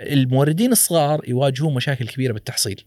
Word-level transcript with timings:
الموردين 0.00 0.72
الصغار 0.72 1.28
يواجهون 1.28 1.74
مشاكل 1.74 2.08
كبيرة 2.08 2.32
بالتحصيل 2.32 2.84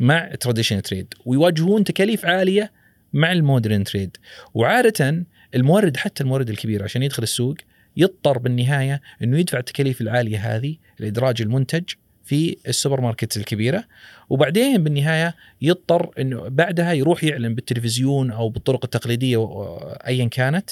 مع 0.00 0.34
traditional 0.40 0.82
trade 0.82 1.14
ويواجهون 1.26 1.84
تكاليف 1.84 2.26
عالية 2.26 2.72
مع 3.12 3.32
ال 3.32 3.39
modern 3.39 3.84
trade 3.84 4.16
وعادة 4.54 5.24
المورد 5.54 5.96
حتى 5.96 6.22
المورد 6.22 6.50
الكبير 6.50 6.84
عشان 6.84 7.02
يدخل 7.02 7.22
السوق 7.22 7.56
يضطر 7.96 8.38
بالنهاية 8.38 9.00
إنه 9.22 9.38
يدفع 9.38 9.58
التكاليف 9.58 10.00
العالية 10.00 10.56
هذه 10.56 10.76
لإدراج 10.98 11.42
المنتج 11.42 11.84
في 12.24 12.56
السوبر 12.68 13.00
ماركت 13.00 13.36
الكبيرة. 13.36 13.84
وبعدين 14.28 14.84
بالنهاية 14.84 15.36
يضطر 15.62 16.10
إنه 16.18 16.48
بعدها 16.48 16.92
يروح 16.92 17.24
يعلن 17.24 17.54
بالتلفزيون 17.54 18.30
أو 18.30 18.48
بالطرق 18.48 18.84
التقليدية 18.84 19.48
ايا 20.06 20.24
كانت. 20.28 20.70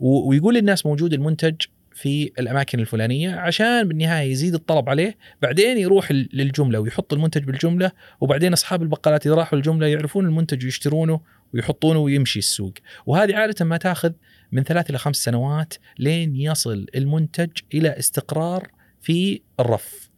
ويقول 0.00 0.54
للناس 0.54 0.86
موجود 0.86 1.12
المنتج 1.12 1.54
في 1.96 2.32
الأماكن 2.38 2.80
الفلانية 2.80 3.34
عشان 3.34 3.88
بالنهاية 3.88 4.30
يزيد 4.30 4.54
الطلب 4.54 4.88
عليه 4.88 5.16
بعدين 5.42 5.78
يروح 5.78 6.12
للجملة 6.12 6.80
ويحط 6.80 7.12
المنتج 7.12 7.44
بالجملة 7.44 7.92
وبعدين 8.20 8.52
أصحاب 8.52 8.82
البقالات 8.82 9.26
إذا 9.26 9.34
راحوا 9.34 9.58
الجملة 9.58 9.86
يعرفون 9.86 10.26
المنتج 10.26 10.64
ويشترونه 10.64 11.20
ويحطونه 11.54 11.98
ويمشي 11.98 12.38
السوق. 12.38 12.72
وهذه 13.06 13.36
عادة 13.36 13.64
ما 13.64 13.76
تأخذ 13.76 14.12
من 14.52 14.62
ثلاث 14.62 14.90
إلى 14.90 14.98
خمس 14.98 15.16
سنوات 15.16 15.74
لين 15.98 16.36
يصل 16.36 16.86
المنتج 16.94 17.50
إلى 17.74 17.98
استقرار 17.98 18.68
في 19.02 19.40
الرف. 19.60 20.10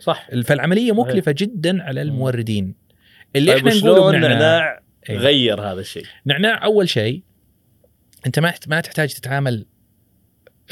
صح. 0.00 0.28
فالعمليه 0.44 0.92
مكلفة 0.92 1.34
جدا 1.38 1.82
على 1.82 2.02
الموردين. 2.02 2.74
اللي 3.36 3.52
طيب 3.52 3.66
إحنا 3.66 3.80
نقوله 3.80 4.10
نعناع, 4.10 4.28
نعناع 4.28 4.80
إيه. 5.10 5.16
غير 5.16 5.60
هذا 5.60 5.80
الشيء؟ 5.80 6.04
نعناع 6.26 6.64
أول 6.64 6.88
شيء 6.88 7.22
أنت 8.26 8.38
ما 8.38 8.54
ما 8.66 8.80
تحتاج 8.80 9.14
تتعامل 9.14 9.66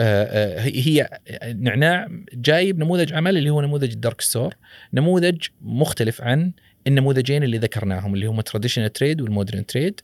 هي 0.01 1.09
نعناع 1.55 2.09
جايب 2.35 2.79
نموذج 2.79 3.13
عمل 3.13 3.37
اللي 3.37 3.51
هو 3.51 3.61
نموذج 3.61 3.93
ال 3.93 3.98
dark 3.98 4.21
store 4.21 4.55
نموذج 4.95 5.47
مختلف 5.61 6.23
عن 6.23 6.53
النموذجين 6.87 7.43
اللي 7.43 7.59
ذكرناهم 7.59 8.15
اللي 8.15 8.27
هم 8.27 8.41
traditional 8.41 8.93
trade 8.93 9.21
وال 9.21 9.32
modern 9.32 9.67
trade 9.67 10.01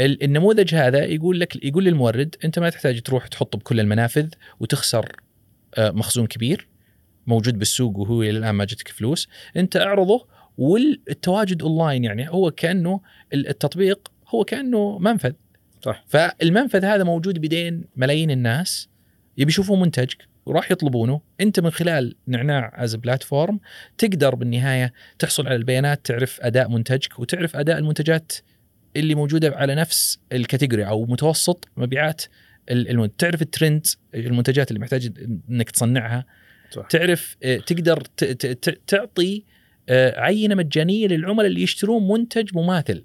النموذج 0.00 0.74
هذا 0.74 1.04
يقول 1.04 1.40
لك 1.40 1.64
يقول 1.64 1.84
للمورد 1.84 2.36
أنت 2.44 2.58
ما 2.58 2.70
تحتاج 2.70 3.00
تروح 3.00 3.26
تحطه 3.26 3.58
بكل 3.58 3.80
المنافذ 3.80 4.28
وتخسر 4.60 5.16
آه، 5.74 5.90
مخزون 5.90 6.26
كبير 6.26 6.68
موجود 7.26 7.58
بالسوق 7.58 7.98
وهو 7.98 8.22
إلى 8.22 8.38
الآن 8.38 8.50
ما 8.50 8.64
جتك 8.64 8.88
فلوس. 8.88 9.28
أنت 9.56 9.76
أعرضه 9.76 10.26
والتواجد 10.58 11.62
اونلاين 11.62 12.04
يعني 12.04 12.30
هو 12.30 12.50
كأنه 12.50 13.00
التطبيق 13.34 14.12
هو 14.28 14.44
كأنه 14.44 14.98
منفذ. 14.98 15.32
صح. 15.82 16.04
فالمنفذ 16.08 16.84
هذا 16.84 17.04
موجود 17.04 17.38
بيدين 17.38 17.84
ملايين 17.96 18.30
الناس. 18.30 18.88
يبي 19.38 19.50
يشوفون 19.50 19.80
منتجك 19.80 20.28
وراح 20.46 20.72
يطلبونه 20.72 21.20
انت 21.40 21.60
من 21.60 21.70
خلال 21.70 22.14
نعناع 22.26 22.84
as 22.84 22.94
platform 22.94 23.60
تقدر 23.98 24.34
بالنهاية 24.34 24.92
تحصل 25.18 25.46
على 25.46 25.56
البيانات 25.56 26.06
تعرف 26.06 26.40
أداء 26.40 26.68
منتجك 26.68 27.18
وتعرف 27.18 27.56
أداء 27.56 27.78
المنتجات 27.78 28.32
اللي 28.96 29.14
موجودة 29.14 29.52
على 29.56 29.74
نفس 29.74 30.18
ال 30.32 30.38
category 30.38 30.86
أو 30.86 31.06
متوسط 31.06 31.68
مبيعات 31.76 32.22
المنتج. 32.70 33.16
تعرف 33.18 33.42
الترند 33.42 33.86
المنتجات 34.14 34.68
اللي 34.68 34.80
محتاج 34.80 35.12
إنك 35.50 35.70
تصنعها 35.70 36.24
صح. 36.70 36.86
تعرف 36.86 37.36
آه، 37.42 37.56
تقدر 37.56 38.02
تعطي 38.86 39.44
آه، 39.88 40.20
عينة 40.20 40.54
مجانية 40.54 41.06
للعملاء 41.06 41.46
اللي 41.46 41.62
يشترون 41.62 42.08
منتج 42.08 42.50
مماثل 42.54 43.04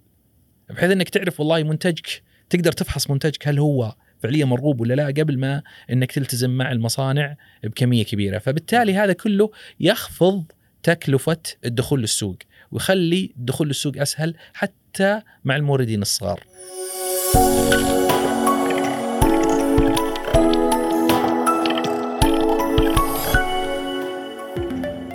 بحيث 0.70 0.92
إنك 0.92 1.10
تعرف 1.10 1.40
والله 1.40 1.64
منتجك 1.64 2.24
تقدر 2.50 2.72
تفحص 2.72 3.10
منتجك 3.10 3.48
هل 3.48 3.60
هو 3.60 3.96
فعليا 4.26 4.46
مرغوب 4.46 4.82
ولا 4.82 4.94
لا 4.94 5.06
قبل 5.06 5.40
ما 5.40 5.62
إنك 5.92 6.12
تلتزم 6.12 6.50
مع 6.50 6.72
المصانع 6.72 7.36
بكمية 7.64 8.04
كبيرة. 8.04 8.38
فبالتالي 8.38 8.94
هذا 8.94 9.14
كله 9.14 9.52
يخفض 9.80 10.44
تكلفة 10.84 11.38
الدخول 11.66 12.02
للسوق 12.02 12.38
ويخلي 12.72 13.32
الدخول 13.38 13.68
للسوق 13.68 13.98
أسهل 13.98 14.36
حتى 14.54 15.22
مع 15.44 15.56
الموردين 15.56 16.02
الصغار. 16.02 16.44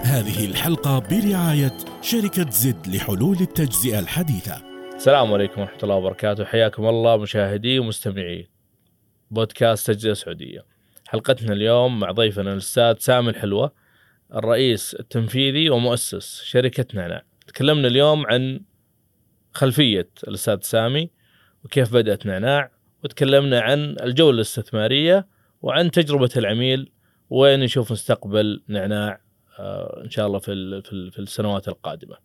هذه 0.05 0.47
الحلقة 0.47 0.99
برعاية 0.99 1.77
شركة 2.03 2.51
زد 2.51 2.87
لحلول 2.87 3.37
التجزئة 3.41 3.99
الحديثة. 3.99 4.63
السلام 4.97 5.33
عليكم 5.33 5.61
ورحمة 5.61 5.79
الله 5.83 5.95
وبركاته. 5.95 6.45
حياكم 6.45 6.87
الله 6.87 7.17
مشاهدي 7.17 7.79
ومستمعي. 7.79 8.60
بودكاست 9.31 9.91
تجزئة 9.91 10.13
سعودية 10.13 10.65
حلقتنا 11.09 11.53
اليوم 11.53 12.01
مع 12.01 12.11
ضيفنا 12.11 12.53
الأستاذ 12.53 12.95
سامي 12.99 13.31
الحلوة 13.31 13.73
الرئيس 14.35 14.95
التنفيذي 14.95 15.71
ومؤسس 15.71 16.43
شركة 16.45 16.87
نعناع 16.95 17.23
تكلمنا 17.47 17.89
اليوم 17.89 18.27
عن 18.27 18.61
خلفية 19.53 20.09
الأستاذ 20.29 20.61
سامي 20.61 21.11
وكيف 21.65 21.93
بدأت 21.93 22.27
نعناع 22.27 22.71
وتكلمنا 23.05 23.61
عن 23.61 23.97
الجولة 24.03 24.35
الاستثمارية 24.35 25.27
وعن 25.63 25.91
تجربة 25.91 26.31
العميل 26.37 26.93
وين 27.31 27.63
يشوف 27.63 27.93
مستقبل 27.93 28.63
نعناع 28.69 29.21
آه، 29.59 30.03
إن 30.05 30.11
شاء 30.11 30.27
الله 30.27 30.39
في 30.39 30.83
في 31.13 31.19
السنوات 31.19 31.69
القادمة. 31.69 32.17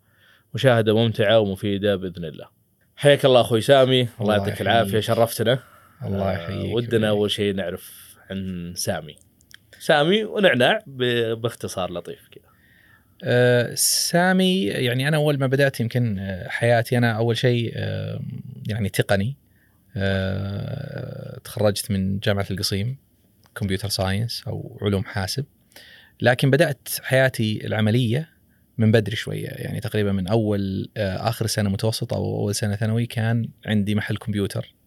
مشاهدة 0.54 0.96
ممتعة 0.96 1.38
ومفيدة 1.38 1.96
بإذن 1.96 2.24
الله. 2.24 2.48
حياك 2.96 3.24
الله 3.24 3.40
أخوي 3.40 3.60
سامي 3.60 4.08
الله 4.20 4.36
يعطيك 4.36 4.60
العافية 4.60 5.00
شرفتنا. 5.00 5.58
الله 6.04 6.32
يحييك. 6.32 6.70
آه، 6.70 6.74
ودنا 6.74 7.08
أول 7.08 7.30
شيء 7.30 7.54
نعرف 7.54 8.16
عن 8.30 8.72
سامي. 8.76 9.16
سامي 9.78 10.24
ونعناع 10.24 10.78
باختصار 11.36 11.92
لطيف 11.92 12.28
كذا. 12.28 12.44
أه 13.24 13.74
سامي 13.74 14.64
يعني 14.64 15.08
أنا 15.08 15.16
أول 15.16 15.38
ما 15.38 15.46
بدأت 15.46 15.80
يمكن 15.80 16.18
آه، 16.18 16.48
حياتي 16.48 16.98
أنا 16.98 17.12
أول 17.12 17.36
شيء 17.36 17.72
أه 17.76 18.20
يعني 18.68 18.88
تقني 18.88 19.36
أه 19.96 21.38
تخرجت 21.44 21.90
من 21.90 22.18
جامعة 22.18 22.46
القصيم 22.50 22.96
computer 23.54 23.88
science 23.88 24.42
أو 24.46 24.78
علوم 24.82 25.04
حاسب 25.04 25.44
لكن 26.20 26.50
بدأت 26.50 26.88
حياتي 27.02 27.66
العملية 27.66 28.28
من 28.78 28.92
بدري 28.92 29.16
شوية 29.16 29.48
يعني 29.48 29.80
تقريبا 29.80 30.12
من 30.12 30.28
أول 30.28 30.88
آه، 30.96 31.28
آخر 31.28 31.46
سنة 31.46 31.70
متوسط 31.70 32.14
أو 32.14 32.36
أول 32.36 32.54
سنة 32.54 32.76
ثانوي 32.76 33.06
كان 33.06 33.48
عندي 33.66 33.94
محل 33.94 34.16
كمبيوتر 34.16 34.64
آه، 34.64 34.85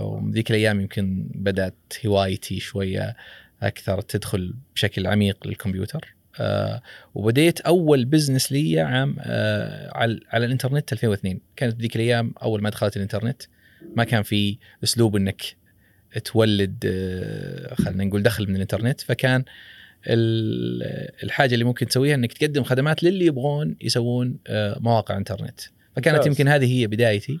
وذيك 0.00 0.50
الأيام 0.50 0.80
يمكن 0.80 1.26
بدأت 1.34 1.74
هوايتي 2.06 2.60
شوية 2.60 3.16
أكثر 3.62 4.00
تدخل 4.00 4.54
بشكل 4.74 5.06
عميق 5.06 5.46
للكمبيوتر. 5.46 6.16
آه، 6.40 6.82
وبديت 7.14 7.60
أول 7.60 8.04
business 8.04 8.52
لي 8.52 8.80
عام 8.80 9.16
على, 9.94 10.20
على 10.30 10.46
الإنترنت 10.46 10.92
2002 10.92 11.40
كانت 11.56 11.80
ذيك 11.80 11.96
الأيام 11.96 12.34
أول 12.42 12.62
ما 12.62 12.70
دخلت 12.70 12.96
الإنترنت 12.96 13.42
ما 13.96 14.04
كان 14.04 14.22
في 14.22 14.58
أسلوب 14.84 15.16
إنك 15.16 15.42
تولد 16.24 16.84
خلينا 17.78 18.04
نقول 18.04 18.22
دخل 18.22 18.48
من 18.48 18.56
الإنترنت. 18.56 19.00
فكان 19.00 19.44
الحاجة 21.22 21.54
اللي 21.54 21.64
ممكن 21.64 21.86
تسويها 21.86 22.14
إنك 22.14 22.32
تقدم 22.32 22.62
خدمات 22.62 23.02
للي 23.02 23.26
يبغون 23.26 23.76
يسوون 23.80 24.38
آه، 24.46 24.78
مواقع 24.80 25.16
إنترنت. 25.16 25.60
فكانت. 25.96 26.26
يمكن 26.26 26.48
هذه 26.48 26.80
هي 26.80 26.86
بدايتي. 26.86 27.40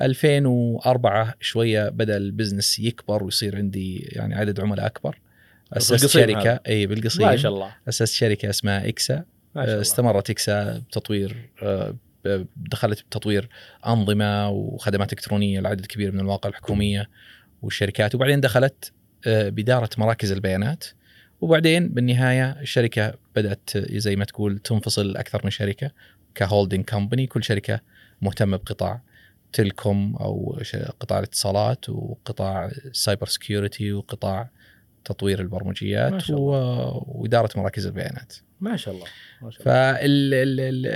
2004 0.00 1.34
شوية 1.40 1.88
بدأ 1.88 2.16
ال 2.16 2.23
business 2.23 2.78
يكبر 2.78 3.24
ويصير 3.24 3.56
عندي 3.56 4.08
يعني 4.12 4.34
عدد 4.34 4.60
عملاء 4.60 4.86
أكبر. 4.86 5.20
أسست 5.72 6.06
شركة 6.06 6.60
إيه 6.68 6.86
بالقصيم. 6.86 7.26
ما 7.26 7.36
شاء 7.36 7.52
الله. 7.52 7.74
أسست 7.88 8.14
شركة 8.14 8.50
اسمها 8.50 8.88
إكسا. 8.88 9.24
آه، 9.56 9.80
استمرت 9.80 10.30
إكسا 10.30 10.78
بتطوير 10.78 11.50
آه، 11.62 11.94
دخلت 12.56 13.00
بتطوير 13.00 13.48
أنظمة 13.86 14.48
وخدمات 14.48 15.12
إلكترونية 15.12 15.60
لعدد 15.60 15.86
كبير 15.86 16.12
من 16.12 16.20
المواقع 16.20 16.50
الحكومية 16.50 17.10
والشركات. 17.62 18.14
وبعدين 18.14 18.40
دخلت 18.40 18.92
باداره 19.26 19.90
مراكز 19.98 20.32
البيانات. 20.32 20.84
وبعدين 21.40 21.88
بالنهاية 21.88 22.50
الشركة 22.50 23.14
بدأت 23.36 23.70
زي 23.76 24.16
ما 24.16 24.24
تقول 24.24 24.58
تنفصل 24.58 25.16
أكثر 25.16 25.40
من 25.44 25.50
شركة 25.50 25.90
ك 26.34 26.40
holding 26.40 26.84
company. 26.84 27.26
كل 27.26 27.44
شركة 27.44 27.80
مهتمة 28.22 28.56
بقطاع 28.56 29.00
telecom 29.54 30.16
أو 30.20 30.60
قطاع 31.00 31.18
الاتصالات 31.18 31.88
وقطاع 31.88 32.66
ال 32.66 32.76
cyber 32.76 33.26
security 33.26 33.92
وقطاع 33.92 34.50
تطوير 35.04 35.40
البرمجيات 35.40 36.12
ما 36.12 36.18
شاء 36.18 36.36
الله. 36.36 37.02
وإدارة 37.06 37.50
مراكز 37.56 37.86
البيانات. 37.86 38.32
ما 38.60 38.76
شاء 38.76 38.94
الله 38.94 39.06
ما 39.42 39.50
شاء 39.50 39.62
الله. 39.62 39.64
فال 39.64 40.86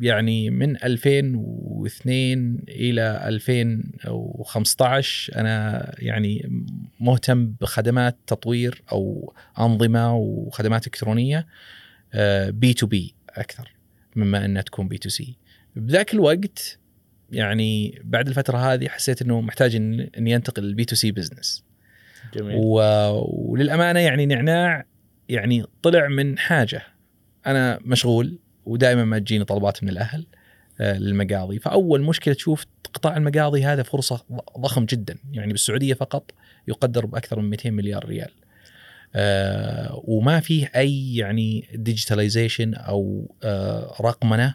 يعني 0.00 0.50
من 0.50 0.84
2002 0.84 2.64
إلى 2.68 3.28
2015 3.28 5.36
أنا 5.36 5.94
يعني 5.98 6.64
مهتم 7.00 7.52
بخدمات 7.60 8.16
تطوير 8.26 8.82
أو 8.92 9.34
أنظمة 9.58 10.16
وخدمات 10.16 10.86
إلكترونية 10.86 11.46
B2B 12.48 13.14
أكثر 13.30 13.72
مما 14.16 14.44
أنها 14.44 14.62
تكون 14.62 14.88
B2C. 14.88 15.38
بذاك 15.76 16.14
الوقت 16.14 16.78
يعني 17.32 18.00
بعد 18.04 18.28
الفترة 18.28 18.58
هذه 18.58 18.88
حسيت 18.88 19.22
إنه 19.22 19.40
محتاج 19.40 19.76
إني 19.76 20.36
أنتقل 20.36 20.62
لل 20.62 20.84
B2C 20.84 21.12
business 21.12 21.64
جميل. 22.34 22.56
وللأمانة 22.56 24.00
يعني 24.00 24.26
نعناع 24.26 24.84
يعني 25.28 25.64
طلع 25.82 26.08
من 26.08 26.38
حاجة. 26.38 26.82
أنا 27.46 27.78
مشغول 27.84 28.38
ودائما 28.64 29.04
ما 29.04 29.18
تجيني 29.18 29.44
طلبات 29.44 29.82
من 29.82 29.88
الأهل 29.88 30.26
آه، 30.80 30.98
للمقاضي. 30.98 31.58
فأول 31.58 32.02
مشكلة 32.02 32.34
تشوف 32.34 32.66
قطاع 32.94 33.16
المقاضي 33.16 33.64
هذا 33.64 33.82
فرصة 33.82 34.24
ضخم 34.58 34.84
جدا. 34.84 35.18
يعني 35.32 35.52
بالسعودية 35.52 35.94
فقط 35.94 36.30
يقدر 36.68 37.06
بأكثر 37.06 37.40
من 37.40 37.50
200 37.50 37.70
مليار 37.70 38.04
ريال. 38.04 38.30
آه 39.14 40.02
وما 40.04 40.40
فيه 40.40 40.70
أي 40.76 41.16
يعني 41.16 41.68
ديجيتاليزيشن 41.74 42.74
أو 42.74 43.30
آه 43.42 43.94
رقمنة 44.00 44.54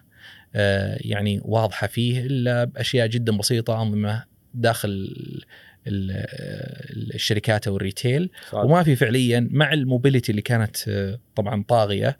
يعني 0.53 1.41
واضحة 1.43 1.87
فيه 1.87 2.25
إلا 2.25 2.63
بأشياء 2.63 3.07
جدا 3.07 3.37
بسيطة 3.37 3.81
أنظمة 3.81 4.23
داخل 4.53 4.89
ال- 4.89 5.45
ال- 5.87 7.15
الشركات 7.15 7.67
أو 7.67 7.75
ال 7.77 7.84
retail. 7.84 8.29
صادق. 8.49 8.65
وما 8.65 8.83
في 8.83 8.95
فعليا 8.95 9.47
مع 9.51 9.73
ال 9.73 9.80
mobility 9.80 10.31
اللي 10.31 10.41
كانت 10.41 10.77
آه، 10.87 11.19
طبعا 11.35 11.63
طاغية 11.67 12.17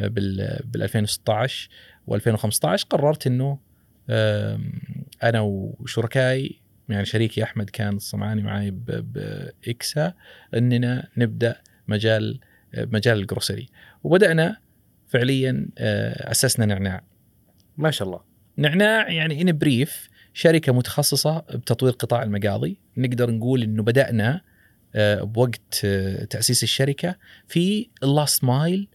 آه، 0.00 0.06
بال 0.08 0.60
بال 0.64 0.82
2016 0.82 1.68
و2015 2.10 2.84
قررت 2.90 3.26
إنه 3.26 3.58
أنا 5.22 5.40
وشركائي 5.40 6.60
يعني 6.88 7.04
شريكي 7.04 7.42
أحمد 7.42 7.70
كان 7.70 7.98
صنعاني 7.98 8.42
معي 8.42 8.70
باكسا 8.70 10.14
إننا 10.54 11.08
نبدأ 11.16 11.56
مجال 11.88 12.40
آه، 12.74 12.84
مجال 12.92 13.18
ال 13.18 13.24
grocery. 13.24 13.68
وبدأنا 14.04 14.56
فعليا 15.08 15.68
آه، 15.78 16.30
أسسنا 16.30 16.66
نعناع. 16.66 17.02
ما 17.76 17.90
شاء 17.90 18.08
الله. 18.08 18.20
نعناع 18.56 19.10
يعني 19.10 19.42
in 19.42 19.58
brief 19.58 20.08
شركة 20.34 20.72
متخصصة 20.72 21.38
بتطوير 21.38 21.92
قطاع 21.92 22.22
المقاضي. 22.22 22.78
نقدر 22.96 23.30
نقول 23.30 23.62
إنه 23.62 23.82
بدأنا 23.82 24.40
آه، 24.94 25.22
بوقت 25.22 25.80
آه، 25.84 26.24
تأسيس 26.24 26.62
الشركة 26.62 27.16
في 27.46 27.88
ال 28.02 28.10
last 28.10 28.44
mile 28.44 28.88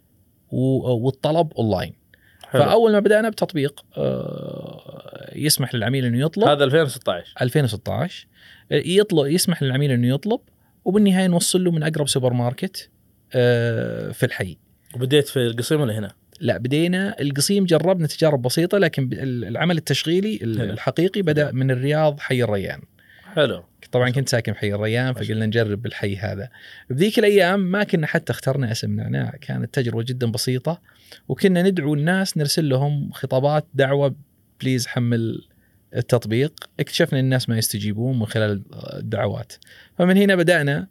والطلب 0.52 1.54
اونلاين 1.54 1.94
حلو. 2.50 2.64
فأول 2.64 2.92
ما 2.92 3.00
بدأنا 3.00 3.30
بتطبيق 3.30 3.86
آه، 3.98 5.32
يسمح 5.36 5.76
للعميل 5.76 6.06
إنه 6.06 6.26
يطلب. 6.26 6.48
هذا 6.48 6.64
2016 6.64 7.34
2016 7.42 8.28
يطلب 8.72 9.28
يسمح 9.28 9.64
للعميل 9.64 9.92
إنه 9.92 10.08
يطلب 10.08 10.40
وبالنهاية 10.86 11.28
نوصل 11.28 11.64
له 11.64 11.72
من 11.72 11.84
أقرب 11.84 12.08
سوبر 12.08 12.34
ماركت 12.34 12.90
آه، 13.34 14.12
في 14.12 14.26
الحي. 14.26 14.58
وبديت 14.96 15.28
في 15.28 15.40
القصيم 15.40 15.82
ولا 15.82 16.00
هنا؟ 16.00 16.12
لا 16.40 16.58
بدينا 16.58 17.16
القصيم 17.22 17.66
جربنا 17.66 18.08
تجارب 18.08 18.42
بسيطة 18.42 18.78
لكن 18.78 19.10
العمل 19.24 19.78
التشغيلي. 19.78 20.40
الحقيقي 20.44 21.22
بدأ 21.22 21.52
من 21.52 21.72
الرياض 21.72 22.20
حي 22.20 22.44
الريان. 22.44 22.82
حلو. 23.34 23.64
طبعا 23.92 24.10
كنت 24.10 24.30
ساكن 24.30 24.54
في 24.54 24.60
حي 24.60 24.74
الريان 24.74 25.14
فقلنا 25.14 25.46
نجرب 25.46 25.86
الحي 25.86 26.16
هذا. 26.16 26.50
بذيك 26.90 27.20
الأيام 27.20 27.60
ما 27.60 27.84
كنا 27.84 28.08
حتى 28.08 28.34
اخترنا 28.34 28.72
اسم 28.72 28.96
نعناع 28.96 29.34
كانت 29.42 29.74
تجربة 29.74 30.04
جدا 30.04 30.32
بسيطة 30.32 30.82
وكنا 31.28 31.62
ندعو 31.62 31.94
الناس 31.94 32.38
نرسل 32.38 32.70
لهم 32.70 33.12
خطابات 33.12 33.68
دعوة 33.74 34.16
بليز 34.62 34.88
حمل 34.88 35.48
التطبيق. 35.96 36.70
اكتشفنا 36.80 37.20
الناس 37.20 37.50
ما 37.50 37.58
يستجيبون 37.58 38.20
من 38.20 38.26
خلال 38.26 38.64
الدعوات. 38.94 39.54
فمن 39.98 40.18
هنا 40.18 40.36
بدأنا 40.36 40.88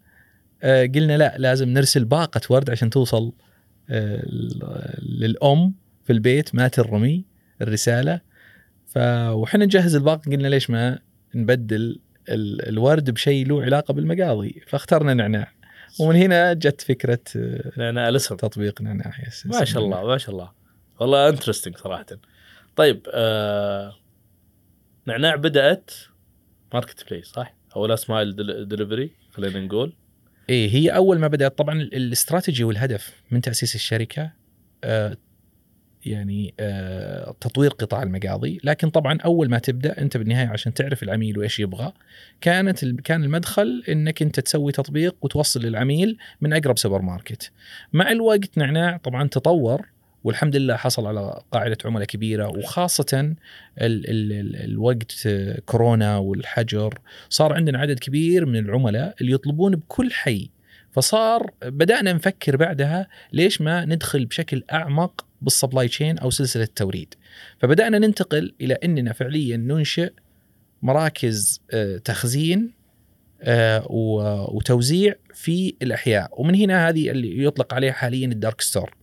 آه، 0.62 0.86
قلنا 0.86 1.16
لا 1.16 1.34
لازم 1.38 1.68
نرسل 1.68 2.04
باقة 2.04 2.40
ورد 2.50 2.70
عشان 2.70 2.90
توصل 2.90 3.32
للأم 5.02 5.74
في 6.04 6.12
البيت 6.12 6.54
ما 6.54 6.68
ترمي 6.68 7.24
الرسالة. 7.62 8.20
ف 8.86 8.98
وحنا 9.28 9.64
نجهز 9.64 9.94
الباقه 9.96 10.30
قلنا 10.30 10.48
ليش 10.48 10.70
ما 10.70 10.98
نبدل 11.34 12.00
ال- 12.28 12.68
الورد 12.68 13.10
بشيء 13.10 13.46
له 13.46 13.62
علاقة 13.62 13.94
بالمقاضي. 13.94 14.62
فاخترنا 14.66 15.14
نعناع. 15.14 15.52
ومن 16.00 16.16
هنا 16.16 16.52
جت 16.52 16.80
فكرة 16.80 17.18
آه، 17.36 17.72
لأن 17.76 17.98
الاسم 17.98 18.36
تطبيق 18.36 18.82
نعناع. 18.82 19.12
ما 19.44 19.64
شاء 19.64 19.84
الله 19.84 20.06
ما 20.06 20.18
شاء 20.18 20.30
الله. 20.30 20.52
والله 21.00 21.28
انترستنج 21.28 21.76
صراحة. 21.76 22.06
طيب 22.76 23.06
آه... 23.10 23.94
نعناع 25.06 25.36
بدأت 25.36 25.90
marketplace 26.74 27.26
صح؟ 27.26 27.54
أو 27.76 27.86
last 27.86 28.10
mile 28.10 28.36
delivery 28.68 29.10
خلينا 29.30 29.60
نقول. 29.60 29.92
إيه 30.50 30.70
هي 30.74 30.88
أول 30.90 31.18
ما 31.18 31.28
بدأت 31.28 31.58
طبعا 31.58 31.74
ال- 31.80 31.94
الاستراتيجي 31.94 32.64
والهدف 32.64 33.22
من 33.30 33.40
تأسيس 33.40 33.74
الشركة 33.74 34.32
آه 34.84 35.16
يعني 36.06 36.54
آه 36.60 37.34
تطوير 37.40 37.70
قطاع 37.70 38.02
المقاضي. 38.02 38.60
لكن 38.64 38.90
طبعا 38.90 39.18
أول 39.24 39.50
ما 39.50 39.58
تبدأ 39.58 39.98
أنت 40.00 40.16
بالنهاية 40.16 40.48
عشان 40.48 40.74
تعرف 40.74 41.02
العميل 41.02 41.38
وإيش 41.38 41.60
يبغى 41.60 41.92
كانت 42.40 42.84
كان 42.84 43.24
المدخل 43.24 43.82
إنك 43.88 44.22
أنت 44.22 44.40
تسوي 44.40 44.72
تطبيق 44.72 45.16
وتوصل 45.22 45.60
للعميل 45.62 46.18
من 46.40 46.52
أقرب 46.52 46.78
سوبر 46.78 47.02
ماركت. 47.02 47.52
مع 47.92 48.10
الوقت 48.10 48.58
نعناع 48.58 48.96
طبعا 48.96 49.28
تطور 49.28 49.86
والحمد 50.26 50.56
لله 50.56 50.76
حصل 50.76 51.06
على 51.06 51.40
قاعدة 51.52 51.76
عملاء 51.84 52.06
كبيرة 52.06 52.48
وخاصة 52.48 53.18
ال 53.20 53.36
ال 53.80 54.32
ال 54.32 54.56
الوقت 54.64 55.28
كورونا 55.64 56.18
والحجر 56.18 56.98
صار 57.28 57.52
عندنا 57.52 57.78
عدد 57.78 57.98
كبير 57.98 58.46
من 58.46 58.56
العملاء 58.56 59.14
اللي 59.20 59.32
يطلبون 59.32 59.76
بكل 59.76 60.12
حي. 60.12 60.50
فصار 60.92 61.50
بدأنا 61.62 62.12
نفكر 62.12 62.56
بعدها 62.56 63.08
ليش 63.32 63.60
ما 63.60 63.84
ندخل 63.84 64.26
بشكل 64.26 64.62
أعمق 64.72 65.26
بال 65.42 65.54
supply 65.54 65.88
chain 65.88 66.18
أو 66.18 66.30
سلسلة 66.30 66.62
التوريد. 66.62 67.14
فبدأنا 67.58 67.98
ننتقل 67.98 68.54
إلى 68.60 68.74
إننا 68.74 69.12
فعليا 69.12 69.56
ننشئ 69.56 70.12
مراكز 70.82 71.60
آه، 71.70 71.96
تخزين 71.96 72.72
آه، 73.42 73.86
وتوزيع 74.52 75.14
في 75.34 75.74
الأحياء. 75.82 76.40
ومن 76.40 76.54
هنا 76.54 76.88
هذه 76.88 77.10
اللي 77.10 77.44
يطلق 77.44 77.74
عليها 77.74 77.92
حاليا 77.92 78.26
ال 78.26 78.33
dark 78.33 78.60
store 78.60 78.94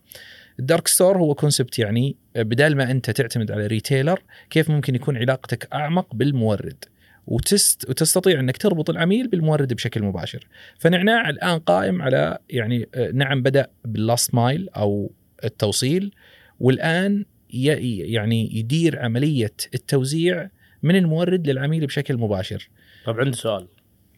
ال 0.60 0.65
dark 0.65 0.88
store 0.88 1.18
هو 1.18 1.36
concept 1.36 1.80
يعني 1.80 2.16
بدال 2.36 2.78
ما 2.78 2.92
أنت 2.92 3.10
تعتمد 3.10 3.52
على 3.52 3.68
retailer 3.68 4.20
كيف 4.50 4.70
ممكن 4.70 4.96
يكون 4.96 5.18
علاقتك 5.18 5.74
أعمق 5.74 6.16
بالمورد؟ 6.16 6.86
وتست 7.28 7.90
وتستطيع 7.90 8.40
أنك 8.40 8.58
تربط 8.58 8.90
العميل 8.90 9.28
بالمورد 9.28 9.74
بشكل 9.74 10.04
مباشر. 10.04 10.48
فنعناع 10.80 11.30
الآن 11.30 11.60
قائم 11.60 12.02
على 12.02 12.38
يعني 12.50 12.90
آه، 12.96 13.12
نعم 13.12 13.44
بدأ 13.44 13.68
بال 13.86 14.02
last 14.02 14.36
mile 14.36 14.70
أو 14.70 15.12
التوصيل 15.44 16.14
والآن 16.60 17.26
يعني 17.50 18.58
يدير 18.58 19.00
عملية 19.00 19.54
التوزيع 19.74 20.50
من 20.84 20.96
المورد 20.96 21.48
للعميل 21.48 21.86
بشكل 21.86 22.18
مباشر. 22.18 22.70
طب 23.06 23.20
عندي 23.20 23.38
سؤال. 23.38 23.68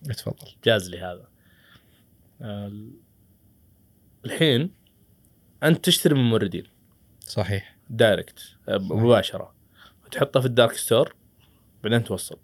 تفضل 0.04 0.48
جاز 0.66 0.90
لي 0.90 1.00
هذا. 1.00 1.28
آه، 2.42 2.72
الحين 4.26 4.72
أنت 5.66 5.86
تشتري 5.86 6.16
من 6.16 6.24
موردين. 6.30 6.64
صحيح. 7.20 7.76
direct 7.90 8.40
آه، 8.70 8.78
مباشرة. 8.78 9.54
وتحطها 10.06 10.40
في 10.40 10.46
ال 10.46 10.51
dark 10.51 10.74
store 10.74 11.16
بعدين 11.84 12.04
توصل. 12.04 12.38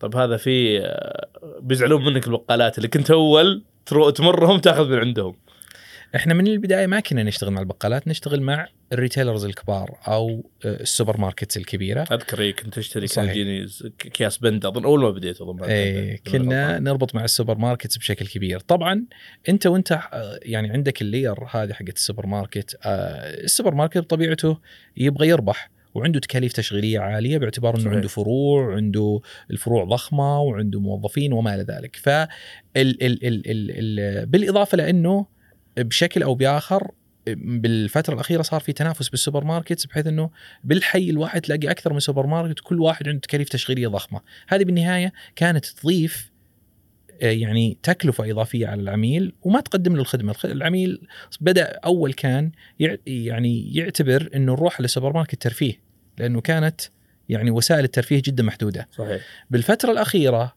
طب 0.00 0.16
هذا 0.16 0.36
في 0.36 0.80
آه، 0.80 1.28
بيزعلون 1.60 2.04
منك 2.04 2.26
البقالات 2.26 2.78
اللي 2.78 2.88
كنت 2.88 3.10
أول 3.10 3.62
ترو- 3.86 4.10
تمرهم 4.10 4.58
تأخذ 4.58 4.88
من 4.88 4.98
عندهم. 4.98 5.36
إحنا 6.16 6.34
من 6.34 6.46
البداية 6.46 6.86
ما 6.86 7.00
كنا 7.00 7.22
نشتغل 7.22 7.50
مع 7.50 7.60
البقالات 7.60 8.08
نشتغل 8.08 8.42
مع 8.42 8.66
ال 8.92 8.97
retailers 8.97 9.44
الكبار 9.44 9.98
أو 10.08 10.50
آه، 10.64 10.80
السوبر 10.80 11.16
ماركتس 11.16 11.56
الكبيرة 11.56 12.02
أذكر 12.02 12.40
إيه، 12.40 12.56
كنت 12.56 12.78
أشتري 12.78 13.06
كان. 13.06 13.28
يجيني 13.28 13.66
اكياس 14.06 14.38
بنده 14.38 14.66
أظن 14.66 14.84
أول 14.84 15.00
ما 15.00 15.10
بديت 15.10 15.40
أظن 15.40 15.64
إيه 15.64 16.16
كده. 16.16 16.38
كنا 16.38 16.78
نربط 16.78 17.14
مع 17.14 17.24
ال 17.24 17.58
supermarkets 17.58 17.98
بشكل 17.98 18.26
كبير 18.26 18.60
طبعا 18.60 19.04
أنت 19.48 19.66
وأنت 19.66 19.92
آه، 19.92 20.38
يعني 20.42 20.70
عندك 20.70 21.02
ال 21.02 21.09
layer 21.09 21.44
هذه 21.50 21.72
حقت 21.72 21.96
السوبر 21.96 22.26
ماركت 22.26 22.76
آه، 22.82 23.44
السوبر 23.44 23.74
ماركت 23.74 23.98
بطبيعته 23.98 24.58
يبغى 24.96 25.28
يربح 25.28 25.70
وعنده 25.94 26.20
تكاليف 26.20 26.52
تشغيلية 26.52 26.98
عالية 26.98 27.38
باعتبار 27.38 27.74
إنه 27.74 27.84
صحيح. 27.84 27.94
عنده 27.94 28.08
فروع 28.08 28.74
عنده 28.74 29.20
الفروع 29.50 29.84
ضخمة 29.84 30.40
وعنده 30.40 30.80
موظفين 30.80 31.32
وما 31.32 31.54
إلى 31.54 31.62
ذلك 31.62 31.96
ف 31.96 32.08
ال 32.08 32.28
ال 32.76 33.02
ال 33.02 33.26
ال 33.26 33.46
ال 33.50 34.26
بالإضافة 34.26 34.76
لأنه 34.76 35.26
بشكل 35.78 36.22
أو 36.22 36.34
بآخر 36.34 36.90
بالفترة 37.26 38.14
الأخيرة 38.14 38.42
صار 38.42 38.60
في 38.60 38.72
تنافس 38.72 39.08
بال 39.08 39.44
supermarkets 39.44 39.86
بحيث 39.86 40.06
إنه 40.06 40.30
بالحي 40.64 41.10
الواحد 41.10 41.40
تلاقي 41.40 41.70
أكثر 41.70 41.92
من 41.92 42.00
سوبر 42.00 42.26
ماركت 42.26 42.60
كل 42.60 42.80
واحد 42.80 43.08
عنده 43.08 43.20
تكاليف 43.20 43.48
تشغيلية 43.48 43.88
ضخمة. 43.88 44.20
هذه 44.48 44.64
بالنهاية 44.64 45.12
كانت 45.36 45.66
تضيف 45.66 46.30
آه، 47.22 47.30
يعني 47.30 47.78
تكلفة 47.82 48.30
إضافية 48.30 48.66
على 48.66 48.80
العميل 48.82 49.32
وما 49.42 49.60
تقدم 49.60 49.94
له 49.94 50.00
الخدمة، 50.00 50.30
الخ- 50.32 50.46
العميل 50.46 51.08
بدأ 51.40 51.64
أول 51.84 52.12
كان 52.12 52.52
يع- 52.80 52.96
يعني 53.06 53.74
يعتبر 53.74 54.30
إنه 54.34 54.52
نروح 54.52 54.80
لسوبر 54.80 55.12
ماركت 55.12 55.42
ترفيه 55.42 55.74
لأنه 56.18 56.40
كانت 56.40 56.80
يعني 57.28 57.50
وسائل 57.50 57.84
الترفيه 57.84 58.22
جدا 58.24 58.42
محدودة. 58.42 58.88
صحيح. 58.92 59.22
بالفترة 59.50 59.92
الأخيرة 59.92 60.42
آه، 60.42 60.52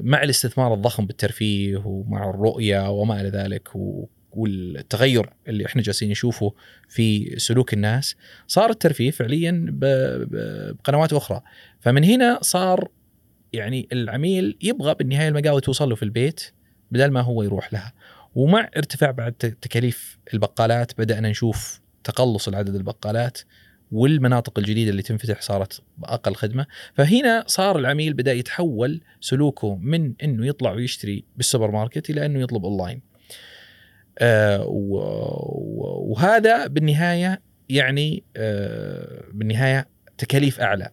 مع 0.00 0.22
الاستثمار 0.22 0.74
الضخم 0.74 1.06
بالترفيه 1.06 1.82
ومع 1.84 2.30
الرؤية 2.30 2.90
وما 2.90 3.20
إلى 3.20 3.28
ذلك 3.28 3.68
والتغير 4.32 5.30
اللي 5.48 5.66
إحنا 5.66 5.82
جالسين 5.82 6.10
نشوفه 6.10 6.54
في 6.88 7.34
سلوك 7.38 7.74
الناس 7.74 8.16
صار 8.46 8.70
الترفيه 8.70 9.10
فعليا 9.10 9.66
بقنوات 9.70 11.12
أخرى. 11.12 11.40
فمن 11.80 12.04
هنا 12.04 12.38
صار 12.42 12.88
يعني 13.52 13.88
العميل 13.92 14.56
يبغى 14.62 14.94
بالنهاية 14.94 15.28
المقاضي 15.28 15.60
توصل 15.60 15.88
له 15.88 15.94
في 15.94 16.02
البيت 16.02 16.50
بدل 16.90 17.10
ما 17.10 17.20
هو 17.20 17.42
يروح 17.42 17.72
لها. 17.72 17.92
ومع 18.34 18.70
ارتفاع 18.76 19.10
بعد 19.10 19.32
تكاليف 19.32 20.18
البقالات 20.34 20.92
بدأنا 20.98 21.30
نشوف 21.30 21.80
تقلص 22.04 22.48
العدد 22.48 22.74
البقالات. 22.74 23.38
والمناطق 23.94 24.58
الجديدة 24.58 24.90
اللي 24.90 25.02
تنفتح 25.02 25.40
صارت 25.40 25.80
بأقل 25.98 26.34
خدمة. 26.34 26.66
فهنا 26.94 27.44
صار 27.46 27.78
العميل 27.78 28.14
بدأ 28.14 28.32
يتحول 28.32 29.00
سلوكه 29.20 29.76
من 29.76 30.12
إنه 30.24 30.46
يطلع 30.46 30.72
ويشتري 30.72 31.24
بالسوبر 31.36 31.70
ماركت 31.70 32.10
إلى 32.10 32.26
إنه 32.26 32.40
يطلب 32.40 32.64
أونلاين. 32.64 33.00
آه 34.18 34.64
وهذا 36.08 36.66
بالنهاية 36.66 37.42
يعني 37.68 38.22
آه 38.36 39.24
بالنهاية 39.32 39.88
تكاليف 40.18 40.60
أعلى. 40.60 40.90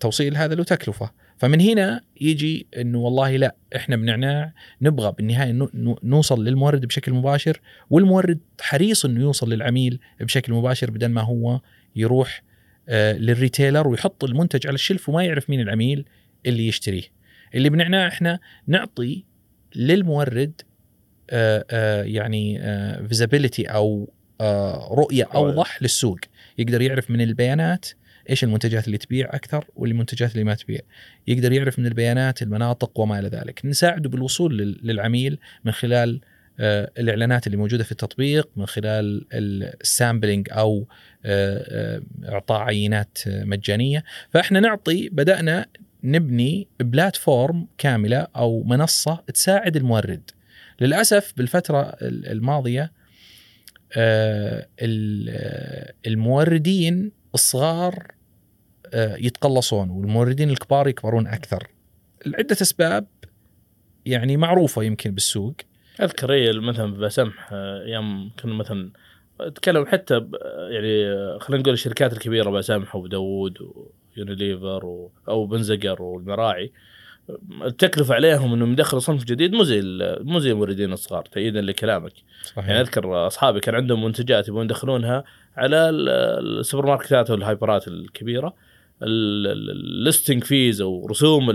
توصيل 0.00 0.36
هذا 0.36 0.54
له 0.54 0.64
تكلفة. 0.64 1.10
فمن 1.38 1.60
هنا 1.60 2.00
يجي 2.20 2.66
إنه 2.76 2.98
والله 2.98 3.36
لا 3.36 3.54
إحنا 3.76 3.96
بنعناع 3.96 4.52
نبغى 4.82 5.12
بالنهاية 5.18 5.52
نو- 5.52 5.70
نو- 5.74 5.98
نوصل 6.02 6.44
للمورد 6.44 6.86
بشكل 6.86 7.12
مباشر 7.12 7.60
والمورد 7.90 8.38
حريص 8.60 9.04
إنه 9.04 9.20
يوصل 9.20 9.52
للعميل 9.52 10.00
بشكل 10.20 10.52
مباشر 10.52 10.90
بدل 10.90 11.06
ما 11.08 11.20
هو 11.20 11.60
يروح 11.96 12.42
آه 12.88 13.12
لل 13.12 13.27
retailer 13.27 13.88
ويحط 13.88 14.24
المنتج 14.24 14.66
على 14.66 14.74
ال 14.74 14.80
shelf 14.80 15.08
وما 15.08 15.24
يعرف 15.24 15.50
مين 15.50 15.60
العميل 15.60 16.04
اللي 16.46 16.68
يشتريه. 16.68 17.02
اللي 17.54 17.70
بنعناع 17.70 18.08
إحنا 18.08 18.38
نعطي 18.66 19.24
للمورد 19.76 20.60
آه 21.30 21.64
آه 21.70 22.02
يعني 22.02 22.58
visibility 23.08 23.64
أو 23.64 24.12
رؤية. 24.90 25.28
أوضح 25.34 25.82
للسوق. 25.82 26.18
يقدر 26.58 26.82
يعرف 26.82 27.10
من 27.10 27.20
البيانات 27.20 27.86
إيش 28.30 28.44
المنتجات 28.44 28.86
اللي 28.86 28.98
تبيع 28.98 29.28
أكثر 29.32 29.64
والمنتجات 29.76 30.32
اللي 30.32 30.44
ما 30.44 30.54
تبيع. 30.54 30.80
يقدر 31.26 31.52
يعرف 31.52 31.78
من 31.78 31.86
البيانات 31.86 32.42
المناطق 32.42 33.00
وما 33.00 33.18
إلى 33.18 33.28
ذلك. 33.28 33.60
نساعده 33.64 34.08
بالوصول 34.08 34.58
لل- 34.58 34.80
للعميل 34.82 35.38
من 35.64 35.72
خلال 35.72 36.20
الإعلانات 36.60 37.46
اللي 37.46 37.56
موجودة 37.56 37.84
في 37.84 37.92
التطبيق 37.92 38.48
من 38.56 38.66
خلال 38.66 39.26
ال 39.32 39.45
sampling 39.45 40.48
أو 40.52 40.86
آه، 41.24 41.96
آه، 42.26 42.32
إعطاء 42.32 42.60
عينات 42.60 43.18
آه، 43.26 43.44
مجانية. 43.44 44.04
فإحنا 44.30 44.60
نعطي 44.60 45.08
بدأنا 45.08 45.66
نبني 46.04 46.68
بلاتفورم 46.80 47.66
كاملة 47.78 48.26
أو 48.36 48.62
منصة 48.62 49.22
تساعد 49.34 49.76
المورد. 49.76 50.30
للأسف 50.80 51.32
بالفترة 51.36 51.82
ال- 51.82 52.26
الماضية 52.26 52.92
آه، 53.96 54.66
ال- 54.80 55.28
آه، 55.30 55.92
الموردين 56.06 57.12
الصغار 57.34 58.06
آه، 58.94 59.16
يتقلصون 59.16 59.90
والموردين 59.90 60.50
الكبار 60.50 60.88
يكبرون 60.88 61.26
أكثر. 61.26 61.68
لعدة 62.26 62.56
أسباب 62.62 63.06
يعني 64.06 64.36
معروفة 64.36 64.82
يمكن 64.82 65.10
بالسوق. 65.10 65.54
أذكر 66.02 66.32
إيه 66.32 66.60
مثلا 66.60 66.94
بسمح 66.94 67.48
آه، 67.52 67.82
أيام 67.84 68.30
كنا 68.42 68.54
مثلا 68.54 68.90
أتكلم 69.40 69.86
حتى 69.86 70.20
ب- 70.20 70.36
يعني 70.70 71.06
آه، 71.06 71.38
خلينا 71.40 71.62
نقول 71.62 71.74
الشركات 71.74 72.12
الكبيرة 72.12 72.50
باسمح 72.50 72.96
وداوود 72.96 73.58
ويونيليفر 74.16 74.86
و- 74.86 75.10
أو 75.28 75.46
بنزقر 75.46 76.02
والمراعي. 76.02 76.72
التكلفة 77.64 78.14
عليهم 78.14 78.52
إنهم 78.54 78.72
يدخلوا 78.72 79.00
صنف 79.00 79.24
جديد 79.24 79.52
مو 79.52 79.62
زي 79.64 79.80
مو 80.20 80.38
زي 80.38 80.50
الموردين 80.52 80.92
الصغار 80.92 81.22
تأييدا 81.24 81.60
لكلامك. 81.60 82.12
صحيح. 82.44 82.68
يعني 82.68 82.80
أذكر 82.80 83.26
أصحابي 83.26 83.60
كان 83.60 83.74
عندهم 83.74 84.04
منتجات 84.04 84.48
يبغون 84.48 84.64
يدخلونها 84.64 85.24
على 85.56 85.88
ال- 85.88 86.08
السوبر 86.60 86.86
ماركتات 86.86 87.30
والهايبرات 87.30 87.88
الكبيرة. 87.88 88.54
ال 89.02 89.20
listing 89.20 90.44
fees 90.44 90.80
أو 90.80 91.06
رسوم 91.06 91.50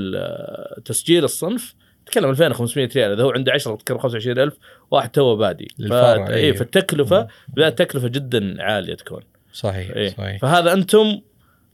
تسجيل 0.85 1.23
الصنف 1.23 1.75
تكلم 2.11 2.29
2500 2.29 2.89
ريال 2.95 3.11
إذا 3.11 3.23
هو 3.23 3.31
عنده 3.31 3.51
10 3.51 3.75
تكلم 3.75 3.97
25000 3.97 4.53
واحد 4.91 5.09
توه 5.09 5.35
بادي. 5.35 5.67
للفرع، 5.79 6.29
اي. 6.29 6.53
فالتكلفه 6.53 7.27
بدات 7.47 7.79
تكلفه 7.79 8.07
جدا 8.07 8.63
عالية 8.63 8.95
تكون. 8.95 9.21
صحيح 9.53 9.89
إيه. 9.95 10.09
صحيح. 10.09 10.41
فهذا 10.41 10.73
أنتم 10.73 11.21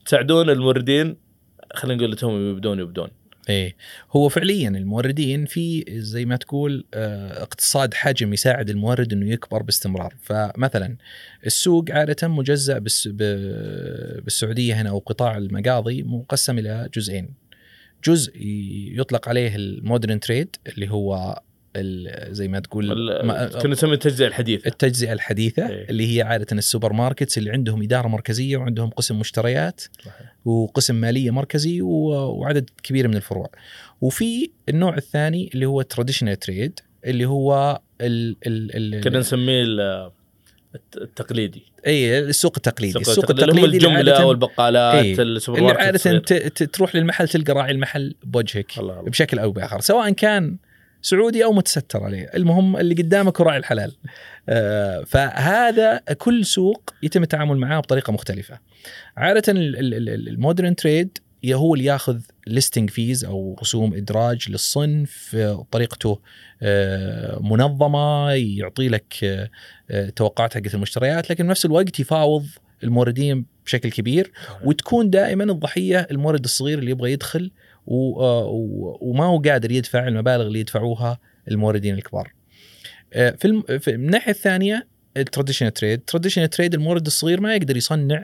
تساعدون 0.05 0.49
الموردين 0.49 1.17
خلينا 1.73 2.03
نقول 2.03 2.17
لهم 2.23 2.51
يبدون 2.51 2.79
يبدون. 2.79 3.07
إيه. 3.49 3.75
هو 4.11 4.29
فعليا 4.29 4.69
الموردين 4.69 5.45
في 5.45 5.85
زي 5.89 6.25
ما 6.25 6.35
تقول 6.35 6.85
آه، 6.93 7.41
اقتصاد 7.41 7.93
حجم 7.93 8.33
يساعد 8.33 8.69
المورد 8.69 9.13
إنه 9.13 9.31
يكبر 9.31 9.63
باستمرار. 9.63 10.13
فمثلا 10.21 10.97
السوق 11.45 11.85
عادة 11.89 12.27
مجزأ 12.27 12.81
بالسعودية 13.07 14.81
هنا 14.81 14.89
أو 14.89 14.99
قطاع 14.99 15.37
المقاضي 15.37 16.03
مقسم 16.03 16.59
إلى 16.59 16.89
جزئين. 16.93 17.44
جزء 18.05 18.31
يطلق 18.99 19.29
عليه 19.29 19.55
ال 19.55 19.64
modern 19.64 20.19
trade 20.19 20.55
اللي 20.67 20.91
هو 20.91 21.41
زي 22.31 22.47
ما 22.47 22.59
تقول 22.59 22.87
كنا 23.61 23.71
نسمي 23.71 23.93
التجزئة 23.93 24.27
الحديثة 24.27 24.67
التجزئة 24.67 25.13
الحديثة 25.13 25.69
إيه. 25.69 25.89
اللي 25.89 26.17
هي 26.17 26.21
عادة 26.21 26.47
ال 26.51 26.93
supermarkets 26.93 27.37
اللي 27.37 27.51
عندهم 27.51 27.81
إدارة 27.83 28.07
مركزية 28.07 28.57
وعندهم 28.57 28.89
قسم 28.89 29.19
مشتريات 29.19 29.81
صحيح. 30.05 30.35
وقسم 30.45 30.95
مالية 30.95 31.31
مركزي 31.31 31.81
وعدد 31.81 32.69
كبير 32.83 33.07
من 33.07 33.15
الفروع. 33.15 33.51
وفي 34.01 34.51
النوع 34.69 34.97
الثاني 34.97 35.49
اللي 35.53 35.65
هو 35.65 35.81
traditional 35.81 36.39
trade 36.39 36.79
اللي 37.05 37.25
هو 37.25 37.81
ال 38.01 38.35
ال 38.47 39.01
كنا 39.03 39.15
ال 39.15 39.19
نسميه 39.19 39.63
ال- 39.63 39.79
الت- 39.81 40.14
التقليدي. 40.97 41.63
اي 41.87 42.19
السوق 42.19 42.53
التقليدي، 42.57 42.99
السوق 42.99 43.31
اللي 43.31 43.43
هم 43.43 43.49
التقليدي 43.49 43.77
اللي 43.77 43.87
الجمله 43.87 44.25
والبقالات 44.25 45.05
إيه. 45.05 45.21
السوبر 45.21 45.57
اللي 45.57 45.73
ماركت 45.73 46.07
عادة 46.07 46.49
تروح 46.65 46.95
للمحل 46.95 47.27
تلقى 47.27 47.53
راعي 47.53 47.71
المحل 47.71 48.15
بوجهك 48.23 48.77
الله 48.77 48.99
الله. 48.99 49.09
بشكل 49.09 49.39
أو 49.39 49.51
بآخر 49.51 49.79
سواء 49.79 50.09
كان 50.11 50.57
سعودي 51.01 51.43
أو 51.43 51.53
متستر 51.53 52.03
عليه. 52.03 52.31
المهم 52.35 52.77
اللي 52.77 52.95
قدامك 52.95 53.41
هو 53.41 53.47
راعي 53.47 53.57
الحلال. 53.57 53.91
آه، 54.49 55.03
فهذا 55.03 55.97
كل 56.17 56.45
سوق 56.45 56.93
يتم 57.03 57.23
التعامل 57.23 57.57
معاه 57.57 57.79
بطريقة 57.79 58.13
مختلفة. 58.13 58.59
عادة 59.17 59.43
ال 59.47 59.66
modern 59.66 60.75
trade 60.75 61.17
هو 61.53 61.75
اللي 61.75 61.85
ياخذ 61.85 62.19
listing 62.47 62.89
fees 62.89 63.25
أو 63.25 63.57
رسوم 63.61 63.93
إدراج 63.93 64.49
للصنف 64.49 65.35
آه، 65.35 65.65
طريقته 65.71 66.19
منظمة 67.41 68.31
يعطي 68.31 68.87
لك 68.89 69.13
آه، 69.89 70.09
توقعات 70.09 70.53
حقت 70.53 70.75
المشتريات 70.75 71.29
لكن 71.31 71.47
بنفس 71.47 71.65
الوقت 71.65 71.99
يفاوض 71.99 72.45
الموردين 72.83 73.45
بشكل 73.65 73.91
كبير 73.91 74.31
وتكون 74.63 75.09
دائما 75.09 75.43
الضحية 75.43 76.07
المورد 76.11 76.43
الصغير 76.43 76.79
اللي 76.79 76.91
يبغى 76.91 77.11
يدخل 77.11 77.51
آه، 77.91 78.47
وما 79.01 79.25
هو 79.25 79.39
قادر 79.39 79.71
يدفع 79.71 80.07
المبالغ 80.07 80.47
اللي 80.47 80.59
يدفعوها 80.59 81.19
الموردين 81.51 81.95
الكبار. 81.95 82.33
آه، 83.13 83.29
في 83.31 83.45
الم- 83.45 83.63
في 83.79 83.91
الناحية 83.91 84.31
الثانية 84.31 84.87
ال 85.17 85.22
traditional 85.22 85.73
trade، 85.73 85.99
ال 85.99 86.03
traditional 86.03 86.49
trade 86.49 86.73
المورد 86.73 87.05
الصغير 87.05 87.41
ما 87.41 87.55
يقدر 87.55 87.77
يصنع 87.77 88.23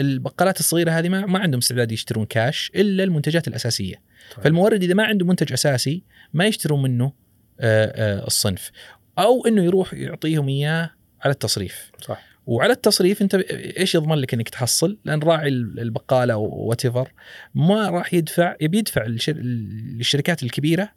البقالات 0.00 0.60
الصغيرة 0.60 0.90
هذه 0.90 1.08
ما, 1.08 1.26
ما 1.26 1.38
عندهم 1.38 1.58
استعداد 1.58 1.92
يشترون 1.92 2.26
كاش 2.26 2.70
إلا 2.76 3.04
المنتجات 3.04 3.48
الأساسية. 3.48 3.94
صحيح. 4.30 4.44
فالمورد 4.44 4.82
إذا 4.82 4.94
ما 4.94 5.04
عنده 5.04 5.26
منتج 5.26 5.52
أساسي 5.52 6.02
ما 6.32 6.46
يشترون 6.46 6.82
منه 6.82 7.12
الصنف 7.60 8.70
أو 9.18 9.46
إنه 9.46 9.64
يروح 9.64 9.94
يعطيهم 9.94 10.48
إياه 10.48 10.90
على 11.22 11.32
التصريف. 11.32 11.90
صح 12.00 12.28
وعلى 12.46 12.72
التصريف 12.72 13.22
أنت 13.22 13.34
إيش 13.34 13.94
يضمن 13.94 14.16
لك 14.16 14.34
إنك 14.34 14.48
تحصل؟ 14.48 14.98
لأن 15.04 15.20
راعي 15.20 15.48
البقالة 15.48 16.36
وات 16.36 16.82
ما 17.54 17.90
راح 17.90 18.14
يدفع 18.14 18.56
يبي 18.60 18.78
يدفع 18.78 19.04
للشر- 19.06 19.36
للشركات 19.98 20.42
الكبيرة 20.42 20.92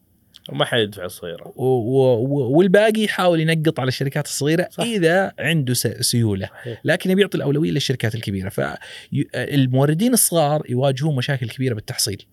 وما 0.50 0.65
حيدفع 0.65 1.06
الصغيرة 1.06 1.53
و- 1.56 1.63
و- 1.65 2.58
والباقي 2.58 3.03
يحاول 3.03 3.39
ينقط 3.39 3.80
على 3.80 3.88
الشركات 3.88 4.25
الصغيرة 4.25 4.68
صح. 4.72 4.84
إذا 4.84 5.32
عنده 5.39 5.74
سيولة 6.01 6.46
صحيح. 6.46 6.82
لكن 6.86 7.12
يبي 7.12 7.22
يعطي 7.22 7.38
الأولوية 7.38 7.72
للشركات 7.72 8.15
الكبيرة 8.15 8.50
فالموردين 8.50 10.13
الصغار 10.13 10.63
يواجهون 10.70 11.15
مشاكل 11.15 11.50
كبيرة 11.50 11.74
بالتحصيل 11.74 12.25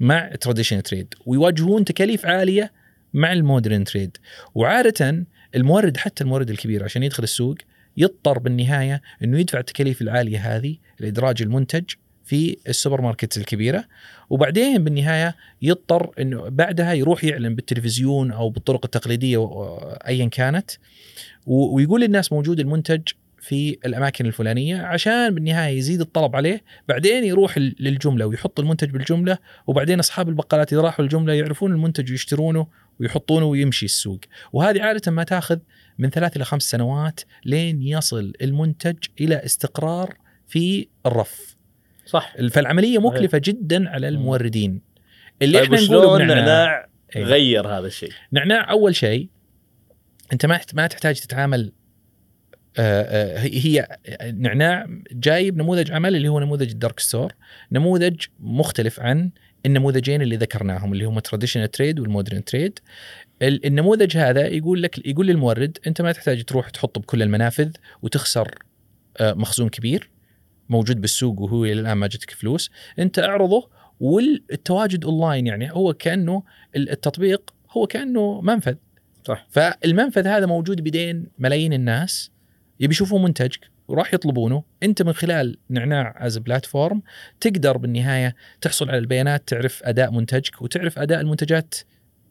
مع 0.00 0.28
traditional 0.40 0.82
trade 0.82 1.14
ويواجهون 1.26 1.84
تكاليف 1.84 2.26
عالية 2.26 2.72
مع 3.14 3.32
ال 3.32 3.39
modern 3.39 3.84
trade. 3.84 4.16
وعادة 4.54 5.26
المورد 5.54 5.96
حتى 5.96 6.24
المورد 6.24 6.50
الكبير 6.50 6.84
عشان 6.84 7.02
يدخل 7.02 7.22
السوق 7.22 7.56
يضطر 7.96 8.38
بالنهاية 8.38 9.02
إنه 9.24 9.38
يدفع 9.38 9.58
التكاليف 9.58 10.02
العالية 10.02 10.56
هذه 10.56 10.76
لإدراج 11.00 11.42
المنتج 11.42 11.84
في 12.24 12.56
السوبر 12.68 13.00
ماركت 13.00 13.36
الكبيرة. 13.36 13.84
وبعدين 14.30 14.84
بالنهاية 14.84 15.36
يضطر 15.62 16.10
إنه 16.20 16.48
بعدها 16.48 16.92
يروح 16.92 17.24
يعلن 17.24 17.54
بالتلفزيون 17.54 18.30
أو 18.30 18.50
بالطرق 18.50 18.84
التقليدية 18.84 19.50
ايا 20.06 20.26
كانت. 20.26 20.70
ويقول 21.46 22.00
للناس 22.00 22.32
موجود 22.32 22.60
المنتج 22.60 23.02
في 23.44 23.78
الأماكن 23.86 24.26
الفلانية 24.26 24.82
عشان 24.82 25.34
بالنهاية 25.34 25.78
يزيد 25.78 26.00
الطلب 26.00 26.36
عليه 26.36 26.64
بعدين 26.88 27.24
يروح 27.24 27.58
للجملة 27.58 28.26
ويحط 28.26 28.60
المنتج 28.60 28.90
بالجملة 28.90 29.38
وبعدين 29.66 29.98
أصحاب 29.98 30.28
البقالات 30.28 30.72
إذا 30.72 30.82
راحوا 30.82 31.04
الجملة 31.04 31.32
يعرفون 31.32 31.72
المنتج 31.72 32.10
ويشترونه 32.10 32.66
ويحطونه 33.00 33.46
ويمشي 33.46 33.84
السوق. 33.84 34.20
وهذه 34.52 34.82
عادة 34.82 35.12
ما 35.12 35.24
تأخذ 35.24 35.58
من 35.98 36.10
ثلاث 36.10 36.36
إلى 36.36 36.44
خمس 36.44 36.62
سنوات 36.62 37.20
لين 37.44 37.82
يصل 37.82 38.32
المنتج 38.42 38.96
إلى 39.20 39.44
استقرار 39.44 40.14
في 40.48 40.88
الرف. 41.06 41.56
صح. 42.06 42.36
فالعملية 42.50 42.98
مكلفة 42.98 43.40
جدا 43.44 43.88
على 43.88 44.08
الموردين. 44.08 44.80
اللي 45.42 45.60
طيب 45.60 45.74
إحنا 45.74 45.86
نقوله 45.86 46.24
نعناع 46.24 46.88
إيه. 47.16 47.24
غير 47.24 47.68
هذا 47.68 47.86
الشيء؟ 47.86 48.12
نعناع 48.32 48.70
أول 48.70 48.94
شيء 48.96 49.28
أنت 50.32 50.46
ما 50.46 50.60
ما 50.74 50.86
تحتاج 50.86 51.20
تتعامل 51.20 51.72
هي 52.78 53.60
هي 53.64 53.88
نعناع 54.32 54.86
جايب 55.12 55.56
نموذج 55.56 55.92
عمل 55.92 56.16
اللي 56.16 56.28
هو 56.28 56.40
نموذج 56.40 56.70
ال 56.70 56.76
dark 56.76 57.00
store 57.00 57.32
نموذج 57.72 58.20
مختلف 58.40 59.00
عن 59.00 59.30
النموذجين 59.66 60.22
اللي 60.22 60.36
ذكرناهم 60.36 60.92
اللي 60.92 61.04
هم 61.04 61.18
traditional 61.18 61.70
trade 61.70 62.00
وال 62.00 62.11
modern 62.11 62.44
trade 62.44 62.78
ال- 63.42 63.66
النموذج 63.66 64.16
هذا 64.16 64.46
يقول 64.46 64.82
لك 64.82 65.06
يقول 65.06 65.26
للمورد 65.26 65.78
أنت 65.86 66.02
ما 66.02 66.12
تحتاج 66.12 66.44
تروح 66.44 66.70
تحطه 66.70 67.00
بكل 67.00 67.22
المنافذ 67.22 67.70
وتخسر 68.02 68.54
آه، 69.20 69.32
مخزون 69.32 69.68
كبير 69.68 70.10
موجود 70.68 71.00
بالسوق 71.00 71.40
وهو 71.40 71.64
إلى 71.64 71.72
الآن 71.80 71.92
ما 71.96 72.06
جتك 72.06 72.30
فلوس. 72.30 72.70
أنت 72.98 73.18
أعرضه 73.18 73.70
والتواجد 74.00 75.04
اونلاين 75.04 75.46
يعني 75.46 75.72
هو 75.72 75.92
كأنه 75.94 76.42
ال- 76.76 76.90
التطبيق 76.90 77.54
هو 77.70 77.86
كأنه 77.86 78.40
منفذ. 78.40 78.74
صح. 79.24 79.46
فالمنفذ 79.50 80.26
هذا 80.26 80.46
موجود 80.46 80.80
بيدين 80.80 81.26
ملايين 81.38 81.72
الناس. 81.72 82.30
يبي 82.80 82.92
يشوفوا 82.92 83.18
منتجك 83.18 83.60
وراح 83.88 84.14
يطلبونه. 84.14 84.62
انت 84.82 85.02
من 85.02 85.12
خلال 85.12 85.56
نعناع 85.70 86.26
as 86.26 86.38
platform 86.38 87.02
تقدر 87.40 87.76
بالنهاية 87.76 88.34
تحصل 88.60 88.88
على 88.88 88.98
البيانات 88.98 89.48
تعرف 89.48 89.82
أداء 89.82 90.10
منتجك 90.10 90.62
وتعرف 90.62 90.98
أداء 90.98 91.20
المنتجات 91.20 91.74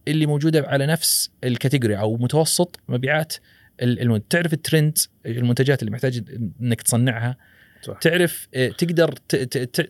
اللي 0.08 0.26
موجودة 0.26 0.64
على 0.68 0.86
نفس 0.86 1.32
ال 1.44 1.50
category 1.50 1.98
أو 2.00 2.18
متوسط 2.18 2.80
مبيعات 2.88 3.34
ال- 3.82 4.00
المنتج. 4.02 4.26
تعرف 4.30 4.54
الترند 4.54 4.98
المنتجات 5.26 5.80
اللي 5.82 5.92
محتاج 5.92 6.24
إنك 6.62 6.82
تصنعها. 6.82 7.38
صح. 7.82 7.98
تعرف 8.00 8.48
آه، 8.56 8.68
تقدر 8.68 9.12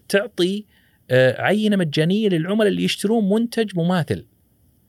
تعطي 0.09 0.65
آه، 1.11 1.41
عينة 1.41 1.75
مجانية 1.75 2.29
للعملاء 2.29 2.67
اللي 2.67 2.83
يشترون 2.83 3.29
منتج 3.29 3.71
مماثل. 3.75 4.25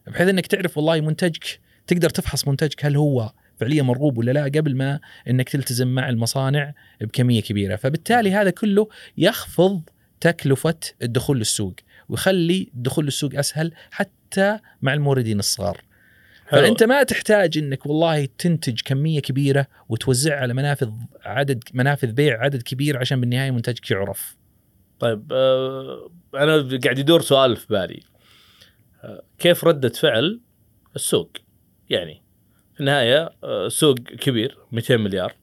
بحيث 0.07 0.29
إنك 0.29 0.47
تعرف 0.47 0.77
والله 0.77 1.01
منتجك 1.01 1.61
تقدر 1.87 2.11
تفحص 2.11 2.49
منتجك 2.49 2.85
هل 2.85 2.97
هو 2.97 3.33
فعليا 3.61 3.83
مرغوب 3.83 4.19
ولا 4.19 4.31
لا 4.31 4.45
قبل 4.45 4.77
ما 4.77 5.01
إنك 5.29 5.49
تلتزم 5.49 5.89
مع 5.89 6.09
المصانع 6.09 6.75
بكمية 7.01 7.43
كبيرة. 7.43 7.77
فبالتالي 7.77 8.33
هذا 8.33 8.51
كله 8.51 8.89
يخفض 9.19 9.83
تكلفة 10.21 10.79
الدخول 11.03 11.39
للسوق 11.39 11.75
ويخلي 12.09 12.71
الدخول 12.75 13.05
للسوق 13.05 13.35
أسهل 13.35 13.73
حتى 13.91 14.59
مع 14.83 14.95
الموردين 14.95 15.39
الصغار. 15.39 15.81
حلو. 16.47 16.61
فأنت 16.61 16.83
ما 16.83 17.03
تحتاج 17.03 17.59
إنك 17.59 17.87
والله 17.87 18.29
تنتج 18.39 18.81
كمية 18.85 19.21
كبيرة 19.21 19.67
وتوزعها 19.89 20.41
على 20.41 20.55
منافذ 20.55 20.91
عدد 21.25 21.65
منافذ 21.75 22.13
بيع 22.13 22.45
عدد 22.45 22.63
كبير 22.63 22.99
عشان 22.99 23.21
بالنهاية 23.21 23.51
منتجك 23.51 23.91
يعرف 23.91 24.37
طيب 24.99 25.33
آه 25.33 26.11
أنا 26.35 26.79
قاعد 26.85 26.99
يدور 26.99 27.21
سؤال 27.21 27.57
في 27.57 27.67
بالي. 27.71 28.03
آه 29.05 29.23
كيف 29.39 29.65
ردة 29.65 29.89
فعل 29.89 30.41
السوق؟ 30.97 31.31
يعني 31.91 32.24
النهايه 32.81 33.31
آه 33.45 33.69
سوق 33.69 33.99
كبير 33.99 34.59
200 34.73 34.97
مليار. 34.97 35.35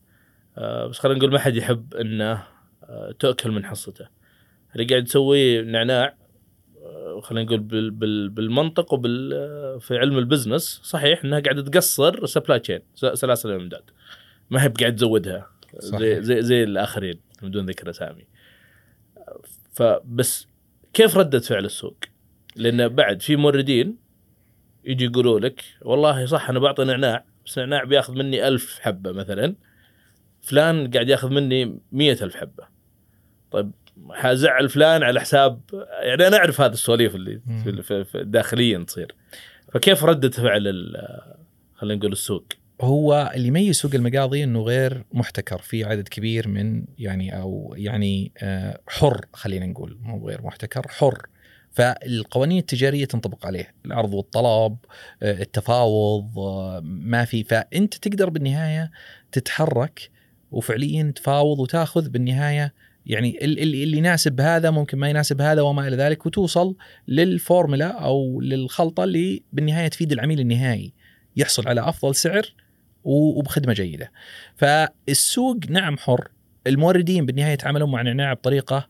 آه 0.58 0.88
بس 0.88 1.00
خلينا 1.00 1.20
نقول 1.20 1.32
ما 1.32 1.40
حد 1.40 1.56
يحب 1.56 1.94
إنه 1.96 2.44
آه 2.84 3.16
تأكل 3.20 3.52
من 3.52 3.66
حصته. 3.66 4.08
اللي 4.76 4.86
قاعد 4.86 5.08
يسويه 5.08 5.62
نعناع 5.62 6.16
خلينا 7.22 7.46
نقول 7.46 7.60
بال 7.60 7.92
بال 7.92 8.30
بالمنطق 8.30 8.94
وبال 8.94 9.30
في 9.82 9.98
علم 9.98 10.18
البزنس 10.18 10.82
صحيح 10.84 11.24
إنها 11.24 11.40
قاعدة 11.40 11.62
تقصر 11.62 12.26
supply 12.26 12.60
chain 12.60 12.80
سلاسل 12.96 13.50
الإمداد. 13.50 13.84
ما 14.50 14.64
هي 14.64 14.68
قاعد 14.68 14.96
تزودها. 14.96 15.50
زي. 15.74 16.22
زي 16.22 16.42
زي 16.42 16.64
الآخرين 16.64 17.20
بدون 17.42 17.66
ذكر 17.66 17.90
أسامي. 17.90 18.26
فبس 19.72 20.48
كيف 20.94 21.18
ردة 21.18 21.40
فعل 21.40 21.66
السوق؟ 21.66 21.98
لأن 22.56 22.88
بعد 22.88 23.22
في 23.22 23.36
موردين 23.36 23.98
يجي 24.86 25.06
يقولوا 25.06 25.40
لك 25.40 25.62
والله 25.82 26.26
صح 26.26 26.50
أنا 26.50 26.60
بعطي 26.60 26.84
نعناع 26.84 27.26
بس 27.46 27.58
نعناع 27.58 27.84
بياخذ 27.84 28.14
مني 28.14 28.48
ألف 28.48 28.80
حبة 28.80 29.12
مثلا. 29.12 29.56
فلان 30.42 30.92
قاعد 30.92 31.10
ياخذ 31.10 31.30
مني 31.30 31.80
مية 31.92 32.18
ألف 32.22 32.36
حبة. 32.36 32.68
طيب 33.52 33.72
حزعل 34.12 34.70
فلان 34.70 35.04
على 35.04 35.20
حساب 35.20 35.62
يعني 36.04 36.28
أنا 36.28 36.38
أعرف 36.38 36.62
هذه 36.62 36.74
السواليف 36.74 37.16
اللي 37.16 37.42
داخليا 38.16 38.84
تصير. 38.84 39.16
فكيف 39.74 40.04
ردة 40.04 40.30
فعل 40.30 40.94
خلينا 41.76 42.00
نقول 42.00 42.12
السوق؟ 42.12 42.46
هو 42.82 43.32
اللي 43.36 43.48
يميز 43.48 43.76
سوق 43.76 43.96
المقاضي 43.96 44.44
إنه 44.44 44.62
غير 44.62 45.04
محتكر 45.14 45.58
في 45.58 45.84
عدد 45.84 46.08
كبير 46.08 46.48
من 46.48 46.86
يعني 46.98 47.42
أو 47.42 47.74
يعني 47.78 48.32
آه، 48.38 48.80
حر 48.88 49.26
خلينا 49.34 49.66
نقول 49.66 49.98
مو 50.02 50.28
غير 50.28 50.42
محتكر 50.42 50.88
حر. 50.88 51.28
فالقوانين 51.72 52.58
التجارية 52.58 53.06
تنطبق 53.06 53.46
عليه 53.46 53.74
العرض 53.86 54.14
والطلب 54.14 54.78
آه، 55.24 55.42
التفاوض 55.42 56.40
آه، 56.40 56.80
ما 56.84 57.26
في. 57.26 57.44
فأنت 57.44 57.94
تقدر 57.94 58.30
بالنهاية 58.30 58.92
تتحرك 59.32 60.10
وفعليا 60.52 61.14
تفاوض 61.16 61.60
وتاخذ 61.60 62.10
بالنهاية. 62.10 62.74
يعني 63.06 63.46
ال- 63.46 63.60
ال- 63.60 63.84
اللي 63.84 63.98
يناسب 63.98 64.42
هذا 64.42 64.72
ممكن 64.72 64.98
ما 64.98 65.10
يناسب 65.10 65.42
هذا 65.42 65.62
وما 65.62 65.88
إلى 65.88 65.96
ذلك 65.96 66.26
وتوصل 66.26 66.76
للفورمولا 67.08 67.88
أو 67.88 68.42
للخلطة 68.42 69.04
اللي 69.04 69.44
بالنهاية 69.54 69.88
تفيد 69.88 70.12
العميل 70.12 70.40
النهائي. 70.40 70.94
يحصل 71.38 71.68
على 71.68 71.90
أفضل 71.90 72.16
سعر 72.16 72.54
وبخدمة 73.04 73.74
جيدة. 73.74 74.12
فالسوق 74.56 75.58
نعم 75.70 75.98
حر، 75.98 76.28
الموردين 76.68 77.26
بالنهاية 77.26 77.54
يتعاملون 77.54 77.92
مع 77.92 78.02
نعناع 78.02 78.34
بطريقة 78.34 78.88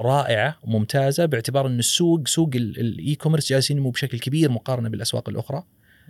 رائعة 0.00 0.58
وممتازة 0.64 1.26
باعتبار 1.26 1.66
إن 1.66 1.78
السوق 1.78 2.28
سوق 2.28 2.50
ال- 2.54 2.80
ال 2.80 3.14
e-commerce 3.14 3.48
جالس 3.50 3.70
ينمو 3.70 3.90
بشكل 3.90 4.18
كبير 4.18 4.50
مقارنة 4.50 4.88
بالأسواق 4.88 5.28
الأخرى. 5.28 5.62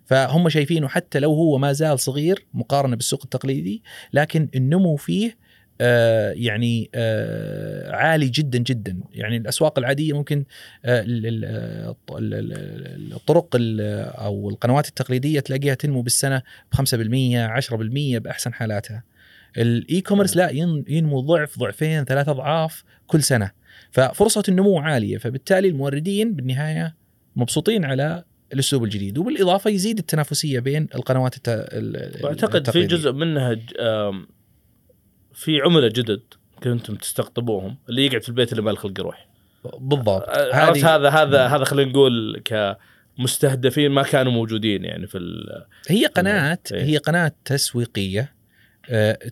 فهم 0.06 0.48
شايفينه 0.48 0.88
حتى 0.88 1.18
لو 1.18 1.32
هو 1.34 1.58
ما 1.58 1.72
زال 1.72 2.00
صغير 2.00 2.44
مقارنة 2.54 2.96
بالسوق 2.96 3.20
التقليدي 3.24 3.82
لكن 4.12 4.48
النمو 4.54 4.96
فيه 4.96 5.36
آه، 5.82 6.32
يعني 6.32 6.90
آه، 6.94 7.92
عالي 7.96 8.28
جدا 8.28 8.58
جدا 8.58 9.00
يعني 9.12 9.36
الأسواق 9.36 9.78
العادية 9.78 10.12
ممكن 10.12 10.44
آه، 10.84 11.00
ال- 11.02 11.26
ال- 11.26 11.44
آه، 11.44 11.90
الط- 11.90 12.12
ال- 12.16 12.34
ال- 12.34 13.12
الطرق 13.12 13.48
ال- 13.56 13.80
أو 14.14 14.50
القنوات 14.50 14.88
التقليدية 14.88 15.40
تلاقيها 15.40 15.74
تنمو 15.74 16.02
بالسنة 16.02 16.42
ب 16.72 16.74
5% 16.74 17.46
10% 17.46 18.18
بأحسن 18.18 18.54
حالاتها. 18.54 19.02
ال 19.58 20.00
e-commerce 20.00 20.36
لا 20.36 20.50
ين- 20.50 20.84
ينمو 20.88 21.20
ضعف 21.20 21.58
ضعفين 21.58 22.04
ثلاث 22.04 22.28
أضعاف 22.28 22.84
كل 23.06 23.22
سنة. 23.22 23.50
ففرصة 23.90 24.42
النمو 24.48 24.78
عالية 24.78 25.18
فبالتالي 25.18 25.68
الموردين 25.68 26.34
بالنهاية 26.34 26.96
مبسوطين 27.36 27.84
على 27.84 28.24
الأسلوب 28.52 28.84
الجديد. 28.84 29.18
وبالإضافة 29.18 29.70
يزيد 29.70 29.98
التنافسية 29.98 30.60
بين 30.60 30.88
القنوات 30.94 31.36
الت... 31.36 31.48
ال- 31.48 32.24
وأعتقد 32.24 32.70
في. 32.70 32.86
جزء 32.86 33.12
منها 33.12 33.52
ج- 33.54 33.60
في 35.34 35.60
عملاء 35.60 35.90
جدد 35.90 36.22
كنتم 36.62 36.94
تستقطبوهم 36.94 37.76
اللي 37.88 38.06
يقعد 38.06 38.22
في 38.22 38.28
البيت 38.28 38.52
اللي 38.52 38.62
ما 38.62 38.70
له 38.70 38.76
خلق 38.76 39.00
يروح. 39.00 39.28
بالضبط. 39.78 40.28
عرفت 40.28 40.84
هذه 40.84 40.96
هذا 40.96 41.08
هذا 41.08 41.46
هذا 41.46 41.64
خلينا 41.64 41.90
نقول 41.90 42.42
كمستهدفين 43.18 43.90
ما 43.90 44.02
كانوا 44.02 44.32
موجودين 44.32 44.84
يعني 44.84 45.06
في 45.06 45.18
هي 45.88 46.06
قناة 46.06 46.58
إيه. 46.72 46.82
هي 46.84 46.96
قناة 46.96 47.32
تسويقية. 47.44 48.20
آه، 48.20 48.39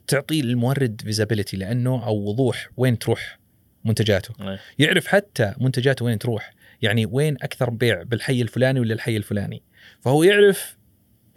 تعطي 0.06 0.40
المورد 0.40 1.00
فيزابيلتي 1.04 1.56
لأنه 1.56 2.06
أو 2.06 2.16
وضوح 2.16 2.70
وين 2.76 2.98
تروح 2.98 3.38
منتجاته. 3.84 4.34
إيه. 4.40 4.58
يعرف 4.78 5.06
حتى 5.06 5.54
منتجاته 5.60 6.04
وين 6.04 6.18
تروح 6.18 6.54
يعني 6.82 7.06
وين 7.06 7.34
أكثر 7.42 7.70
بيع 7.70 8.02
بالحي 8.02 8.42
الفلاني 8.42 8.80
ولا 8.80 8.94
الحي 8.94 9.16
الفلاني. 9.16 9.62
فهو 10.00 10.22
يعرف 10.22 10.78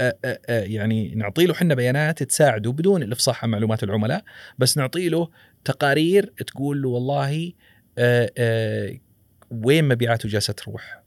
آه، 0.01 0.17
آه، 0.25 0.39
آه، 0.49 0.63
يعني 0.63 1.15
نعطي 1.15 1.45
له 1.45 1.53
حنا 1.53 1.75
بيانات 1.75 2.23
تساعده 2.23 2.71
بدون 2.71 3.03
الإفصاح 3.03 3.43
عن 3.43 3.49
معلومات 3.49 3.83
العملاء 3.83 4.23
بس 4.57 4.77
نعطي 4.77 5.09
له 5.09 5.29
تقارير 5.65 6.25
تقول 6.25 6.81
له 6.81 6.89
والله 6.89 7.53
آه، 7.97 8.31
آه، 8.37 8.97
وين 9.51 9.87
مبيعاته 9.87 10.29
جالسة 10.29 10.53
تروح. 10.53 10.95
آه، 10.95 11.00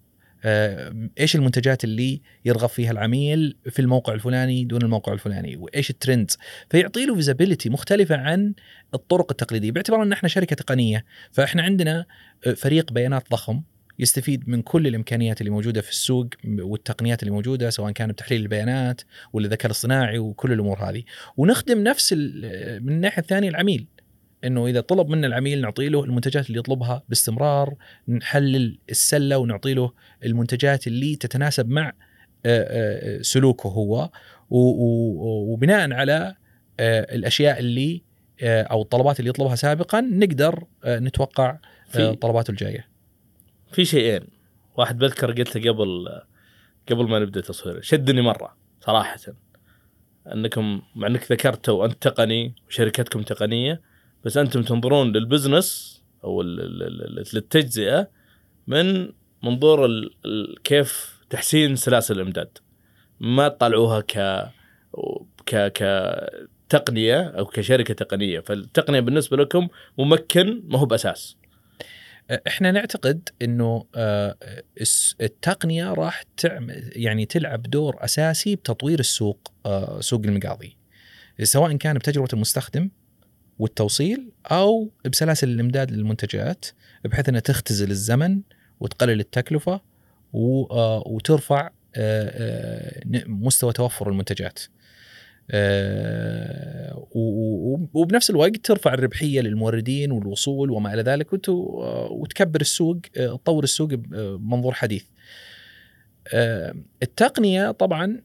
إيش 1.20 1.36
المنتجات 1.36 1.84
اللي 1.84 2.20
يرغب 2.44 2.68
فيها 2.68 2.90
العميل 2.90 3.56
في 3.70 3.82
الموقع 3.82 4.12
الفلاني 4.14 4.64
دون 4.64 4.82
الموقع 4.82 5.12
الفلاني؟ 5.12 5.56
وإيش 5.56 5.90
الترندز؟ 5.90 6.38
فيعطي 6.70 7.06
له 7.06 7.14
فيزابيلتي 7.14 7.70
مختلفة 7.70 8.16
عن 8.16 8.54
الطرق 8.94 9.26
التقليدية 9.30 9.70
باعتبار 9.70 10.02
إن 10.02 10.12
إحنا 10.12 10.28
شركة 10.28 10.56
تقنية 10.56 11.04
فإحنا 11.32 11.62
عندنا 11.62 12.06
آه، 12.46 12.52
فريق 12.52 12.92
بيانات 12.92 13.30
ضخم 13.30 13.62
يستفيد 13.98 14.48
من 14.48 14.62
كل 14.62 14.86
الإمكانيات 14.86 15.40
اللي 15.40 15.50
موجودة 15.50 15.80
في 15.80 15.90
السوق 15.90 16.26
والتقنيات 16.58 17.22
اللي 17.22 17.30
موجودة 17.34 17.70
سواء 17.70 17.92
كان 17.92 18.12
بتحليل 18.12 18.40
البيانات 18.42 19.00
ولا 19.32 19.46
الذكاء 19.46 19.66
الاصطناعي 19.66 20.18
وكل 20.18 20.52
الأمور 20.52 20.78
هذه. 20.90 21.02
ونخدم 21.36 21.82
نفس 21.82 22.12
ال- 22.16 22.82
من 22.84 22.92
الناحية 22.92 23.22
الثانية 23.22 23.48
العميل. 23.48 23.86
إنه 24.44 24.66
إذا 24.66 24.80
طلب 24.80 25.08
منا 25.08 25.26
العميل 25.26 25.60
نعطي 25.60 25.88
له 25.88 26.04
المنتجات 26.04 26.46
اللي 26.46 26.58
يطلبها 26.58 27.02
باستمرار 27.08 27.74
نحلل 28.08 28.78
السلة 28.90 29.38
ونعطي 29.38 29.74
له 29.74 29.92
المنتجات 30.24 30.86
اللي 30.86 31.16
تتناسب 31.16 31.68
مع 31.68 31.92
آه، 32.46 33.18
آه، 33.18 33.22
سلوكه 33.22 33.68
هو 33.68 34.10
وبناء 34.50 35.92
على 35.92 36.34
آه، 36.80 37.14
الأشياء 37.14 37.58
اللي 37.58 38.02
أو 38.42 38.82
الطلبات 38.82 39.20
اللي 39.20 39.30
يطلبها 39.30 39.54
سابقا 39.54 40.00
نقدر 40.00 40.64
نتوقع 40.86 41.58
طلباته 42.20 42.50
الجاية. 42.50 42.88
في 43.72 43.84
شيئين. 43.84 44.20
واحد 44.76 44.98
بذكر 44.98 45.32
قلته 45.32 45.70
قبل 45.70 46.08
قبل 46.90 47.08
ما 47.08 47.18
نبدأ 47.18 47.40
تصوير 47.40 47.80
شدني 47.80 48.22
مرة 48.22 48.56
صراحة. 48.80 49.16
أنكم 50.32 50.82
مع 50.96 51.06
إنك 51.06 51.32
ذكرتوا 51.32 51.86
أنت 51.86 52.02
تقني 52.02 52.54
وشركتكم 52.68 53.22
تقنية 53.22 53.80
بس 54.24 54.36
أنتم 54.36 54.62
تنظرون 54.62 55.12
للبزنس 55.12 56.02
أو 56.24 56.42
للتجزئة 56.42 58.10
من 58.66 59.12
منظور 59.42 59.88
كيف 60.64 61.20
تحسين 61.30 61.76
سلاسل 61.76 62.14
الامداد. 62.14 62.58
ما 63.20 63.48
تطلعوها 63.48 64.00
ك 64.00 64.14
ك 65.46 65.72
كتقنية 66.68 67.22
أو 67.22 67.46
كشركة 67.46 67.94
تقنية. 67.94 68.40
فالتقنية 68.40 69.00
بالنسبة 69.00 69.36
لكم 69.36 69.68
ممكن 69.98 70.62
ما 70.64 70.78
هو 70.78 70.86
بأساس. 70.86 71.36
إحنا 72.46 72.70
نعتقد 72.70 73.28
انه 73.42 73.86
آه، 73.94 74.36
التقنية 75.20 75.92
راح 75.92 76.22
تعمل 76.36 76.92
يعني 76.96 77.26
تلعب 77.26 77.62
دور 77.62 77.96
أساسي 78.04 78.56
بتطوير 78.56 79.00
السوق 79.00 79.52
آه، 79.66 80.00
سوق 80.00 80.20
المقاضي. 80.24 80.76
سواء 81.42 81.76
كان 81.76 81.98
بتجربة 81.98 82.28
المستخدم 82.32 82.90
والتوصيل 83.58 84.30
أو 84.46 84.88
بسلاسل 85.12 85.48
الإمداد 85.48 85.90
للمنتجات 85.90 86.64
بحيث 87.04 87.28
إنها 87.28 87.40
تختزل 87.40 87.90
الزمن 87.90 88.40
وتقلل 88.80 89.20
التكلفة 89.20 89.72
آه، 90.34 91.02
وترفع 91.06 91.66
آه، 91.66 91.70
آه، 91.96 93.02
مستوى 93.26 93.72
توفر 93.72 94.08
المنتجات. 94.10 94.58
وبنفس 97.94 98.30
الوقت 98.30 98.56
ترفع 98.56 98.94
الربحية 98.94 99.40
للموردين 99.40 100.12
والوصول 100.12 100.70
وما 100.70 100.94
إلى 100.94 101.02
ذلك 101.02 101.32
وت- 101.32 101.48
وتكبر 102.10 102.60
السوق 102.60 102.98
تطور 103.14 103.64
السوق 103.64 103.88
بمنظور 103.94 104.72
حديث. 104.74 105.04
التقنية 107.02 107.70
طبعا 107.70 108.20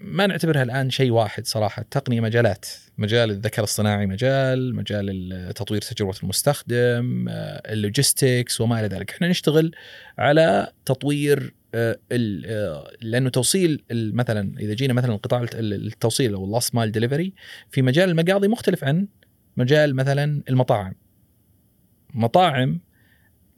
ما 0.00 0.26
نعتبرها 0.26 0.62
الآن 0.62 0.90
شيء 0.90 1.10
واحد 1.10 1.46
صراحة، 1.46 1.82
التقنيه 1.82 2.20
مجالات، 2.20 2.66
مجال 2.98 3.30
الذكاء 3.30 3.58
الاصطناعي 3.60 4.06
مجال، 4.06 4.74
مجال 4.74 5.10
ال- 5.10 5.54
تطوير 5.54 5.80
تجربة 5.80 6.14
المستخدم، 6.22 7.26
آه، 7.28 7.72
ال 7.72 7.81
logistics 7.81 8.60
وما 8.60 8.80
إلى 8.80 8.88
ذلك، 8.88 9.10
إحنا 9.10 9.28
نشتغل 9.28 9.72
على 10.18 10.72
تطوير 10.84 11.54
آه، 11.74 11.98
آه، 12.12 12.90
لأنه 13.02 13.30
توصيل 13.30 13.84
مثلا 13.90 14.58
إذا 14.60 14.74
جينا 14.74 14.92
مثلا 14.92 15.16
قطاع 15.16 15.42
الت- 15.42 15.54
ال- 15.54 15.86
التوصيل 15.86 16.34
أو 16.34 16.44
ال 16.44 16.50
last 16.50 16.74
mile 16.74 16.92
delivery 16.92 17.32
في 17.70 17.82
مجال 17.82 18.08
المقاضي 18.10 18.48
مختلف 18.48 18.84
عن 18.84 19.08
مجال 19.56 19.96
مثلا 19.96 20.42
المطاعم. 20.48 20.94
مطاعم 22.14 22.80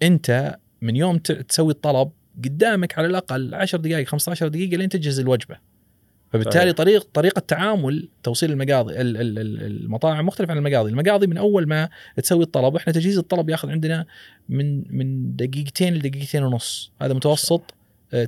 أنت 0.03 0.57
من 0.83 0.97
يوم 0.97 1.19
تسوي 1.19 1.73
الطلب 1.73 2.11
قدامك 2.45 2.99
على 2.99 3.07
الأقل 3.07 3.55
10 3.55 3.79
دقائق 3.79 4.09
15 4.09 4.49
دقيقة 4.49 4.77
لين 4.77 4.89
تجهز 4.89 5.21
الوجبة. 5.21 5.72
فبالتالي. 6.33 6.73
طريق 6.73 7.07
طريقة 7.15 7.41
تعامل 7.41 8.09
توصيل 8.23 8.53
المقاضي 8.53 9.01
ال- 9.01 9.17
ال- 9.17 9.39
ال- 9.39 9.63
المطاعم 9.67 10.27
مختلف 10.27 10.51
عن 10.51 10.59
المقاضي، 10.59 10.91
المقاضي 10.91 11.27
من 11.27 11.37
أول 11.39 11.69
ما 11.69 11.89
تسوي 12.17 12.45
الطلب 12.45 12.77
إحنا 12.77 12.93
تجهيز 12.93 13.19
الطلب 13.19 13.51
ياخذ 13.51 13.71
عندنا 13.71 14.07
من 14.49 14.97
من 14.97 15.37
دقيقتين 15.37 15.95
لدقيقتين 15.95 16.43
ونص، 16.43 16.93
هذا 17.03 17.15
متوسط 17.15 17.75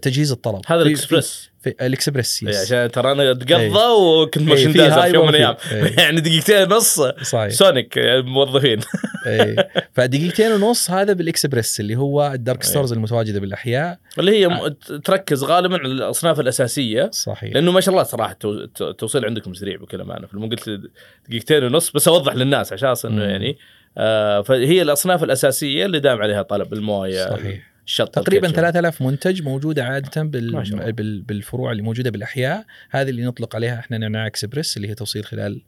تجهيز 0.02 0.32
الطلب. 0.32 0.60
هذا 0.66 0.82
الاكسبرس 0.82 1.50
في, 1.62 1.74
الاكسبرس 1.80 2.42
إيه، 2.42 2.48
yes. 2.48 2.56
عشان 2.56 2.90
ترى 2.90 3.12
أنا 3.12 3.30
أتقضى 3.30 3.54
إيه. 3.54 4.22
وكنت 4.22 4.38
إيه، 4.38 4.48
ماشي 4.48 4.72
في 4.72 4.90
في 4.90 5.14
يوم 5.14 5.22
من 5.26 5.34
الأيام 5.34 5.56
إيه. 5.72 5.98
يعني 6.02 6.20
دقيقتين 6.20 6.72
ونص 6.72 7.00
صحيح 7.22 7.48
سونيك 7.48 7.98
موظفين 8.24 8.80
إيه. 9.26 9.68
فدقيقتين 9.92 10.52
ونص 10.52 10.90
هذا 10.90 11.12
بالاكسبرس 11.12 11.80
اللي 11.80 11.96
هو 11.96 12.32
ال 12.34 12.40
dark 12.40 12.62
إيه. 12.62 12.70
stores 12.70 12.92
المتواجدة 12.92 13.40
بالأحياء 13.40 13.98
اللي 14.18 14.30
هي 14.38 14.46
آه. 14.46 14.76
تركز 15.04 15.44
غالبا 15.44 15.78
على 15.78 15.88
الأصناف 15.88 16.40
الأساسية 16.40 17.10
صحيح 17.12 17.54
لأنه 17.54 17.72
ما 17.72 17.80
شاء 17.80 17.92
الله 17.94 18.04
صراحة 18.04 18.32
التو- 18.32 18.44
الت- 18.46 18.82
التوصيل 18.82 19.24
عندكم 19.24 19.54
سريع 19.54 19.76
بكل 19.76 20.00
أمانة 20.00 20.26
فلما 20.26 20.46
قلت 20.48 20.80
دقيقتين 21.28 21.64
ونص 21.64 21.90
بس 21.90 22.08
أوضح 22.08 22.34
للناس 22.34 22.72
عشان 22.72 22.94
انه. 23.04 23.24
يعني 23.24 23.58
آه 23.98 24.40
فهي 24.42 24.82
الأصناف 24.82 25.24
الأساسية 25.24 25.86
اللي 25.86 26.00
دام 26.00 26.22
عليها 26.22 26.42
طلب 26.42 26.72
الموية 26.72 27.30
صحيح 27.30 27.73
الشط 27.86 28.08
تقريبا 28.14 28.46
الكاتشب. 28.46 28.62
3000 28.62 29.02
منتج 29.02 29.42
موجودة 29.42 29.84
عادة. 29.84 30.22
بال... 30.22 30.52
بال... 30.92 31.22
بالفروع 31.22 31.72
اللي 31.72 31.82
موجودة 31.82 32.10
بالأحياء 32.10 32.64
هذه 32.90 33.08
اللي 33.10 33.24
نطلق 33.24 33.56
عليها 33.56 33.78
إحنا 33.78 33.98
نعناع 33.98 34.26
اكسبرس 34.26 34.76
اللي 34.76 34.88
هي 34.88 34.94
توصيل 34.94 35.24
خلال 35.24 35.62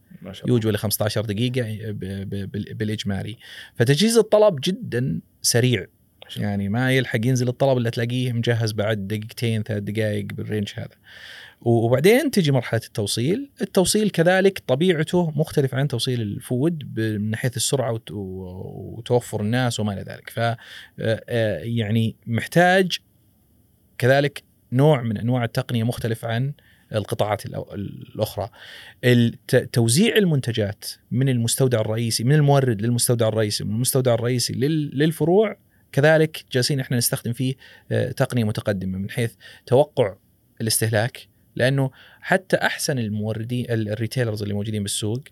يوجد 0.49 0.67
ل 0.67 0.77
15 0.79 1.21
دقيقة 1.25 1.91
ب... 1.93 1.99
ب... 1.99 2.51
بال- 2.51 2.75
بالاجمالي 2.75 3.37
فتجهيز 3.75 4.19
الطلب 4.19 4.59
جدا 4.65 5.21
سريع. 5.43 5.87
يعني 6.37 6.69
ما 6.69 6.93
يلحق 6.93 7.21
ينزل 7.27 7.49
الطلب 7.49 7.79
إلا 7.79 7.91
تلاقيه 7.91 8.33
مجهز 8.33 8.73
بعد 8.73 9.09
دقيقتين 9.09 9.63
ثلاث 9.63 9.83
دقائق 9.83 10.27
بال 10.33 10.43
range 10.43 10.69
هذا 10.75 10.89
وبعدين 11.61 12.31
تجي 12.31 12.53
مرحلة 12.53 12.81
التوصيل، 12.87 13.51
التوصيل 13.63 14.11
كذلك 14.11 14.63
طبيعته 14.67 15.31
مختلف 15.31 15.75
عن 15.75 15.89
توصيل 15.89 16.21
ال 16.21 16.36
food 16.36 16.99
من 16.99 17.37
حيث 17.37 17.57
السرعة 17.57 17.93
وت- 17.93 18.11
وتوفر 18.11 19.41
الناس 19.41 19.81
وما 19.81 19.93
إلى 19.93 20.03
ذلك، 20.03 20.31
ف 20.31 20.39
آه، 20.39 20.57
آه، 21.01 21.59
يعني 21.59 22.17
محتاج 22.27 22.99
كذلك 23.99 24.43
نوع 24.73 25.03
من 25.03 25.19
أنواع 25.19 25.45
التقنية 25.45 25.83
مختلف 25.85 26.25
عن 26.25 26.53
القطاعات 26.95 27.47
الأخرى. 27.47 28.49
توزيع 29.73 30.17
المنتجات 30.17 30.85
من 31.11 31.29
المستودع 31.29 31.81
الرئيسي 31.81 32.25
من 32.25 32.33
المورد 32.35 32.83
للمستودع 32.83 33.29
الرئيسي 33.29 33.65
من 33.65 33.75
المستودع 33.75 34.15
الرئيسي 34.15 34.53
لل- 34.53 34.99
للفروع 34.99 35.57
كذلك 35.93 36.45
جالسين 36.53 36.81
إحنا 36.81 36.97
نستخدم 36.97 37.33
فيه 37.33 37.55
آه، 37.93 38.11
تقنية 38.13 38.45
متقدمة 38.45 38.99
من 38.99 39.11
حيث 39.11 39.35
توقع 39.67 40.15
الاستهلاك 40.61 41.29
لأنه 41.57 41.91
حتى 42.21 42.57
أحسن 42.57 42.99
الموردين 42.99 43.67
ال- 43.71 43.89
ال 43.89 43.94
retailers 43.94 44.43
اللي 44.43 44.55
موجودين 44.55 44.83
بالسوق 44.83 45.23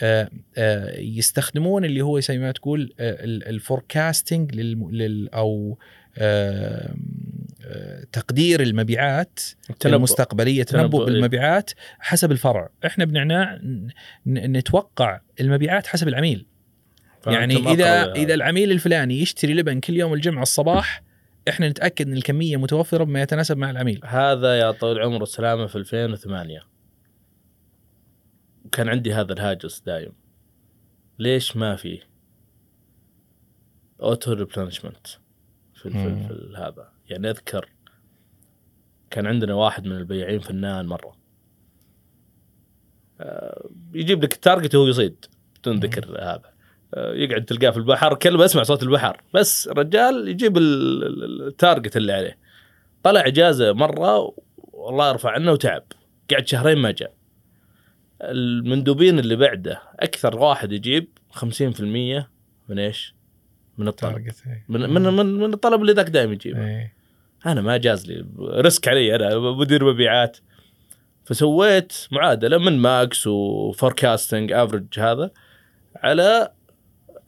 آه، 0.00 0.30
آه، 0.56 0.98
يستخدمون 1.00 1.84
اللي 1.84 2.00
هو 2.00 2.20
زي 2.20 2.38
ما 2.38 2.52
تقول 2.52 2.94
ال 3.00 3.13
forecasting 3.13 4.54
لل 4.54 5.28
أو 5.34 5.78
آه، 6.18 6.94
آه، 7.66 8.04
تقدير 8.12 8.62
المبيعات 8.62 9.40
التنبؤ. 9.70 9.96
المستقبلية 9.96 10.62
تنبؤ، 10.62 11.00
إيه. 11.00 11.06
بالمبيعات 11.06 11.70
حسب 11.98 12.32
الفرع 12.32 12.68
إحنا 12.86 13.04
بنعناع 13.04 13.60
نتوقع 14.26 15.20
المبيعات 15.40 15.86
حسب 15.86 16.08
العميل 16.08 16.46
يعني 17.26 17.56
اذا 17.56 18.12
إذا 18.12 18.34
العميل 18.34 18.70
الفلاني 18.72 19.20
يشتري 19.20 19.54
لبن 19.54 19.80
كل 19.80 19.96
يوم 19.96 20.14
الجمعة 20.14 20.42
الصباح 20.42 21.02
إحنا 21.48 21.68
نتأكد 21.68 22.06
إن 22.06 22.12
الكمية 22.12 22.56
متوفرة 22.56 23.04
بما 23.04 23.22
يتناسب 23.22 23.56
مع 23.56 23.70
العميل. 23.70 24.00
هذا 24.04 24.58
يا 24.58 24.70
طويل 24.70 24.96
العمر 24.96 25.20
والسلامه 25.20 25.66
في 25.66 25.76
2008 25.76 26.60
كان 28.72 28.88
عندي 28.88 29.14
هذا 29.14 29.32
الهاجس 29.32 29.80
دايم. 29.80 30.12
ليش 31.18 31.56
ما 31.56 31.76
في 31.76 32.02
auto 34.00 34.32
replenishment 34.32 35.06
في, 35.74 35.90
في. 35.90 36.28
في 36.28 36.54
هذا؟ 36.56 36.92
يعني 37.08 37.30
أذكر 37.30 37.68
كان 39.10 39.26
عندنا 39.26 39.54
واحد 39.54 39.84
من 39.84 39.96
البياعين 39.96 40.40
فنان 40.40 40.86
مرة. 40.86 41.16
آه، 43.20 43.70
يجيب 43.94 44.24
لك 44.24 44.32
ال 44.32 44.38
target 44.38 44.74
وهو 44.74 44.86
يصيد 44.86 45.24
بدون 45.60 45.80
ذكر 45.80 46.20
هذا. 46.22 46.53
يقعد 46.96 47.44
تلقاه 47.44 47.70
في 47.70 47.76
البحر. 47.76 48.14
كلمه 48.14 48.44
اسمع 48.44 48.62
صوت 48.62 48.82
البحر. 48.82 49.20
بس 49.34 49.68
الرجال 49.68 50.28
يجيب 50.28 50.56
ال- 50.58 51.04
ال- 51.06 51.46
ال 51.46 51.53
target 51.53 51.96
اللي 51.96 52.12
عليه. 52.12 52.38
طلع 53.02 53.26
إجازة 53.26 53.72
مرة 53.72 54.34
والله 54.72 55.08
يرفع 55.10 55.30
عنه 55.30 55.52
وتعب. 55.52 55.82
قعد 56.32 56.46
شهرين 56.48 56.78
ما 56.78 56.90
جاء. 56.90 57.12
المندوبين 58.22 59.18
اللي 59.18 59.36
بعده 59.36 59.80
أكثر 60.00 60.36
واحد 60.38 60.72
يجيب 60.72 61.08
50% 61.32 62.28
من 62.68 62.78
إيش؟ 62.78 63.14
من 63.78 63.88
الطلب. 63.88 64.16
إيه. 64.16 64.64
من 64.68 64.90
من 64.90 65.02
من, 65.02 65.26
من 65.26 65.52
الطلب 65.54 65.80
اللي 65.80 65.92
ذاك 65.92 66.08
دائما 66.08 66.32
يجيبه. 66.32 66.66
إيه. 66.66 66.94
أنا 67.46 67.60
ما 67.60 67.76
جاز 67.76 68.06
لي. 68.06 68.26
risk 68.38 68.88
علي 68.88 69.14
أنا 69.16 69.38
مدير 69.38 69.84
مبيعات. 69.92 70.36
فسويت 71.24 71.92
معادلة 72.10 72.58
من 72.58 72.78
max 72.78 73.26
و 73.26 73.37
forecasting 73.37 74.52
average 74.52 74.84
هذا 74.98 75.30
على 75.96 76.50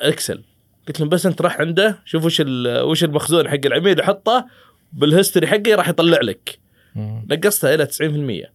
Excel. 0.00 0.42
قلت 0.88 1.00
لهم 1.00 1.08
بس 1.08 1.26
انت 1.26 1.42
راح 1.42 1.60
عنده 1.60 1.98
شوف 2.04 2.24
وش 2.24 2.42
وش 2.66 3.04
المخزون 3.04 3.48
حق 3.48 3.66
العميل 3.66 4.00
وحطه 4.00 4.46
بال 4.92 5.04
history 5.04 5.46
حقي 5.46 5.74
راح 5.74 5.88
يطلع 5.88 6.20
لك. 6.20 6.58
نقصتها 7.30 7.74
إلى 7.74 7.86
90% 7.86 8.50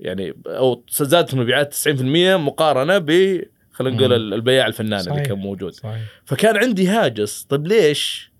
يعني 0.00 0.34
أو 0.46 0.82
زادت 0.90 1.34
المبيعات 1.34 1.74
90% 1.74 1.90
مقارنة 2.36 2.98
ب 2.98 3.40
خلينا 3.72 3.96
نقول 3.96 4.34
البياع 4.34 4.66
الفنان 4.66 5.00
اللي 5.00 5.10
صحيح. 5.10 5.26
كان 5.26 5.38
موجود. 5.38 5.72
صحيح. 5.72 6.00
فكان 6.24 6.56
عندي 6.56 6.88
هاجس 6.88 7.42
طيب 7.42 7.66
ليش؟ 7.66 8.32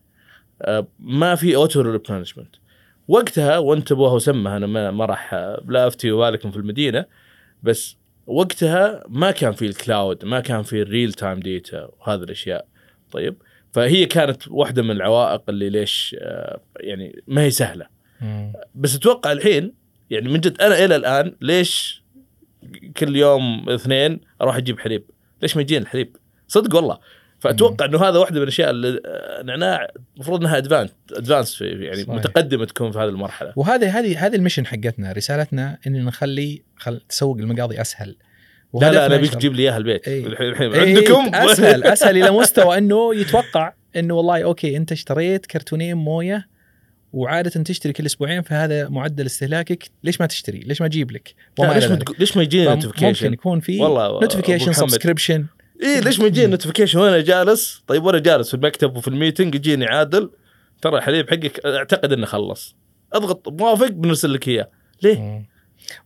آه، 0.62 0.86
ما 1.00 1.34
في 1.34 1.56
auto 1.56 1.80
replenishment 1.80 2.56
وقتها 3.08 3.58
وانتبهوا 3.58 4.10
وسمها 4.16 4.56
أنا 4.56 4.66
ما, 4.66 4.90
ما 4.90 5.04
راح 5.04 5.34
آه، 5.34 5.64
لا 5.68 5.86
أفتي 5.86 6.10
بالكم 6.10 6.50
في 6.50 6.56
المدينة 6.56 7.04
بس 7.62 7.96
وقتها 8.28 9.04
ما 9.08 9.30
كان 9.30 9.52
في 9.52 9.66
ال 9.66 9.76
cloud 9.76 10.24
ما 10.24 10.40
كان 10.40 10.62
في 10.62 10.82
ال 10.82 10.88
real 10.88 11.12
time 11.12 11.40
data 11.40 11.88
وهذه 12.00 12.22
الأشياء. 12.22 12.66
طيب 13.12 13.36
فهي 13.72 14.06
كانت 14.06 14.48
واحدة 14.48 14.82
من 14.82 14.90
العوائق 14.90 15.42
اللي 15.48 15.70
ليش 15.70 16.16
آه، 16.20 16.60
يعني 16.80 17.22
ما 17.26 17.42
هي 17.42 17.50
سهلة. 17.50 17.86
مم. 18.20 18.52
بس 18.74 18.96
أتوقع 18.96 19.32
الحين 19.32 19.72
يعني 20.10 20.28
من 20.28 20.40
جد 20.40 20.60
أنا 20.60 20.84
إلى 20.84 20.96
الآن 20.96 21.36
ليش 21.40 22.02
كل 22.96 23.16
يوم 23.16 23.70
اثنين 23.70 24.20
أروح 24.42 24.56
أجيب 24.56 24.78
حليب؟ 24.78 25.04
ليش 25.42 25.56
ما 25.56 25.62
يجيني 25.62 25.82
الحليب؟ 25.82 26.16
صدق 26.48 26.76
والله. 26.76 26.98
فأتوقع 27.38 27.84
إنه 27.84 27.98
هذا 27.98 28.18
واحدة 28.18 28.36
من 28.36 28.42
الأشياء 28.42 28.70
اللي 28.70 29.00
النعناع 29.40 29.88
المفروض 30.16 30.40
إنها 30.40 30.58
advanced 30.58 30.90
advanced 31.12 31.54
في 31.54 31.64
يعني 31.64 32.02
صحيح. 32.02 32.14
متقدمة 32.14 32.64
تكون 32.64 32.92
في 32.92 32.98
هذه 32.98 33.08
المرحلة 33.08 33.52
وهذه 33.56 33.98
هذه 33.98 34.26
هذه 34.26 34.36
ال 34.36 34.40
mission 34.40 34.66
حقتنا 34.66 35.12
رسالتنا 35.12 35.78
ان 35.86 36.04
نخلي 36.04 36.62
خل 36.76 37.00
تسوق 37.08 37.38
المقاضي 37.38 37.80
أسهل 37.80 38.16
لا 38.74 38.90
لا 38.92 39.06
أنا 39.06 39.14
أبيك 39.14 39.34
تجيب 39.34 39.54
لي 39.54 39.62
إياها 39.62 39.76
البيت. 39.76 40.08
الحين 40.08 40.72
إيه، 40.72 40.80
عندكم 40.80 41.34
أسهل 41.50 41.84
أسهل 41.84 42.16
إلى 42.16 42.30
مستوى 42.30 42.78
إنه 42.78 43.14
يتوقع 43.14 43.72
إنه 43.96 44.14
والله 44.14 44.44
okay 44.44 44.76
أنت 44.76 44.92
اشتريت 44.92 45.46
كرتونين 45.46 45.96
موية 45.96 46.48
وعادة 47.12 47.62
تشتري 47.62 47.92
كل 47.92 48.06
أسبوعين 48.06 48.42
فهذا 48.42 48.88
معدل 48.88 49.26
استهلاكك 49.26 49.84
ليش 50.04 50.20
ما 50.20 50.26
تشتري؟ 50.26 50.58
ليش 50.58 50.80
ما 50.80 50.86
أجيب 50.86 51.10
لك؟ 51.10 51.34
ليش 51.58 51.84
ما 51.84 51.98
ليش 52.18 52.36
ما 52.36 52.42
يجيني 52.42 52.64
فممكن 52.64 52.86
notification 52.86 53.32
يكون 53.32 53.60
في 53.60 53.80
والله 53.80 54.20
notification. 54.20 54.72
subscription 54.72 55.46
إيه 55.82 56.00
ليش 56.00 56.20
ما 56.20 56.26
يجيني 56.26 56.46
notification 56.46 56.98
وأنا 56.98 57.20
جالس؟ 57.20 57.82
طيب 57.86 58.04
وأنا 58.04 58.18
جالس 58.18 58.48
في 58.48 58.54
المكتب 58.54 58.96
وفي 58.96 59.08
ال 59.08 59.14
meeting 59.14 59.54
يجيني 59.54 59.86
عادل. 59.86 60.30
ترى 60.82 60.98
الحليب 60.98 61.30
حقك 61.30 61.66
أعتقد 61.66 62.12
إنه 62.12 62.26
خلص. 62.26 62.76
أضغط 63.12 63.48
موافق 63.48 63.88
بنرسل 63.88 64.32
لك 64.32 64.48
إياه. 64.48 64.70
ليه؟ 65.02 65.48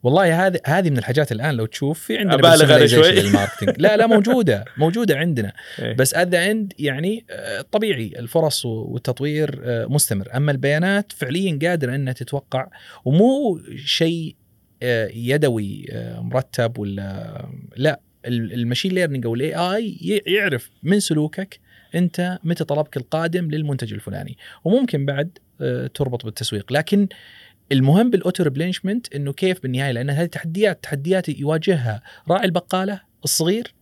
والله 0.03 0.47
هذه 0.47 0.61
هذه 0.67 0.91
من 0.91 0.99
الحاجات 0.99 1.33
الآن 1.33 1.55
لو 1.55 1.67
تشوف 1.67 2.01
في 2.01 2.19
عندنا 2.19 2.35
أنا 2.35 2.57
personalization 2.57 2.87
شوي. 2.87 3.73
لا 3.79 3.97
لا 3.97 4.07
موجودة 4.07 4.65
موجودة 4.79 5.17
عندنا. 5.17 5.53
إيه. 5.79 5.97
بس 5.97 6.15
at 6.15 6.29
the 6.29 6.51
end 6.51 6.73
يعني 6.79 7.25
آه، 7.31 7.61
طبيعي 7.61 8.13
الفرص 8.19 8.65
والتطوير 8.65 9.61
آه، 9.65 9.87
مستمر. 9.87 10.29
أما 10.37 10.53
البيانات 10.53 11.13
فعليا 11.13 11.59
قادرة 11.63 11.95
إنها 11.95 12.13
تتوقع 12.13 12.69
ومو 13.05 13.61
شيء 13.77 14.37
آه، 14.83 15.11
يدوي 15.15 15.87
مرتب 16.19 16.79
ولا 16.79 17.49
لا. 17.77 18.01
ال 18.27 18.35
machine 18.35 18.93
learning 18.93 19.27
أو 19.27 19.35
ال 19.35 19.55
AI 19.55 20.23
يعرف 20.27 20.71
من 20.83 21.01
سلوكك 21.01 21.61
أنت 21.95 22.39
متى 22.45 22.65
طلبك 22.65 22.97
القادم 22.97 23.51
للمنتج 23.51 23.93
الفلاني. 23.93 24.39
وممكن 24.65 25.07
بعد 25.07 25.39
آه، 25.61 25.87
تربط 25.87 26.25
بالتسويق. 26.25 26.73
لكن 26.73 27.09
المهم 27.73 28.11
بال 28.11 28.22
auto 28.22 28.43
replenishment 28.43 29.15
إنه 29.15 29.33
كيف 29.33 29.63
بالنهاية 29.63 29.93
لأن 29.93 30.11
هذه 30.11 30.27
تحديات 30.27 30.83
تحديات 30.83 31.29
يواجهها 31.29 32.03
راعي 32.29 32.45
البقالة 32.45 33.01
الصغير 33.25 33.75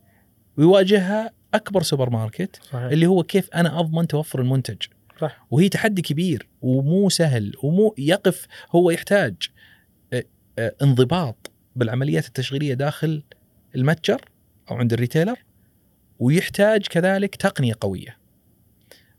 ويواجهها 0.56 1.30
أكبر 1.54 1.82
سوبر 1.82 2.10
ماركت 2.10 2.60
صحيح. 2.62 2.82
اللي 2.82 3.06
هو 3.06 3.22
كيف 3.22 3.50
أنا 3.54 3.80
أضمن 3.80 4.06
توفر 4.06 4.40
المنتج. 4.40 4.82
صح. 5.20 5.46
وهي 5.50 5.68
تحدي 5.68 6.02
كبير 6.02 6.48
ومو 6.62 7.08
سهل 7.08 7.52
ومو 7.62 7.94
يقف 7.98 8.46
هو 8.70 8.90
يحتاج 8.90 9.34
آه، 10.12 10.24
آه، 10.58 10.74
انضباط 10.82 11.50
بالعمليات 11.76 12.26
التشغيلية 12.26 12.74
داخل 12.74 13.22
المتجر 13.76 14.20
أو 14.70 14.76
عند 14.76 14.92
الريتيلر 14.92 15.38
ويحتاج 16.18 16.86
كذلك 16.86 17.36
تقنية 17.36 17.74
قوية. 17.80 18.16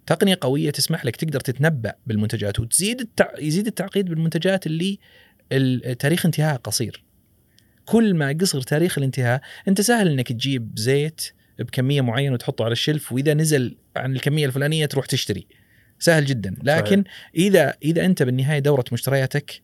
تقنية 0.05 0.37
قوية 0.41 0.69
تسمح 0.71 1.05
لك 1.05 1.15
تقدر 1.15 1.39
تتنبأ 1.39 1.93
بالمنتجات 2.07 2.59
وتزيد 2.59 3.01
التع... 3.01 3.39
يزيد 3.39 3.67
التعقيد 3.67 4.05
بالمنتجات 4.05 4.67
اللي 4.67 4.99
ال- 5.51 5.97
تاريخ 5.97 6.25
انتهاء 6.25 6.55
قصير. 6.55 7.03
كل 7.85 8.13
ما 8.13 8.37
قصر 8.41 8.61
تاريخ 8.61 8.97
الانتهاء 8.97 9.41
انت 9.67 9.81
سهل 9.81 10.07
إنك 10.07 10.27
تجيب 10.31 10.71
زيت 10.75 11.21
بكمية 11.59 12.01
معينة 12.01 12.33
وتحطه 12.33 12.65
على 12.65 12.71
الشلف 12.71 13.11
وإذا 13.11 13.33
نزل 13.33 13.77
عن 13.95 14.15
الكمية 14.15 14.45
الفلانية 14.45 14.85
تروح 14.85 15.05
تشتري. 15.05 15.47
سهل 15.99 16.25
جدا. 16.25 16.55
لكن 16.63 17.03
إذا 17.35 17.75
إذا 17.83 18.05
أنت 18.05 18.23
بالنهاية 18.23 18.59
دورة 18.59 18.85
مشترياتك 18.91 19.61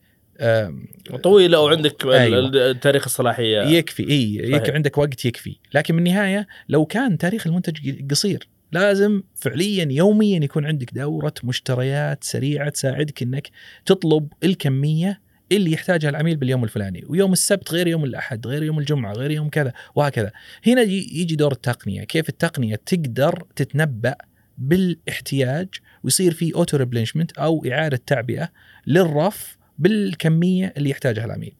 طويله 1.23 1.59
وعندك 1.59 2.05
أيوة. 2.05 2.71
تاريخ 2.73 3.03
الصلاحية. 3.05 3.61
يكفي 3.61 4.09
إي 4.09 4.35
يك 4.35 4.63
صحيح. 4.63 4.75
عندك 4.75 4.97
وقت 4.97 5.25
يكفي. 5.25 5.55
لكن 5.73 5.95
بالنهايه 5.95 6.47
لو 6.69 6.85
كان 6.85 7.17
تاريخ 7.17 7.47
المنتج 7.47 8.11
قصير 8.11 8.47
لازم 8.71 9.23
فعليا 9.35 9.87
يوميا 9.91 10.39
يكون 10.43 10.65
عندك 10.65 10.93
دورة 10.93 11.33
مشتريات 11.43 12.23
سريعة 12.23 12.69
تساعدك 12.69 13.21
إنك 13.21 13.49
تطلب 13.85 14.27
الكمية 14.43 15.21
اللي 15.51 15.71
يحتاجها 15.71 16.09
العميل 16.09 16.37
باليوم 16.37 16.63
الفلاني. 16.63 17.03
ويوم 17.07 17.33
السبت 17.33 17.73
غير 17.73 17.87
يوم 17.87 18.03
الأحد 18.03 18.47
غير 18.47 18.63
يوم 18.63 18.79
الجمعة 18.79 19.13
غير 19.13 19.31
يوم 19.31 19.49
كذا 19.49 19.73
وهكذا. 19.95 20.31
هنا 20.67 20.81
يجي 20.81 21.35
دور 21.35 21.51
التقنية. 21.51 22.03
كيف 22.03 22.29
التقنية 22.29 22.75
تقدر 22.85 23.43
تتنبأ 23.55 24.15
بالاحتياج 24.57 25.67
ويصير 26.03 26.33
في 26.33 26.55
auto 26.55 26.77
replenishment 26.77 27.31
أو 27.37 27.65
إعادة 27.71 28.01
تعبئة 28.07 28.49
للرف 28.87 29.56
بالكمية 29.79 30.73
اللي 30.77 30.89
يحتاجها 30.89 31.25
العميل 31.25 31.55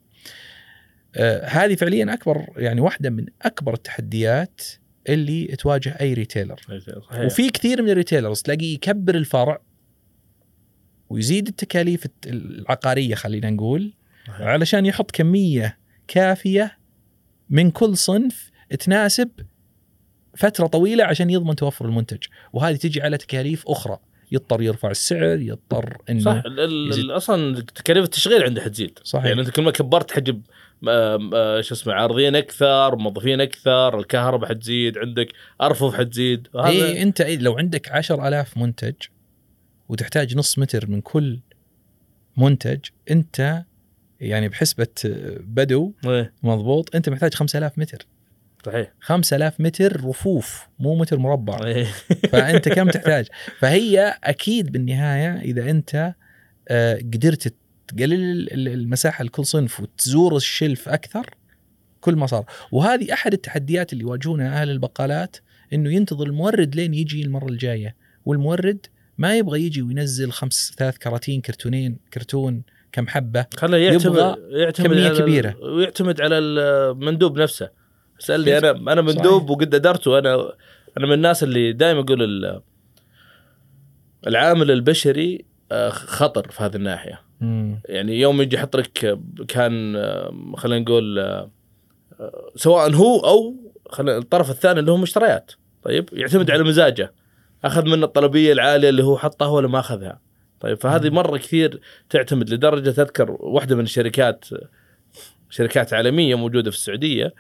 آه، 1.16 1.46
هذه 1.46 1.76
فعليا 1.76 2.14
أكبر 2.14 2.46
يعني 2.58 2.82
واحدة 2.82 3.10
من 3.10 3.26
أكبر 3.42 3.74
التحديات 3.74 4.62
اللي 5.10 5.46
تواجه 5.48 5.98
أي 6.02 6.14
retailer 6.14 6.56
صحيح. 7.02 7.20
وفي 7.26 7.50
كثير 7.50 7.82
من 7.82 7.90
ال 7.90 7.95
retailers 7.95 8.42
تلاقيه 8.42 8.74
يكبر 8.74 9.16
الفرع 9.16 9.62
ويزيد 11.10 11.48
التكاليف 11.48 12.06
الت- 12.06 12.28
العقارية 12.28 13.16
خلينا 13.16 13.50
نقول 13.50 13.94
صحيح. 14.28 14.42
علشان 14.42 14.86
يحط 14.86 15.12
كمية 15.12 15.78
كافية 16.08 16.78
من 17.50 17.72
كل 17.72 17.98
صنف 17.98 18.52
تناسب 18.80 19.30
فترة 20.38 20.68
طويلة 20.68 21.04
عشان 21.04 21.30
يضمن 21.30 21.56
توفر 21.56 21.86
المنتج 21.86 22.24
وهذه 22.54 22.76
تجي 22.76 23.02
على 23.02 23.18
تكاليف 23.18 23.64
أخرى 23.68 24.00
يضطر 24.32 24.62
يرفع 24.62 24.92
السعر 24.92 25.40
يضطر 25.40 25.98
إنه 26.10 26.20
صح 26.20 26.44
أصلا 27.12 27.62
تكاليف 27.62 28.04
التشغيل 28.04 28.44
عنده 28.44 28.62
حتزيد. 28.62 29.00
صحيح. 29.04 29.26
يعني 29.26 29.42
أنت 29.42 29.50
كل 29.50 29.62
ما 29.62 29.72
كبرت 29.72 30.12
آم، 30.90 31.32
آه، 31.34 31.62
شو 31.62 31.76
اسمه 31.76 31.94
عارضين 31.94 32.36
أكثر 32.36 32.96
موظفين 32.96 33.42
أكثر 33.42 34.00
الكهرباء 34.00 34.50
حتزيد 34.50 34.98
عندك 34.98 35.28
ارفف 35.62 35.96
حتزيد 35.96 36.48
إي 36.56 37.02
أنت 37.02 37.22
إيه 37.22 37.38
لو 37.38 37.58
عندك 37.58 37.92
عشر 37.92 38.28
ألاف 38.28 38.58
منتج 38.58 38.94
وتحتاج 39.90 40.38
نص 40.38 40.60
متر 40.60 40.90
من 40.90 41.02
كل 41.02 41.40
منتج 42.38 42.80
أنت 43.12 43.64
يعني 44.20 44.50
بحسبة 44.50 44.88
بدو 45.40 45.94
إيه، 46.06 46.34
مضبوط 46.44 46.96
أنت 46.96 47.10
محتاج 47.10 47.34
5000 47.34 47.78
متر. 47.80 48.06
صحيح. 48.72 48.94
5000 49.00 49.60
متر 49.62 50.06
رفوف 50.06 50.68
مو 50.80 50.96
متر 50.96 51.18
مربع. 51.18 51.60
إيه. 51.66 51.86
فأنت 52.32 52.70
كم 52.70 52.90
تحتاج؟ 52.90 53.28
فهي 53.60 54.16
أكيد 54.24 54.72
بالنهاية 54.72 55.40
إذا 55.42 55.70
أنت 55.70 56.14
آه، 56.70 56.96
قدرت 56.96 57.54
تقلل 57.88 58.14
ال- 58.54 58.68
المساحة 58.68 59.24
لكل 59.24 59.46
صنف 59.46 59.80
وتزور 59.80 60.36
الشلف 60.36 60.90
أكثر 60.90 61.30
كل 62.02 62.16
ما 62.16 62.26
صار. 62.28 62.46
وهذه 62.72 63.14
أحد 63.14 63.34
التحديات 63.34 63.94
اللي 63.94 64.04
يواجهونها 64.04 64.62
أهل 64.62 64.70
البقالات 64.70 65.38
إنه 65.74 65.94
ينتظر 65.94 66.26
المورد 66.26 66.76
لين 66.76 66.94
يجي 66.94 67.22
المرة 67.22 67.48
الجاية. 67.50 67.96
والمورد 68.26 68.86
ما 69.18 69.38
يبغى 69.38 69.62
يجي 69.62 69.82
وينزل 69.82 70.32
خمس 70.32 70.74
ثلاث 70.78 70.98
كراتين 70.98 71.42
كرتونين 71.42 71.98
كرتون 72.14 72.64
كم 72.92 73.08
حبة. 73.08 73.46
خله 73.58 73.78
يعتمد 73.78 74.06
يبغى 74.06 74.36
يعتمد 74.52 74.98
على 74.98 75.08
ال- 75.12 75.18
كبيرة. 75.18 75.56
ويعتمد 75.62 76.22
على 76.22 76.38
المندوب 76.38 77.40
نفسه. 77.42 77.70
سألني 78.20 78.58
أنا 78.58 78.72
أنا 78.94 79.02
مندوب. 79.02 79.50
وقد 79.50 79.76
ادرته 79.76 80.20
أنا 80.20 80.36
أنا 80.98 81.06
من 81.08 81.14
الناس 81.14 81.44
اللي 81.44 81.74
دائما 81.74 82.00
أقول 82.00 82.24
ال- 82.24 82.62
العامل 84.28 84.72
البشري 84.72 85.46
آه، 85.72 85.90
خطر 85.90 86.52
في 86.52 86.64
هذه 86.64 86.76
الناحية 86.76 87.22
مم. 87.42 87.82
يعني 87.86 88.20
يوم 88.20 88.42
يجي 88.42 88.56
يحط 88.56 88.76
لك 88.76 89.18
كان 89.48 89.96
آه، 89.96 90.54
خلينا 90.58 90.80
نقول 90.84 91.20
آه، 91.20 91.52
آه، 92.20 92.52
سواء 92.56 92.92
هو 92.96 93.20
أو 93.20 93.56
خلينا 93.90 94.18
الطرف 94.18 94.50
الثاني 94.50 94.80
اللي 94.80 94.92
هو 94.92 94.98
مشتريات 94.98 95.52
طيب 95.84 96.10
يعتمد 96.14 96.52
على 96.52 96.64
مزاجه 96.64 97.14
أخذ 97.66 97.86
منه 97.90 98.06
الطلبية 98.06 98.54
العالية 98.54 98.90
اللي 98.90 99.04
هو 99.04 99.18
حطها 99.18 99.48
ولا 99.48 99.68
ما 99.68 99.80
أخذها 99.80 100.20
طيب 100.60 100.78
فهذه 100.82 101.10
مم. 101.10 101.16
مرة 101.16 101.38
كثير 101.38 101.80
تعتمد 102.10 102.50
لدرجة 102.50 102.90
تذكر 102.90 103.32
واحدة 103.40 103.76
من 103.76 103.84
الشركات 103.84 104.46
شركات 105.50 105.94
عالمية 105.94 106.36
موجودة 106.36 106.72
في 106.72 106.78
السعودية 106.78 107.34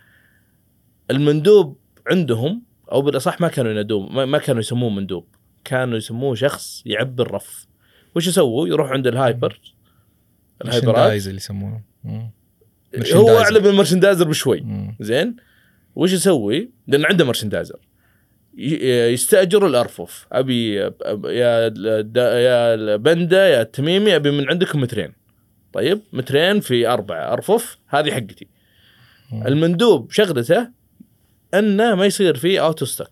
المندوب 1.11 1.77
عندهم 2.07 2.61
أو 2.91 3.01
بالأصح 3.01 3.41
ما 3.41 3.47
كانوا 3.47 3.71
ينادوه 3.71 4.25
ما- 4.25 4.37
كانوا 4.37 4.59
يسموه 4.61 4.89
مندوب. 4.89 5.25
كانوا 5.65 5.97
يسموه 5.97 6.35
شخص 6.35 6.83
يعبي 6.85 7.23
الرف. 7.23 7.67
وش 8.15 8.27
يسووا؟ 8.27 8.67
يروح 8.67 8.91
عند 8.91 9.07
الهايبر. 9.07 9.59
ال 10.65 10.74
hyper 10.74 11.18
ات 11.18 11.27
اللي 11.27 11.35
يسمونه. 11.37 11.81
هو. 13.13 13.37
أعلى 13.39 13.59
من 13.59 13.65
ال 13.65 13.70
merchandiser 13.70 14.27
بشوي. 14.27 14.65
زين؟ 14.99 15.35
وش 15.95 16.13
يسوي؟ 16.13 16.69
لأن 16.87 17.05
عنده 17.05 17.25
merchandiser 17.25 17.79
يستأجر 18.57 19.67
الأرفف. 19.67 20.27
أبي 20.31 20.73
يا 20.75 20.93
يا 21.25 22.73
البندا 22.73 23.47
يا 23.49 23.61
التميمي 23.61 24.15
أبي 24.15 24.31
من 24.31 24.49
عندكم 24.49 24.81
مترين. 24.81 25.13
طيب 25.73 26.01
مترين 26.13 26.59
في 26.59 26.87
أربع 26.87 27.33
أرفف. 27.33 27.77
هذه 27.87 28.11
حقتي. 28.11 28.47
المندوب 29.45 30.11
شغلته 30.11 30.67
أنه 31.53 31.95
ما 31.95 32.05
يصير 32.05 32.37
فيه 32.37 32.65
out 32.65 32.85
of 32.85 32.92
stock 32.92 33.09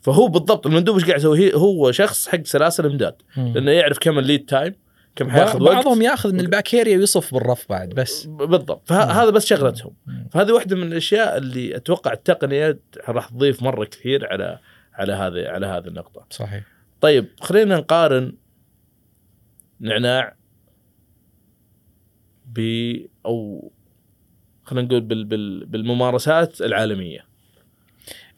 فهو 0.00 0.28
بالضبط 0.28 0.66
المندوب 0.66 0.96
إيش 0.96 1.04
قاعد 1.04 1.18
يسوي؟ 1.18 1.54
هو 1.54 1.92
شخص 1.92 2.28
حق 2.28 2.44
سلاسل 2.44 2.86
إمداد. 2.86 3.14
لأنه 3.36 3.70
يعرف 3.70 3.98
كم 3.98 4.18
ال 4.18 4.24
lead 4.24 4.46
time 4.46 4.74
كم 5.16 5.30
حياخذ 5.30 5.62
وقت. 5.62 5.74
بعضهم 5.74 6.02
ياخذ 6.02 6.32
من 6.32 6.40
ال 6.40 6.47
back 6.47 6.74
area 6.74 6.98
ويصف 6.98 7.34
بالرف 7.34 7.66
بعد 7.68 7.88
بس. 7.88 8.26
بالضبط. 8.26 8.88
فهذا 8.88 9.30
بس 9.30 9.46
شغلتهم. 9.46 9.94
فهذه 10.30 10.52
واحدة 10.52 10.76
من 10.76 10.82
الأشياء 10.82 11.36
اللي 11.36 11.76
أتوقع 11.76 12.12
التقنية 12.12 12.78
راح 13.08 13.28
تضيف 13.28 13.62
مرة 13.62 13.84
كثير 13.84 14.32
على 14.32 14.58
على 14.94 15.12
هذه 15.12 15.48
على 15.48 15.66
هذه 15.66 15.86
النقطة. 15.86 16.26
صحيح. 16.30 16.64
طيب 17.00 17.28
خلينا 17.40 17.76
نقارن 17.76 18.32
نعناع 19.80 20.36
ب 22.46 22.60
أو 23.26 23.70
خلينا 24.64 24.86
نقول 24.86 25.00
بال 25.00 25.24
بال 25.24 25.66
بالممارسات 25.66 26.60
العالمية. 26.60 27.33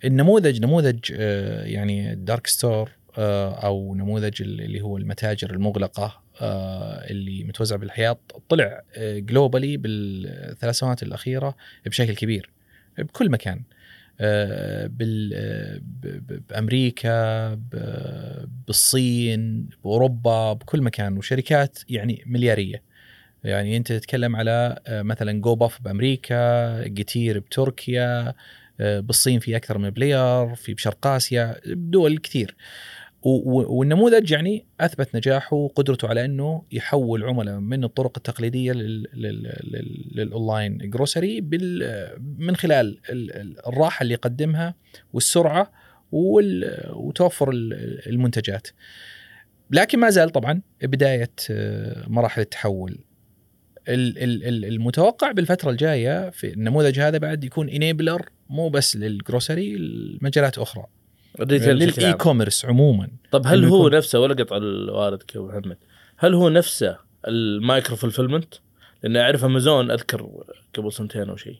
النموذج 0.07 0.61
نموذج 0.61 1.13
آه، 1.15 1.65
يعني 1.65 2.13
ال 2.13 2.19
dark 2.19 2.47
store 2.47 2.91
آه، 3.19 3.55
أو 3.55 3.95
نموذج 3.95 4.43
اللي 4.43 4.81
هو 4.81 4.97
المتاجر 4.97 5.51
المغلقة 5.51 6.23
آه، 6.41 7.11
اللي 7.11 7.45
متوزع 7.45 7.77
بالحياة 7.77 8.19
طلع 8.49 8.83
جلوبالي 8.99 9.77
بالثلاث 9.77 10.75
سنوات 10.75 11.03
الأخيرة 11.03 11.57
بشكل 11.87 12.15
كبير 12.15 12.51
بكل 12.99 13.31
مكان 13.31 13.63
بأمريكا 16.51 17.55
بالصين 18.67 19.69
بأوروبا 19.85 20.53
بكل 20.53 20.83
مكان 20.83 21.19
وشركات 21.19 21.79
يعني 21.89 22.23
مليارية. 22.27 22.83
يعني 23.45 23.77
أنت 23.77 23.93
تتكلم 23.93 24.37
على 24.37 24.79
مثلا 24.89 25.41
جو 25.41 25.55
باف 25.55 25.83
بأمريكا 25.83 26.87
جيتير 26.87 27.39
بتركيا 27.39 28.35
بالصين 28.79 29.41
في 29.41 29.57
أكثر 29.57 29.79
من 29.79 29.91
player 29.91 30.55
في 30.55 30.75
بشرق 30.75 31.07
آسيا 31.07 31.57
بدول 31.67 32.19
كثير 32.19 32.57
والنموذج 33.23 34.31
يعني 34.31 34.67
أثبت 34.81 35.17
نجاحه 35.17 35.57
وقدرته 35.57 36.09
على 36.09 36.25
إنه 36.25 36.63
يحول 36.73 37.25
عملاء 37.25 37.59
من 37.59 37.85
الطرق 37.85 38.13
التقليدية 38.17 38.73
لل- 38.73 39.09
لل- 39.15 39.61
لل- 39.65 40.11
لل 40.15 40.31
online 40.31 40.79
grocery 40.91 41.41
من 42.39 42.57
خلال 42.57 42.99
ال- 43.11 43.33
ال- 43.37 43.67
الراحة 43.67 44.03
اللي 44.03 44.15
يقدمها 44.15 44.75
والسرعة 45.13 45.73
وال- 46.13 46.91
وتوفر 46.93 47.51
ال- 47.51 48.09
المنتجات. 48.09 48.69
لكن 49.71 49.99
ما 49.99 50.11
زال 50.11 50.31
طبعا 50.31 50.63
بداية 50.83 51.31
آه، 51.51 52.05
مراحل 52.09 52.41
التحول. 52.43 52.99
ال- 53.89 54.19
ال- 54.19 54.45
ال- 54.45 54.65
المتوقع 54.65 55.33
بالفترة 55.33 55.71
الجاية 55.71 56.31
في 56.31 56.53
النموذج 56.53 57.01
هذا 57.01 57.19
بعد 57.19 57.45
يكون 57.45 57.69
enabler 57.69 58.29
مو 58.51 58.69
بس 58.69 58.97
لل 58.97 59.14
grocery 59.14 59.77
لمجالات 59.77 60.59
أخرى 60.59 60.85
لل 62.01 62.13
e-commerce 62.13 62.65
عموما 62.65 63.09
طب 63.33 63.47
هل 63.47 63.65
هو 63.65 63.77
يكون- 63.87 63.95
نفسه 63.99 64.21
ولا 64.21 64.35
قطع 64.35 64.57
الوالد 64.57 65.23
يا 65.35 65.41
محمد 65.41 65.77
هل 66.17 66.35
هو 66.35 66.49
نفسه 66.49 66.99
ال 67.29 67.40
micro 67.40 67.97
fulfillment؟ 67.97 68.55
لأن 69.03 69.17
أعرف 69.17 69.45
أمازون 69.45 69.91
أذكر 69.91 70.31
قبل 70.77 70.93
سنتين 70.93 71.29
أو 71.29 71.37
شيء 71.37 71.59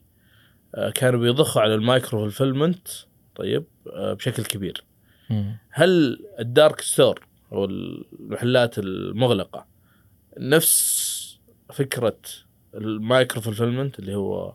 آه، 0.75 0.91
كانوا 0.91 1.21
بيضخوا 1.21 1.63
على 1.63 1.75
ال 1.75 1.83
micro 1.83 2.21
fulfillment 2.21 2.89
طيب 3.37 3.65
آه، 3.93 4.13
بشكل 4.13 4.45
كبير 4.45 4.85
هل 5.71 6.19
ال 6.39 6.47
dark 6.47 6.81
store 6.81 7.21
أو 7.53 7.65
المحلات 7.65 8.79
المغلقة 8.79 9.67
نفس 10.39 11.17
فكرة 11.73 12.19
ال 12.75 12.86
micro 12.86 13.41
fulfillment 13.41 13.99
اللي 13.99 14.15
هو 14.15 14.55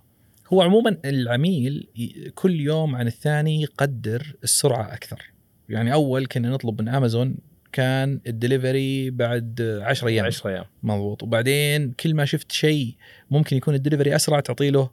هو 0.53 0.61
عموما 0.61 0.97
العميل 1.05 1.87
كل 2.35 2.59
يوم 2.59 2.95
عن 2.95 3.07
الثاني 3.07 3.61
يقدر 3.61 4.35
السرعة 4.43 4.93
أكثر. 4.93 5.31
يعني 5.69 5.93
أول 5.93 6.25
كنا 6.25 6.49
نطلب 6.49 6.81
من 6.81 6.87
امازون 6.87 7.37
كان 7.71 8.19
الدليفري 8.27 9.09
بعد 9.09 9.81
10 9.81 10.07
أيام. 10.07 10.25
10 10.25 10.49
أيام. 10.49 10.65
مضبوط. 10.83 11.23
وبعدين 11.23 11.91
كل 11.91 12.13
ما 12.13 12.25
شفت 12.25 12.51
شيء 12.51 12.95
ممكن 13.31 13.57
يكون 13.57 13.75
الدليفري 13.75 14.15
أسرع 14.15 14.39
تعطي 14.39 14.69
له 14.69 14.89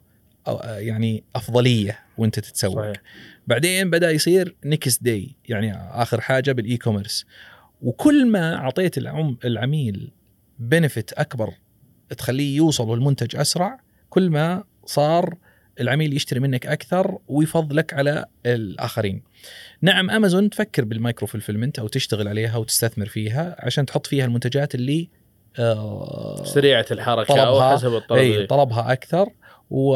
يعني 0.65 1.23
أفضلية 1.35 1.99
وأنت 2.17 2.39
تتسوق. 2.39 2.81
صحيح. 2.81 3.01
بعدين 3.47 3.89
بدأ 3.89 4.11
يصير 4.11 4.55
next 4.65 5.03
day 5.03 5.35
يعني 5.49 5.73
آخر 5.77 6.21
حاجة 6.21 6.51
بال 6.51 6.77
e-commerce 6.77 7.25
وكل 7.81 8.27
ما 8.27 8.55
أعطيت 8.55 8.97
العم 8.97 9.37
العميل 9.45 10.11
benefit 10.59 11.13
أكبر 11.13 11.53
تخليه 12.17 12.57
يوصل 12.57 12.93
المنتج 12.93 13.35
أسرع 13.35 13.79
كل 14.09 14.29
ما 14.29 14.63
صار 14.85 15.37
العميل 15.79 16.13
يشتري 16.13 16.39
منك 16.39 16.67
أكثر 16.67 17.17
ويفضلك 17.27 17.93
على 17.93 18.25
الآخرين. 18.45 19.21
نعم 19.81 20.09
أمازون 20.09 20.49
تفكر 20.49 20.85
بال 20.85 20.97
micro 20.97 21.27
fulfillment 21.27 21.79
أو 21.79 21.87
تشتغل 21.87 22.27
عليها 22.27 22.57
وتستثمر 22.57 23.05
فيها 23.05 23.55
عشان 23.59 23.85
تحط 23.85 24.07
فيها 24.07 24.25
المنتجات 24.25 24.75
اللي 24.75 25.09
آه 25.59 26.43
سريعة 26.45 26.85
الحركة 26.91 27.39
أو 27.41 27.55
طلبها- 27.59 27.75
حسب 27.77 27.95
الطلب 27.95 28.17
إي. 28.19 28.45
طلبها 28.47 28.91
أكثر. 28.91 29.29
و... 29.71 29.91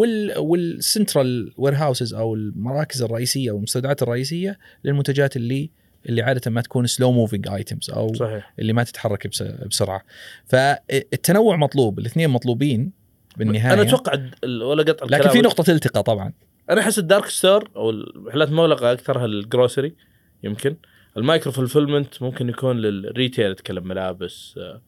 وال... 0.00 0.38
وال 0.38 1.52
central 1.56 1.74
warehouses 1.74 2.14
أو 2.14 2.34
المراكز 2.34 3.02
الرئيسية 3.02 3.50
أو 3.50 3.56
المستودعات 3.56 4.02
الرئيسية 4.02 4.58
للمنتجات 4.84 5.36
اللي 5.36 5.70
اللي 6.08 6.22
عادة 6.22 6.50
ما 6.50 6.60
تكون 6.60 6.86
slow 6.86 7.12
moving 7.12 7.48
items 7.48 7.90
أو 7.90 8.14
صحيح. 8.14 8.52
اللي 8.58 8.72
ما 8.72 8.82
تتحرك 8.84 9.26
بس... 9.26 9.42
بسرعة. 9.42 10.02
فالتنوع 10.46 11.56
مطلوب 11.56 11.98
الاثنين 11.98 12.30
مطلوبين. 12.30 12.92
بالنهاية 13.38 13.72
أنا 13.74 13.82
أتوقع 13.82 14.12
الد- 14.12 14.34
ال- 14.44 14.62
ولا 14.62 14.82
قطع 14.82 15.06
لكن 15.06 15.14
الكلام 15.14 15.32
في 15.32 15.40
نقطة 15.40 15.70
التقاء 15.70 16.02
طبعا. 16.02 16.32
أنا 16.70 16.80
أحس 16.80 16.98
ال 16.98 17.04
dark 17.04 17.26
store 17.26 17.70
أو 17.76 17.90
المحلات 17.90 18.48
المغلقه 18.48 18.92
اكثرها 18.92 19.24
ال 19.24 19.33
grocery 19.33 19.94
يمكن. 20.42 20.76
ال 21.16 21.22
micro 21.22 21.52
fulfillment 21.52 22.22
ممكن 22.22 22.48
يكون 22.48 22.76
لل 22.76 22.94
retail 22.94 23.50
أتكلم 23.50 23.88
ملابس 23.88 24.54
آه، 24.58 24.82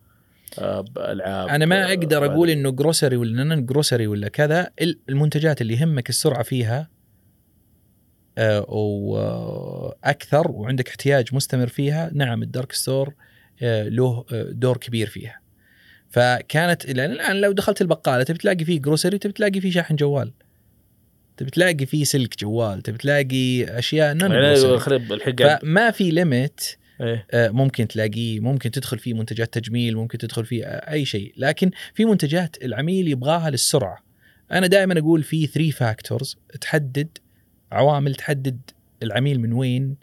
آه، 0.59 0.85
ألعاب 0.99 1.49
أنا 1.49 1.67
ما 1.67 1.85
آه، 1.85 1.89
أقدر 1.89 2.25
أقول 2.25 2.51
إنه 2.51 2.71
grocery 2.71 3.17
ولا 3.17 3.45
non-grocery 3.45 4.07
ولا 4.07 4.29
كذا. 4.29 4.71
ال- 4.83 4.99
المنتجات 5.09 5.61
اللي 5.61 5.75
يهمك 5.75 6.09
السرعة 6.09 6.43
فيها 6.43 6.89
وأكثر 9.01 10.51
وعندك 10.51 10.89
احتياج 10.89 11.35
مستمر 11.35 11.67
فيها 11.67 12.11
نعم 12.15 12.43
ال 12.43 12.49
dark 12.49 12.73
store 12.73 13.15
له 13.63 14.25
دور 14.51 14.77
كبير 14.77 15.07
فيها. 15.07 15.41
فكانت 16.11 16.87
لأن 16.87 17.11
الآن 17.13 17.41
لو 17.41 17.53
دخلت 17.53 17.81
البقالة 17.81 18.23
تبي 18.23 18.39
تلاقي 18.39 18.65
فيه 18.65 18.81
grocery 18.81 19.19
تبي 19.19 19.33
تلاقي 19.33 19.61
فيه 19.61 19.71
شاحن 19.71 19.97
جوال. 19.97 20.33
تبي 21.37 21.51
تلاقي 21.51 21.87
فيه 21.87 22.05
سلك 22.05 22.39
جوال 22.41 22.83
تبي 22.83 22.99
تلاقي 22.99 23.65
أشياء 23.79 24.15
non 24.15 24.31
يعني 24.31 24.47
عند- 24.47 24.81
فما 25.63 25.91
في 25.91 26.11
limit 26.11 26.61
إيه. 27.01 27.27
آه، 27.31 27.49
ممكن 27.49 27.89
تلاقيه 27.89 28.41
ممكن 28.41 28.71
تدخل 28.71 28.99
فيه 28.99 29.15
منتجات 29.15 29.55
تجميل 29.59 29.97
ممكن 29.97 30.19
تدخل 30.19 30.45
فيه 30.47 30.65
آه، 30.65 30.93
أي 30.93 31.05
شيء. 31.05 31.33
لكن 31.37 31.71
في 31.95 32.05
منتجات 32.05 32.57
العميل 32.65 33.09
يبغاها 33.09 33.51
للسرعة. 33.51 33.99
أنا 34.53 34.67
دائما 34.67 34.99
أقول 34.99 35.23
في 35.23 35.47
3 35.47 35.71
factors 35.71 36.37
تحدد 36.61 37.09
عوامل 37.73 38.15
تحدد 38.15 38.61
العميل 39.03 39.41
من 39.41 39.53
وين 39.53 39.97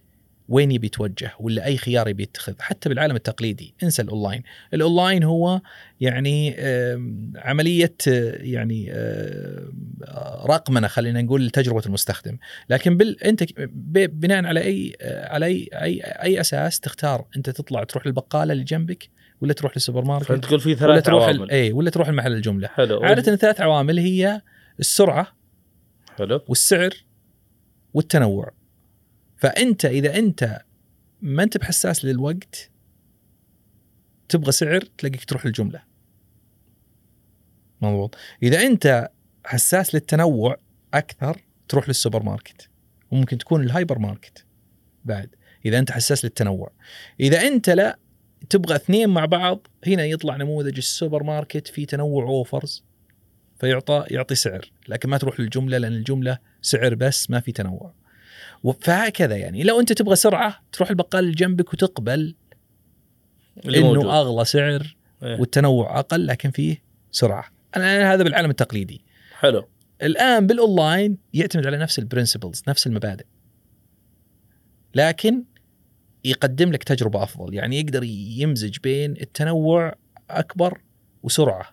وين 0.49 0.71
يبي 0.71 0.87
يتوجه 0.87 1.31
ولا 1.39 1.65
أي 1.65 1.77
خيار 1.77 2.07
يبي 2.07 2.23
يتخذ. 2.23 2.53
حتى 2.59 2.89
بالعالم 2.89 3.15
التقليدي 3.15 3.73
انسى 3.83 4.01
الأونلاين. 4.01 4.43
الأونلاين 4.73 5.23
هو 5.23 5.61
يعني 6.01 6.55
عملية 7.35 7.95
آه، 8.07 8.35
يعني 8.35 8.87
آه، 8.91 9.65
رقمنه 10.49 10.87
خلينا 10.87 11.21
نقول 11.21 11.45
لتجربة 11.45 11.81
المستخدم. 11.85 12.37
لكن 12.69 12.97
بال 12.97 13.23
أنت 13.23 13.43
بناء 14.07 14.45
على 14.45 14.59
أي 14.59 14.95
على 15.01 15.45
أي 15.45 15.69
أي, 15.73 16.01
أي 16.01 16.41
أساس 16.41 16.79
تختار 16.79 17.25
أنت 17.37 17.49
تطلع 17.49 17.83
تروح 17.83 18.05
البقاله 18.05 18.53
اللي 18.53 18.63
جنبك 18.63 19.09
ولا 19.41 19.53
تروح 19.53 19.71
للسوبر 19.75 20.01
فأنت 20.01 20.29
ماركت 20.31 20.45
تقول 20.45 20.59
في 20.59 20.69
ولا 20.69 20.77
ثلاث 20.79 21.03
تروح 21.05 21.27
ال- 21.27 21.35
عوامل. 21.37 21.51
اي 21.51 21.71
ولا 21.71 21.89
تروح 21.89 22.07
المحل 22.07 22.33
الجملة. 22.33 22.67
حلو. 22.67 23.03
عادة 23.03 23.33
الثلاث 23.33 23.61
عوامل 23.61 23.99
هي 23.99 24.41
السرعة 24.79 25.27
حلو. 26.17 26.41
والسعر 26.47 26.89
والتنوع. 27.93 28.51
فأنت 29.37 29.85
إذا 29.85 30.19
أنت 30.19 30.61
ما 31.21 31.43
أنت 31.43 31.57
بحساس 31.57 32.05
للوقت 32.05 32.71
تبغى 34.29 34.51
سعر 34.51 34.81
تلاقيك 34.97 35.25
تروح 35.25 35.45
الجمله 35.45 35.83
مضبوط. 37.81 38.15
إذا 38.43 38.61
أنت 38.61 39.09
حساس 39.45 39.95
للتنوع 39.95 40.57
أكثر 40.93 41.41
تروح 41.67 41.87
للسوبر 41.87 42.23
ماركت 42.23 42.69
وممكن 43.11 43.37
تكون 43.37 43.63
الهايبر 43.63 43.99
ماركت 43.99 44.45
بعد 45.05 45.35
إذا 45.65 45.79
أنت 45.79 45.91
حساس 45.91 46.25
للتنوع. 46.25 46.71
إذا 47.19 47.41
أنت 47.41 47.69
لا 47.69 47.99
تبغى 48.49 48.75
اثنين 48.75 49.09
مع 49.09 49.25
بعض 49.25 49.67
هنا 49.87 50.05
يطلع 50.05 50.35
نموذج 50.35 50.77
السوبر 50.77 51.23
ماركت 51.23 51.67
في 51.67 51.85
تنوع 51.85 52.23
offers 52.23 52.83
فيعطى 53.59 54.05
يعطي 54.11 54.35
سعر. 54.35 54.71
لكن 54.87 55.09
ما 55.09 55.17
تروح 55.17 55.39
للجملة 55.39 55.77
لأن 55.77 55.93
الجملة 55.93 56.37
سعر 56.61 56.95
بس 56.95 57.29
ما 57.29 57.39
في 57.39 57.51
تنوع. 57.51 57.93
فهكذا 58.81 59.35
يعني. 59.35 59.63
لو 59.63 59.79
أنت 59.79 59.93
تبغى 59.93 60.15
سرعة 60.15 60.59
تروح 60.71 60.89
البقال 60.89 61.23
اللي 61.23 61.35
جنبك 61.35 61.73
وتقبل 61.73 62.35
اللي 63.65 63.79
موجود. 63.79 64.03
انه 64.03 64.19
أغلى 64.19 64.45
سعر 64.45 64.95
إيه. 65.23 65.39
والتنوع 65.39 65.99
أقل 65.99 66.27
لكن 66.27 66.51
فيه 66.51 66.83
سرعة. 67.11 67.45
أنا 67.75 68.13
هذا 68.13 68.23
بالعالم 68.23 68.49
التقليدي. 68.49 69.05
حلو. 69.39 69.67
الآن 70.01 70.47
بالأونلاين 70.47 71.17
يعتمد 71.33 71.67
على 71.67 71.77
نفس 71.77 71.99
ال 71.99 72.05
principles 72.05 72.63
نفس 72.67 72.87
المبادئ. 72.87 73.25
لكن 74.95 75.43
يقدم 76.25 76.71
لك 76.71 76.83
تجربة 76.83 77.23
أفضل. 77.23 77.53
يعني 77.53 77.79
يقدر 77.79 78.03
يمزج 78.03 78.77
بين 78.79 79.11
التنوع 79.11 79.95
أكبر 80.29 80.81
وسرعة 81.23 81.65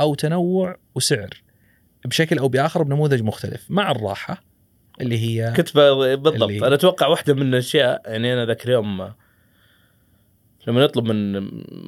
أو 0.00 0.14
تنوع 0.14 0.76
وسعر. 0.94 1.42
بشكل 2.04 2.38
أو 2.38 2.48
بآخر 2.48 2.82
بنموذج 2.82 3.22
مختلف. 3.22 3.70
مع 3.70 3.90
الراحة 3.90 4.49
اللي 5.00 5.18
هي 5.18 5.52
كنت 5.56 5.76
بالضبط. 5.76 6.50
أنا 6.64 6.74
أتوقع 6.74 7.06
واحدة 7.06 7.34
من 7.34 7.42
الأشياء 7.54 8.02
يعني 8.06 8.32
أنا 8.32 8.46
ذاك 8.46 8.64
اليوم 8.64 9.10
لما 10.66 10.84
نطلب 10.84 11.04
من 11.04 11.36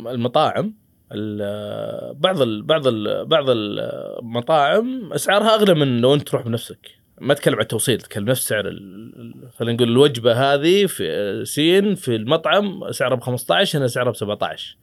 المطاعم 0.08 0.74
ال- 1.12 2.14
بعض 2.14 2.42
ال 2.42 2.62
بعض 2.62 2.86
ال 2.86 3.24
بعض 3.26 3.44
المطاعم 3.50 5.12
أسعارها 5.12 5.54
أغلى 5.54 5.74
من 5.74 6.00
لو 6.00 6.14
أنت 6.14 6.28
تروح 6.28 6.42
بنفسك. 6.42 6.78
ما 7.20 7.32
أتكلم 7.32 7.54
عن 7.54 7.60
التوصيل 7.60 7.94
أتكلم 7.98 8.24
نفس 8.24 8.48
سعر 8.48 8.62
خلينا 9.58 9.76
نقول 9.76 9.88
الوجبة 9.88 10.32
هذه 10.54 10.86
في 10.86 11.42
سين 11.44 11.94
في 11.94 12.16
المطعم 12.16 12.92
سعرها 12.92 13.16
ب 13.16 13.20
15 13.20 13.78
هنا 13.78 13.86
سعرها 13.88 14.10
ب 14.12 14.16
17 14.16 14.76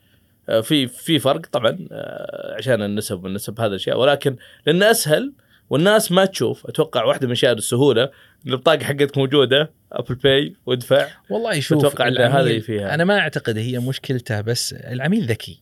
آه، 0.50 0.62
في 0.62 0.88
في 0.88 1.20
فرق 1.20 1.46
طبعا 1.52 1.88
آه، 1.92 2.56
عشان 2.58 2.82
النسب 2.82 3.24
والنسب 3.24 3.60
هذه 3.60 3.68
الأشياء. 3.70 4.00
ولكن 4.00 4.36
لأنه 4.66 4.92
أسهل 4.92 5.34
والناس 5.70 6.12
ما 6.12 6.26
تشوف 6.26 6.68
أتوقع 6.68 7.04
واحدة 7.04 7.28
من 7.28 7.32
اشياء 7.32 7.54
السهولة 7.54 8.10
البطاقة 8.48 8.84
حقتك 8.84 9.18
موجودة 9.18 9.72
Apple 9.92 10.16
Pay 10.16 10.56
وادفع. 10.66 11.08
والله 11.30 11.60
شوف 11.60 12.02
إن 12.02 12.08
العميل- 12.08 12.52
هذه 12.56 12.60
فيها. 12.60 12.94
أنا 12.94 13.04
ما 13.04 13.20
أعتقد 13.20 13.58
هي 13.58 13.80
مشكلته 13.80 14.42
بس 14.42 14.74
العميل 14.74 15.26
ذكي. 15.26 15.62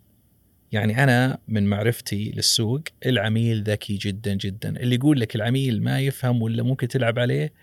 يعني 0.72 1.04
أنا 1.04 1.38
من 1.48 1.68
معرفتي 1.68 2.32
للسوق 2.36 2.82
العميل 3.06 3.64
ذكي 3.64 3.94
جدا 3.98 4.34
جدا. 4.34 4.70
اللي 4.80 4.96
يقول 4.96 5.20
لك 5.20 5.36
العميل 5.36 5.84
ما 5.84 6.00
يفهم 6.00 6.42
ولا 6.42 6.64
ممكن 6.64 6.88
تلعب 6.88 7.20
عليه 7.20 7.54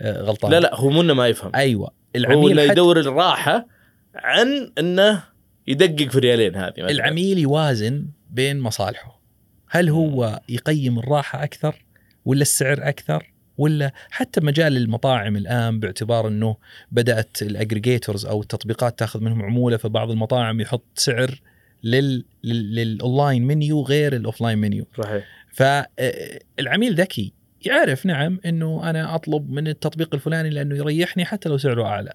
آه، 0.00 0.20
غلطان. 0.22 0.50
لا 0.50 0.60
لا 0.60 0.74
هو 0.74 0.90
مو 0.90 1.00
إنه 1.00 1.14
ما 1.14 1.28
يفهم. 1.28 1.52
أيوه. 1.54 1.86
هو 1.86 1.92
العميل 2.16 2.60
حتى 2.60 2.72
يدور 2.72 3.00
الراحة 3.00 3.66
عن 4.14 4.72
إنه 4.78 5.22
يدقق 5.66 6.08
في 6.10 6.18
ريالين 6.18 6.56
هذه 6.56 6.72
مثلاً. 6.78 6.90
العميل 6.90 7.38
يوازن 7.38 8.06
بين 8.30 8.60
مصالحه. 8.60 9.20
هل 9.70 9.88
هو 9.88 10.40
يقيم 10.48 10.98
الراحة 10.98 11.44
أكثر؟ 11.44 11.84
ولا 12.24 12.42
السعر 12.42 12.88
أكثر 12.88 13.30
ولا 13.58 13.92
حتى 14.10 14.40
مجال 14.40 14.76
المطاعم 14.76 15.36
الآن 15.36 15.80
باعتبار 15.80 16.28
إنه 16.28 16.56
بدأت 16.92 17.42
ال 17.42 17.49
aggregators 17.49 18.26
أو 18.26 18.40
التطبيقات 18.42 18.98
تأخذ 18.98 19.20
منهم 19.20 19.42
عمولة 19.42 19.76
فبعض 19.76 20.10
المطاعم 20.10 20.60
يحط 20.60 20.84
سعر 20.94 21.40
لل 21.82 22.24
لل- 22.44 22.74
لل 22.74 22.92
online 22.92 23.46
menu 23.46 23.82
غير 23.82 24.16
ال 24.16 24.21
offline 24.21 24.58
menu 24.58 24.86
صحيح. 25.02 25.24
فالعميل 26.58 26.94
ذكي 26.94 27.32
يعرف 27.66 28.06
نعم 28.06 28.40
إنه 28.46 28.90
أنا 28.90 29.14
أطلب 29.14 29.50
من 29.50 29.68
التطبيق 29.68 30.14
الفلاني 30.14 30.50
لأنه 30.50 30.76
يريحني 30.76 31.24
حتى 31.24 31.48
لو 31.48 31.58
سعره 31.58 31.84
أعلى. 31.86 32.12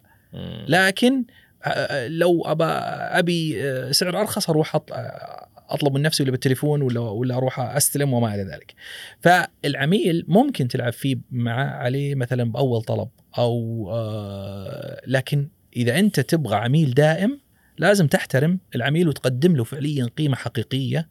لكن 0.68 1.24
آه، 1.66 2.08
لو 2.08 2.42
ابى 2.46 2.64
أبي 2.64 3.64
آه، 3.64 3.92
سعر 3.92 4.20
أرخص 4.22 4.50
أروح 4.50 4.76
آه، 4.76 5.48
أطلب 5.70 5.94
من 5.94 6.02
نفسي 6.02 6.24
ولا 6.24 6.32
بالتليفون 6.32 6.82
ولا 6.82 7.00
ولا 7.00 7.36
أروح 7.36 7.60
أستلم 7.60 8.14
وما 8.14 8.36
إلى 8.36 8.44
ذلك. 8.44 8.74
فالعميل 9.20 10.26
ممكن 10.28 10.68
تلعب 10.68 10.94
فيه 10.94 11.18
مع 11.32 11.54
عليه 11.54 12.16
مثلا 12.16 12.52
بأول 12.52 12.82
طلب 12.82 13.10
أو 13.38 13.88
آه، 13.92 15.02
لكن 15.08 15.50
إذا 15.76 16.00
أنت 16.00 16.20
تبغى 16.20 16.56
عميل 16.56 16.94
دائم 16.94 17.40
لازم 17.78 18.08
تحترم 18.08 18.60
العميل 18.76 19.08
وتقدم 19.08 19.56
له 19.56 19.64
فعليا 19.64 20.06
قيمة 20.18 20.36
حقيقية 20.36 21.10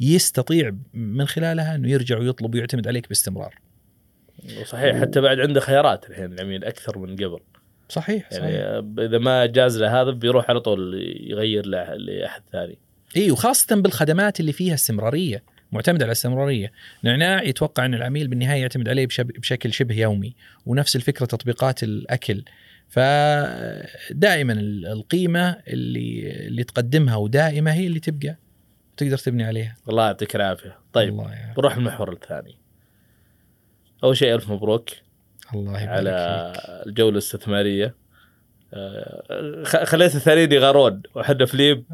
يستطيع 0.00 0.76
من 0.94 1.26
خلالها 1.26 1.74
إنه 1.74 1.90
يرجع 1.90 2.18
ويطلب 2.18 2.54
ويعتمد 2.54 2.88
عليك 2.88 3.08
باستمرار. 3.08 3.54
صحيح 4.64 5.00
حتى 5.00 5.20
بعد 5.20 5.40
عنده 5.40 5.60
خيارات 5.60 6.10
الحين 6.10 6.32
العميل 6.32 6.64
أكثر 6.64 6.98
من 6.98 7.16
قبل 7.16 7.40
صحيح 7.88 8.32
يعني 8.32 8.44
صحيح. 8.44 9.06
إذا 9.06 9.18
ما 9.18 9.46
جاز 9.46 9.78
له 9.78 10.02
هذا 10.02 10.10
بيروح 10.10 10.50
على 10.50 10.60
طول 10.60 10.94
يغير 11.20 11.66
لأحد 11.66 12.42
ثاني 12.52 12.78
إي 13.18 13.30
وخاصة 13.30 13.76
بالخدمات 13.76 14.40
اللي 14.40 14.52
فيها 14.52 14.74
استمرارية 14.74 15.42
معتمدة 15.72 16.04
على 16.04 16.08
الاستمرارية 16.12 16.72
نعناع 17.02 17.42
يتوقع 17.42 17.84
أن 17.84 17.94
العميل 17.94 18.28
بالنهاية 18.28 18.60
يعتمد 18.60 18.88
عليه 18.88 19.06
بشب- 19.06 19.26
بشكل 19.40 19.72
شبه 19.72 19.94
يومي 19.94 20.34
ونفس 20.66 20.96
الفكرة 20.96 21.26
تطبيقات 21.26 21.82
الأكل. 21.82 22.44
فدائما 22.88 24.52
ال- 24.52 24.86
القيمة 24.86 25.50
اللي 25.68 26.30
اللي 26.46 26.64
تقدمها 26.64 27.16
ودائمة 27.16 27.72
هي 27.72 27.86
اللي 27.86 28.00
تبقى 28.00 28.36
تقدر 28.96 29.18
تبني 29.18 29.44
عليها. 29.44 29.76
الله 29.88 30.06
يعطيك 30.06 30.36
العافية. 30.36 30.78
طيب 30.92 31.08
الله 31.08 31.32
يا 31.34 31.54
بروح 31.56 31.76
المحور 31.76 32.12
الثاني. 32.12 32.56
أول 34.04 34.16
شيء 34.16 34.34
ألف 34.34 34.50
مبروك 34.52 34.90
الله 35.54 35.82
يبارك 35.82 35.88
على 35.88 36.52
فيك. 36.56 36.64
الجولة 36.86 37.12
الاستثمارية. 37.12 37.94
خليت 39.64 40.14
الثانيين 40.14 40.52
يغارون. 40.52 41.02
وحنا 41.14 41.44
فليب 41.46 41.84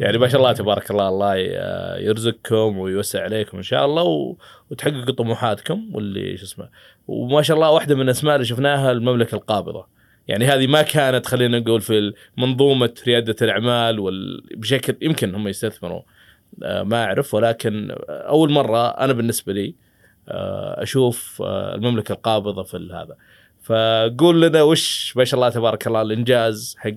يعني 0.00 0.18
ما 0.18 0.28
شاء 0.28 0.40
الله 0.40 0.52
تبارك 0.52 0.90
الله 0.90 1.08
الله 1.08 1.36
ي- 1.36 2.04
يرزقكم 2.04 2.78
ويوسع 2.78 3.22
عليكم 3.22 3.56
إن 3.56 3.62
شاء 3.62 3.84
الله 3.84 4.36
وتحققوا 4.70 5.14
طموحاتكم 5.14 5.90
واللي 5.94 6.36
شو 6.36 6.44
اسمه 6.44 6.68
وما 7.08 7.42
شاء 7.42 7.56
الله 7.56 7.70
واحدة 7.70 7.94
من 7.94 8.02
الأسماء 8.02 8.34
اللي 8.34 8.46
شفناها 8.46 8.92
المملكة 8.92 9.34
القابضة. 9.34 9.86
يعني 10.28 10.44
هذه 10.46 10.66
ما 10.66 10.82
كانت 10.82 11.26
خلينا 11.26 11.58
نقول 11.58 11.80
في 11.80 12.12
منظومة 12.36 12.94
ريادة 13.06 13.36
الأعمال 13.42 13.98
وال... 14.00 14.42
بشكل 14.56 14.96
يمكن 15.02 15.34
هم 15.34 15.48
يستثمروا. 15.48 16.02
آه، 16.62 16.82
ما 16.82 17.04
أعرف 17.04 17.34
ولكن 17.34 17.90
أول 18.08 18.50
مرة 18.50 18.88
أنا 18.88 19.12
بالنسبة 19.12 19.52
لي 19.52 19.74
آه، 20.28 20.82
أشوف 20.82 21.42
آه، 21.44 21.74
المملكة 21.74 22.12
القابضة 22.12 22.62
في 22.62 22.76
هذا. 22.92 23.16
فقول 23.62 24.42
لنا 24.42 24.62
وش 24.62 25.16
ما 25.16 25.24
شاء 25.24 25.34
الله 25.40 25.50
تبارك 25.50 25.86
الله 25.86 26.02
الإنجاز 26.02 26.76
حق 26.78 26.90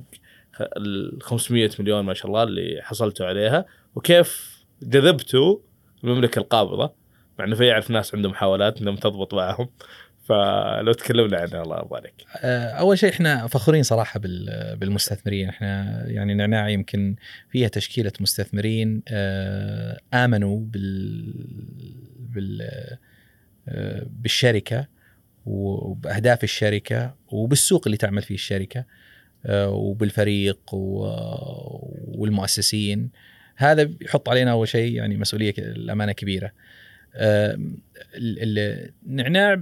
ال 0.77 1.17
500 1.21 1.69
مليون 1.79 2.05
ما 2.05 2.13
شاء 2.13 2.27
الله 2.27 2.43
اللي 2.43 2.79
حصلتوا 2.81 3.25
عليها 3.25 3.65
وكيف 3.95 4.61
جذبتوا 4.83 5.57
المملكة 6.03 6.39
القابضة؟ 6.39 6.93
مع 7.39 7.45
إنه 7.45 7.55
في 7.55 7.65
يعرف 7.65 7.91
ناس 7.91 8.15
عندهم 8.15 8.31
محاولات 8.31 8.81
إنهم 8.81 8.95
تضبط 8.95 9.33
معهم. 9.33 9.69
فلو 10.25 10.93
تكلمنا 10.93 11.37
عنها 11.37 11.61
الله 11.63 11.77
يرضى 11.77 11.95
عليك. 11.95 12.13
آه، 12.37 12.69
أول 12.69 12.97
شيء 12.97 13.09
إحنا 13.09 13.47
فخورين 13.47 13.83
صراحة 13.83 14.19
بال- 14.19 14.75
بالمستثمرين. 14.77 15.49
إحنا 15.49 16.03
يعني 16.07 16.33
نعناع 16.33 16.69
يمكن 16.69 17.15
فيها 17.49 17.67
تشكيلة 17.67 18.11
مستثمرين 18.19 19.01
آه، 19.07 19.99
آمنوا 20.13 20.59
بال 20.61 21.33
بال 22.19 22.61
آه، 23.69 24.05
بالشركة. 24.21 24.87
وبأهداف 25.45 26.43
الشركة 26.43 27.15
وبالسوق 27.27 27.81
اللي 27.85 27.97
تعمل 27.97 28.21
فيه 28.21 28.35
الشركة 28.35 28.85
آه، 29.45 29.69
وبالفريق 29.69 30.59
والمؤسسين. 32.07 33.09
هذا 33.55 33.89
يحط 34.01 34.29
علينا 34.29 34.51
أول 34.51 34.67
شيء 34.67 34.93
يعني 34.95 35.17
مسؤولية 35.17 35.53
الأمانة 35.57 36.11
كبيرة. 36.11 36.51
ال- 37.15 37.69
ال- 38.15 38.91
النعناع 39.07 39.61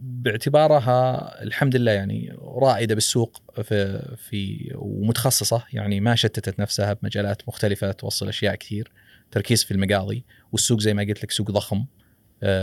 باعتبارها 0.00 1.42
الحمد 1.42 1.76
لله 1.76 1.92
يعني 1.92 2.36
رائدة 2.42 2.94
بالسوق 2.94 3.42
في 3.62 4.02
في 4.16 4.72
ومتخصصة 4.74 5.64
يعني 5.72 6.00
ما 6.00 6.14
شتتت 6.14 6.60
نفسها 6.60 6.92
بمجالات 6.92 7.48
مختلفة 7.48 7.92
توصل 7.92 8.28
أشياء 8.28 8.54
كثير 8.54 8.92
تركيز 9.30 9.64
في 9.64 9.70
المقاضي 9.70 10.24
والسوق 10.52 10.80
زي 10.80 10.94
ما 10.94 11.02
قلت 11.02 11.22
لك 11.24 11.30
سوق 11.30 11.50
ضخم. 11.50 11.84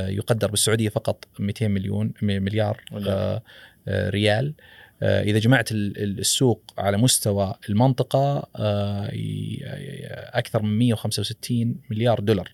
يقدر 0.09 0.51
بالسعودية 0.51 0.89
فقط 0.89 1.25
200 1.39 1.67
مليون 1.67 2.13
مليار 2.21 2.81
آه، 3.07 3.43
آه، 3.87 4.09
ريال. 4.09 4.53
آه، 5.01 5.21
إذا 5.23 5.39
جمعت 5.39 5.71
ال- 5.71 6.03
ال- 6.03 6.19
السوق 6.19 6.63
على 6.77 6.97
مستوى 6.97 7.55
المنطقة 7.69 8.49
آه، 8.55 9.09
أكثر 10.37 10.61
من 10.63 10.77
165 10.79 11.75
مليار 11.89 12.19
دولار. 12.19 12.53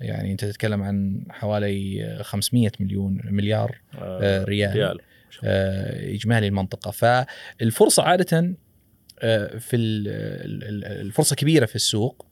يعني 0.00 0.32
أنت 0.32 0.44
تتكلم 0.44 0.82
عن 0.82 1.24
حوالي 1.30 2.18
500 2.22 2.70
مليون 2.80 3.20
مليار 3.24 3.78
آه، 3.98 4.44
ريال. 4.44 4.72
ريال. 4.76 4.98
آه، 5.44 6.14
اجمالي 6.14 6.46
المنطقة. 6.46 6.90
فالفرصة 6.90 8.02
عادة 8.02 8.54
آه، 9.20 9.58
في 9.58 9.76
ال- 9.76 10.08
ال- 10.08 10.64
ال- 10.64 10.84
الفرصة 11.00 11.36
كبيرة 11.36 11.66
في 11.66 11.76
السوق. 11.76 12.26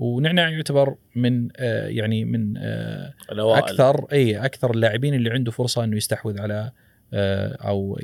ونعناع 0.00 0.48
يعتبر 0.50 0.94
من 1.16 1.48
آه، 1.56 1.86
يعني 1.88 2.24
من 2.24 2.54
آه، 2.56 3.14
أكثر 3.58 4.06
إي 4.12 4.36
أكثر 4.44 4.70
اللاعبين 4.70 5.14
اللي 5.14 5.30
عنده 5.30 5.50
فرصة 5.50 5.84
إنه 5.84 5.96
يستحوذ 5.96 6.40
على 6.40 6.70
آه، 7.12 7.56
أو 7.68 7.98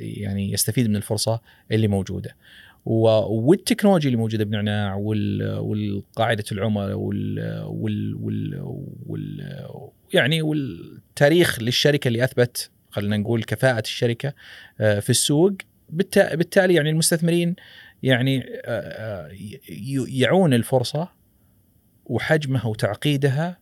يعني 0.00 0.52
يستفيد 0.52 0.88
من 0.88 0.96
الفرصة 0.96 1.40
اللي 1.72 1.88
موجودة. 1.88 2.36
والتكنولوجيا 2.84 4.06
اللي 4.08 4.16
موجودة 4.18 4.44
بنعناع 4.44 4.94
وال- 4.94 5.58
والقاعدة 5.58 6.44
العملاء 6.52 6.96
وال, 6.98 7.62
وال, 7.66 8.14
وال, 8.14 8.60
وال 9.06 9.60
يعني 10.14 10.42
والتاريخ 10.42 11.62
للشركة 11.62 12.08
اللي 12.08 12.24
أثبت 12.24 12.70
خلينا 12.90 13.16
نقول 13.16 13.42
كفاءة 13.42 13.80
الشركة 13.80 14.32
في 14.78 15.10
السوق. 15.10 15.52
بالتا- 15.92 16.34
بالتالي 16.34 16.74
يعني 16.74 16.90
المستثمرين 16.90 17.56
يعني 18.02 18.44
آه، 18.64 19.28
آه، 19.28 19.30
يعون 20.08 20.54
الفرصة 20.54 21.08
وحجمها 22.04 22.66
وتعقيدها 22.66 23.58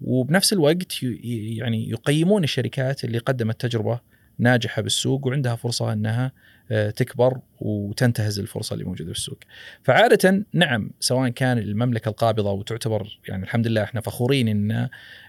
وبنفس 0.00 0.52
الوقت 0.52 1.02
يعني 1.02 1.90
يقيمون 1.90 2.44
الشركات 2.44 3.04
اللي 3.04 3.18
قدمت 3.18 3.60
تجربة 3.60 4.00
ناجحة 4.38 4.82
بالسوق 4.82 5.26
وعندها 5.26 5.56
فرصة 5.56 5.92
أنها 5.92 6.32
آه، 6.72 6.90
تكبر 6.90 7.38
وتنتهز 7.60 8.38
الفرصة 8.38 8.74
اللي 8.74 8.84
موجودة 8.84 9.08
بالسوق. 9.08 9.38
فعادة 9.82 10.44
نعم 10.52 10.90
سواء 11.00 11.28
كان 11.28 11.58
المملكة 11.58 12.08
القابضة 12.08 12.52
وتعتبر 12.52 13.18
يعني 13.28 13.42
الحمد 13.42 13.66
لله 13.66 13.82
إحنا 13.82 14.00
فخورين 14.00 14.48
إن 14.48 14.88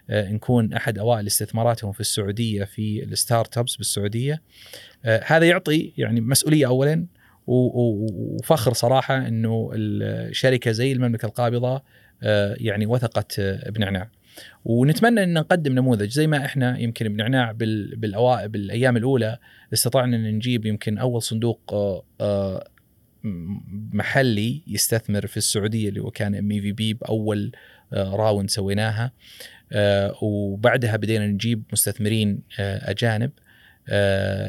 نكون 0.09 0.73
أحد 0.73 0.99
أوائل 0.99 1.27
استثماراتهم 1.27 1.91
في 1.91 1.99
السعودية 1.99 2.63
في 2.63 3.03
الستارت 3.03 3.57
أبس 3.57 3.75
بالسعودية. 3.75 4.41
هذا 5.03 5.45
يعطي 5.45 5.93
يعني 5.97 6.21
مسؤولية 6.21 6.67
اولا 6.67 7.05
وفخر 7.51 8.73
صراحة 8.73 9.27
إنه 9.27 9.71
الشركة 9.73 10.71
زي 10.71 10.91
المملكة 10.91 11.25
القابضة 11.25 11.81
آه، 12.23 12.55
يعني 12.59 12.85
وثقت 12.85 13.39
آه، 13.39 13.69
بنعناع. 13.69 14.09
ونتمنى 14.65 15.23
إن 15.23 15.33
نقدم 15.33 15.73
نموذج 15.73 16.09
زي 16.09 16.27
ما 16.27 16.45
إحنا 16.45 16.79
يمكن 16.79 17.09
بنعناع 17.09 17.51
بالأيام 17.51 18.97
الأولى 18.97 19.37
استطعنا 19.73 20.17
إن 20.17 20.35
نجيب 20.35 20.65
يمكن 20.65 20.97
أول 20.97 21.21
صندوق 21.21 21.73
آه، 22.21 22.67
محلي 23.93 24.61
يستثمر 24.67 25.27
في 25.27 25.37
السعودية 25.37 25.89
اللي 25.89 25.99
هو 25.99 26.11
كان 26.11 26.35
MVP 26.35 26.93
بأول 26.93 27.51
round 27.93 28.49
سويناها 28.49 29.11
وبعدها 30.21 30.97
بدينا 30.97 31.27
نجيب 31.27 31.63
مستثمرين 31.71 32.41
أجانب 32.59 33.31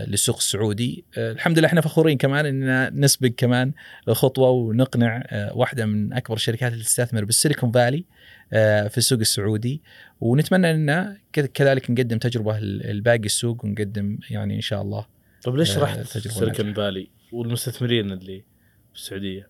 للسوق 0.07 0.37
السعودي 0.37 1.05
آه، 1.19 1.33
الحمد 1.33 1.59
لله 1.59 1.69
إحنا 1.69 1.81
فخورين 1.81 2.19
كمان 2.19 2.47
اننا 2.47 2.91
نسبق 2.95 3.29
كمان 3.37 3.73
خطوه 4.09 4.51
ونقنع 4.51 5.23
آه، 5.27 5.57
واحدة 5.57 5.87
من 5.87 6.13
أكبر 6.13 6.35
الشركات 6.37 6.73
اللي 6.73 6.85
تستثمر 6.85 7.25
بالسيليكون 7.25 7.73
فالي 7.73 8.05
آه، 8.53 8.89
في 8.89 8.99
السوق 8.99 9.19
السعودي 9.19 9.83
ونتمنى 10.21 10.71
إن 10.71 11.17
كذ- 11.33 11.47
كذلك 11.47 11.91
نقدم 11.91 12.19
تجربة 12.19 12.59
لباقي 12.61 13.19
السوق 13.27 13.65
ونقدم 13.65 14.19
يعني 14.31 14.57
إن 14.57 14.61
شاء 14.61 14.83
الله 14.83 15.07
طيب 15.43 15.57
ليش 15.57 15.77
آه، 15.77 15.83
رحت 15.83 16.01
سيليكون 16.07 16.75
فالي 16.75 17.09
والمستثمرين 17.33 18.13
اللي 18.13 18.45
في 18.93 18.99
السعودية؟ 18.99 19.49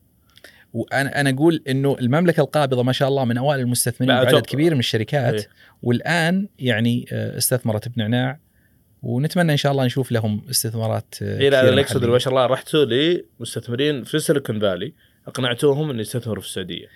وأنا 0.72 1.20
أنا 1.20 1.30
أقول 1.30 1.62
إنه 1.68 1.96
المملكة 2.00 2.40
القابضة 2.40 2.82
ما 2.82 2.92
شاء 2.92 3.08
الله 3.08 3.24
من 3.24 3.38
أوائل 3.38 3.60
المستثمرين 3.60 4.14
بعدد. 4.16 4.46
كبير 4.46 4.74
من 4.74 4.80
الشركات 4.80 5.34
إيه. 5.34 5.48
والآن 5.82 6.48
يعني 6.58 7.06
آه، 7.12 7.38
استثمرت 7.38 7.88
بنعناع 7.88 8.38
ونتمنى 9.02 9.52
إن 9.52 9.56
شاء 9.56 9.72
الله 9.72 9.84
نشوف 9.84 10.12
لهم 10.12 10.42
استثمارات 10.50 11.14
آه، 11.22 11.40
اي 11.40 11.50
لا 11.50 11.68
أنا 11.68 11.80
اقصد. 11.80 12.04
ما. 12.04 12.18
شاء 12.18 12.30
الله 12.32 12.46
رحتوا 12.46 12.84
لمستثمرين 12.84 14.04
في 14.04 14.18
سيليكون 14.18 14.60
فالي 14.60 14.92
أقنعتوهم 15.26 15.90
إنه 15.90 16.00
يستثمروا 16.00 16.42
في 16.42 16.48
السعودية. 16.48 16.86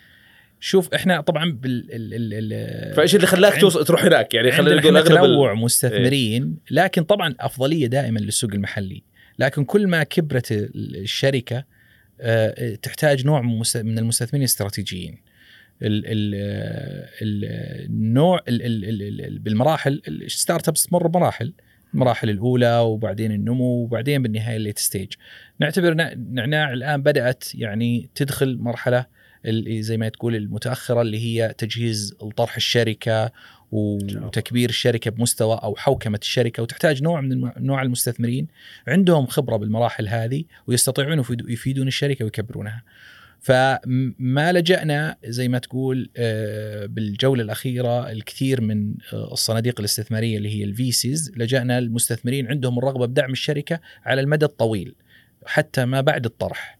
شوف 0.60 0.94
إحنا 0.94 1.20
طبعا 1.20 1.52
بال 1.52 1.86
ال 1.92 2.52
ال 2.52 2.94
فإيش 2.94 3.14
اللي 3.14 3.26
خلاك 3.26 3.60
توصل 3.60 3.84
تروح 3.84 4.04
هناك؟ 4.04 4.34
يعني 4.34 4.52
خلينا 4.52 4.80
نقول 4.80 4.96
أغلب 4.96 5.08
تنوع 5.08 5.54
مستثمرين 5.54 6.56
لكن 6.70 7.02
طبعا 7.02 7.34
أفضلية 7.40 7.86
دائما 7.86 8.18
للسوق 8.18 8.50
المحلي. 8.54 9.02
لكن 9.38 9.64
كل 9.64 9.86
ما 9.86 10.02
كبرت 10.02 10.52
ال- 10.52 10.96
الشركة 10.96 11.64
آه، 12.20 12.74
تحتاج 12.74 13.26
نوع 13.26 13.40
من 13.40 13.58
مست- 13.58 13.76
من 13.84 13.98
المستثمرين 13.98 14.40
الاستراتيجيين 14.42 15.18
ال 15.82 16.02
ال 16.06 16.34
ال 17.22 17.44
النوع 17.90 18.40
ال 18.48 18.62
ال 18.62 18.84
ال 18.84 19.20
ال 19.24 19.38
بالمراحل 19.38 20.02
ال 20.08 20.68
startups 20.68 20.86
تمر 20.86 21.06
بمراحل. 21.06 21.52
المراحل 21.96 22.30
الأولى 22.30 22.78
وبعدين 22.78 23.32
النمو 23.32 23.64
وبعدين 23.64 24.22
بالنهاية 24.22 24.56
ال 24.56 24.61
late 24.61 24.78
stage 24.78 25.12
نعتبر 25.60 25.94
نعناع 26.30 26.72
الآن 26.72 27.02
بدأت 27.02 27.54
يعني 27.54 28.10
تدخل 28.14 28.58
مرحلة 28.58 29.06
اللي 29.44 29.82
زي 29.82 29.96
ما 29.96 30.08
تقول 30.08 30.36
المتأخرة 30.36 31.02
اللي 31.02 31.18
هي 31.18 31.54
تجهيز 31.58 32.14
لطرح 32.22 32.56
الشركة 32.56 33.32
وتكبير 33.72 34.68
الشركة 34.68 35.10
بمستوى 35.10 35.60
أو 35.62 35.76
حوكمة 35.76 36.18
الشركة 36.22 36.62
وتحتاج 36.62 37.02
نوع 37.02 37.20
من 37.20 37.50
نوع 37.58 37.82
المستثمرين 37.82 38.46
عندهم 38.88 39.26
خبرة 39.26 39.56
بالمراحل 39.56 40.08
هذه 40.08 40.44
ويستطيعون 40.66 41.24
يفيدون 41.48 41.88
الشركة 41.88 42.24
ويكبرونها. 42.24 42.82
فما 43.50 44.52
لجأنا 44.52 45.16
زي 45.24 45.48
ما 45.48 45.58
تقول 45.58 46.10
آه، 46.16 46.86
بالجولة 46.86 47.42
الأخيرة 47.42 48.10
الكثير 48.10 48.60
من 48.60 48.94
آه، 49.12 49.32
الصناديق 49.32 49.80
الاستثمارية 49.80 50.36
اللي 50.38 50.58
هي 50.58 50.64
ال 50.64 50.81
VCs 50.81 51.32
لجأنا 51.36 51.78
المستثمرين 51.78 52.46
عندهم 52.46 52.78
الرغبة 52.78 53.06
بدعم 53.06 53.32
الشركة 53.32 53.80
على 54.04 54.20
المدى 54.20 54.44
الطويل 54.44 54.94
حتى 55.46 55.84
ما 55.84 56.00
بعد 56.00 56.24
الطرح. 56.24 56.78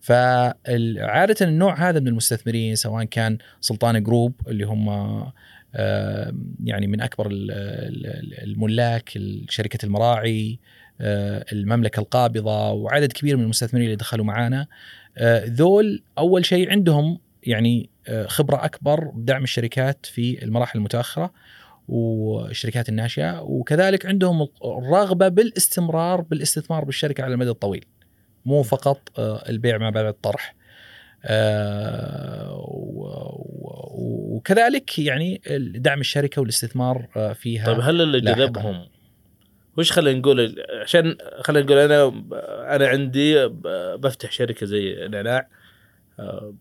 فعادة 0.00 1.36
النوع 1.46 1.88
هذا 1.88 2.00
من 2.00 2.08
المستثمرين 2.08 2.74
سواء 2.76 3.04
كان 3.04 3.38
سلطان 3.60 4.02
Group 4.02 4.34
اللي 4.48 4.64
هم 4.64 4.88
آه، 5.74 6.32
يعني 6.64 6.86
من 6.86 7.00
أكبر 7.00 7.26
ال- 7.26 7.50
ال- 7.50 8.42
الملاك 8.44 9.18
شركة 9.48 9.86
المراعي 9.86 10.58
المملكة 11.52 12.00
القابضة 12.00 12.70
وعدد 12.72 13.12
كبير 13.12 13.36
من 13.36 13.42
المستثمرين 13.42 13.84
اللي 13.86 13.96
دخلوا 13.96 14.24
معانا. 14.24 14.66
ذول 15.44 16.02
أول 16.18 16.44
شيء 16.44 16.70
عندهم 16.70 17.18
يعني 17.42 17.90
آه، 18.08 18.26
خبرة 18.26 18.64
أكبر 18.64 19.04
بدعم 19.04 19.42
الشركات 19.42 20.06
في 20.06 20.44
المراحل 20.44 20.78
المتأخرة 20.78 21.32
والشركات 21.88 22.88
الناشئة 22.88 23.40
وكذلك 23.40 24.06
عندهم 24.06 24.48
الرغبة 24.64 25.28
بالاستمرار 25.28 26.20
بالاستثمار 26.20 26.84
بالشركة 26.84 27.24
على 27.24 27.34
المدى 27.34 27.50
الطويل 27.50 27.84
مو 28.46 28.62
فقط 28.62 29.18
آه، 29.18 29.48
البيع 29.48 29.78
ما 29.78 29.90
بعد 29.90 30.04
الطرح 30.04 30.54
آه، 31.24 32.64
وكذلك 33.98 34.98
يعني 34.98 35.40
دعم 35.74 36.00
الشركة 36.00 36.40
والاستثمار 36.40 37.06
آه، 37.16 37.32
فيها 37.32 37.66
طيب 37.66 37.80
هل 37.80 38.00
اللي. 38.00 38.20
جذبهم 38.20 38.86
وش 39.78 39.92
خلينا 39.92 40.18
نقول 40.18 40.64
عشان 40.82 41.16
خلينا 41.40 41.64
نقول 41.66 41.78
أنا 41.78 42.06
أنا 42.76 42.88
عندي 42.88 43.46
بفتح 43.96 44.32
شركة 44.32 44.66
زي 44.66 45.08
نعناع 45.10 45.48
آه، 46.18 46.54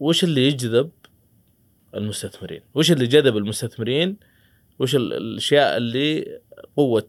وش 0.00 0.24
اللي 0.24 0.46
يجذب 0.48 0.90
المستثمرين؟ 1.94 2.60
وش 2.74 2.92
اللي 2.92 3.06
جذب 3.06 3.36
المستثمرين؟ 3.36 4.16
وش 4.78 4.96
ال- 4.96 5.12
الأشياء 5.12 5.76
اللي 5.76 6.38
قوة 6.76 7.08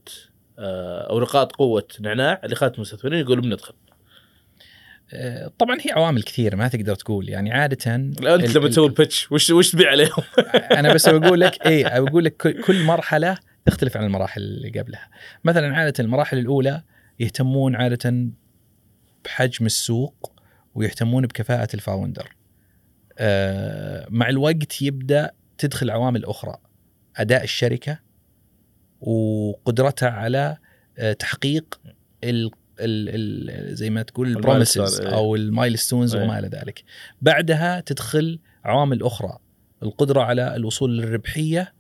آه، 0.60 1.10
أو 1.10 1.20
نقاط 1.20 1.52
قوة 1.52 1.88
نعناع 2.00 2.42
اللي 2.44 2.56
خلت 2.56 2.76
المستثمرين 2.76 3.20
يقولوا 3.20 3.44
بندخل؟ 3.44 3.74
آه، 5.14 5.52
طبعا 5.60 5.78
هي 5.82 5.92
عوامل 5.92 6.24
كثيرة 6.24 6.56
ما 6.56 6.68
تقدر 6.68 6.96
تقول 6.96 7.30
يعني 7.30 7.52
عادة 7.52 7.96
أنت 7.96 8.58
لما 8.58 8.68
تسوي 8.70 8.88
البتش 8.88 9.32
وش 9.32 9.50
وش 9.50 9.72
تبيع 9.72 9.90
عليهم؟ 9.92 10.24
أنا 10.72 10.94
بس 10.94 11.10
بقول 11.10 11.40
لك 11.40 11.68
إيه 11.68 12.00
بقول 12.00 12.26
لك 12.26 12.38
كل- 12.38 12.62
كل 12.62 12.84
مرحلة 12.84 13.38
تختلف 13.68 13.98
عن 13.98 14.04
المراحل 14.04 14.42
اللي 14.42 14.80
قبلها 14.80 15.10
مثلا 15.44 15.76
عادة 15.76 15.94
المراحل 16.00 16.38
الأولى 16.38 16.84
يهتمون 17.20 17.76
عادة 17.76 18.28
بحجم 19.26 19.66
السوق 19.66 20.32
ويهتمون 20.76 21.26
بكفاءة 21.28 21.68
ال 21.74 21.81
founder 21.81 22.36
آه، 23.20 24.08
مع 24.10 24.30
الوقت 24.30 24.82
يبدأ 24.82 25.32
تدخل 25.58 25.92
عوامل 25.92 26.26
أخرى 26.26 26.58
أداء 27.18 27.44
الشركة 27.44 28.00
وقدرتها 29.02 30.10
على 30.10 30.58
آه، 30.98 31.14
تحقيق 31.14 31.80
ال 32.24 32.52
ال 32.80 33.10
ال 33.10 33.76
زي 33.76 33.90
ما 33.90 34.02
تقول 34.02 34.28
ال 34.28 34.36
promises 34.36 35.02
إيه. 35.02 35.16
أو 35.16 35.36
ال 35.36 35.43
milestones 35.43 36.16
إيه. 36.16 36.24
وما 36.24 36.40
إلى 36.40 36.48
ذلك 36.48 36.84
بعدها 37.22 37.80
تدخل 37.80 38.40
عوامل 38.64 39.04
أخرى 39.04 39.38
القدرة 39.84 40.22
على 40.22 40.56
الوصول 40.56 40.98
للربحية 40.98 41.74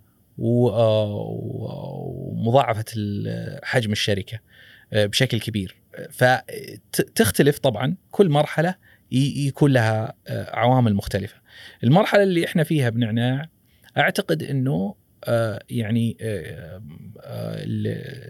ومضاعفة 1.77 2.85
حجم 3.63 3.91
الشركة 3.91 4.39
آه، 4.93 5.05
بشكل 5.05 5.39
كبير. 5.39 5.75
فتختلف 6.11 7.59
طبعا 7.59 7.95
كل 8.11 8.29
مرحلة 8.29 8.75
يكون 9.11 9.71
لها 9.73 10.13
آه، 10.27 10.55
عوامل 10.55 10.93
مختلفة. 10.93 11.35
المرحلة 11.83 12.23
اللي 12.23 12.45
إحنا 12.45 12.63
فيها 12.63 12.89
بنعناع 12.89 13.49
أعتقد 13.97 14.43
إنه 14.43 14.95
آه، 15.23 15.59
يعني 15.69 16.17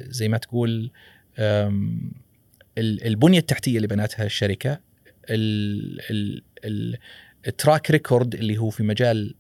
زي 0.10 0.28
ما 0.30 0.38
تقول 0.38 0.92
البنية 2.78 3.40
التحتية 3.40 3.76
اللي 3.78 3.88
بنتها 3.88 4.26
الشركة 4.26 4.80
ال- 5.30 6.02
ال- 6.12 6.44
ال- 6.66 6.98
ال 7.48 7.55
track 7.55 7.92
record 7.92 8.36
اللي 8.36 8.58
هو 8.58 8.70
في 8.70 8.84
مجال 8.84 9.36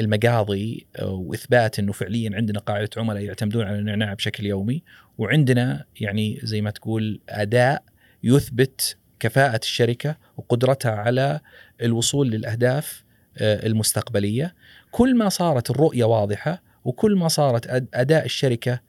المقاضي 0.00 0.86
آه، 0.96 1.10
وإثبات 1.10 1.78
إنه 1.78 1.92
فعليا 1.92 2.30
عندنا 2.34 2.58
قاعدة 2.58 2.90
عملاء 2.96 3.22
يعتمدون 3.22 3.66
على 3.66 3.78
النعناع 3.78 4.14
بشكل 4.14 4.46
يومي 4.46 4.82
وعندنا 5.18 5.84
يعني 6.00 6.40
زي 6.42 6.60
ما 6.60 6.70
تقول 6.70 7.20
أداء 7.28 7.82
يثبت 8.22 8.96
كفاءة 9.20 9.60
الشركة 9.62 10.16
وقدرتها 10.36 10.92
على 10.92 11.40
الوصول 11.82 12.30
للأهداف 12.30 13.04
آه، 13.38 13.66
المستقبلية. 13.66 14.54
كل 14.90 15.16
ما 15.16 15.28
صارت 15.28 15.70
الرؤية 15.70 16.04
واضحة 16.04 16.62
وكل 16.84 17.16
ما 17.16 17.28
صارت 17.28 17.66
أداء 17.94 18.24
الشركة 18.24 18.80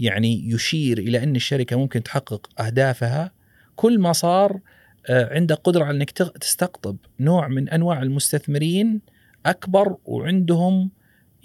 يعني 0.00 0.50
يشير 0.50 0.98
إلى 0.98 1.22
أن 1.22 1.36
الشركة 1.36 1.76
ممكن 1.76 2.02
تحقق 2.02 2.60
أهدافها 2.60 3.32
كل 3.76 3.98
ما 3.98 4.12
صار 4.12 4.60
آه، 5.06 5.34
عندك 5.34 5.56
قدرة 5.56 5.84
على 5.84 5.96
إنك 5.96 6.10
تستقطب 6.10 6.96
نوع 7.20 7.48
من 7.48 7.68
أنواع 7.68 8.02
المستثمرين 8.02 9.00
أكبر 9.46 9.96
وعندهم 10.04 10.90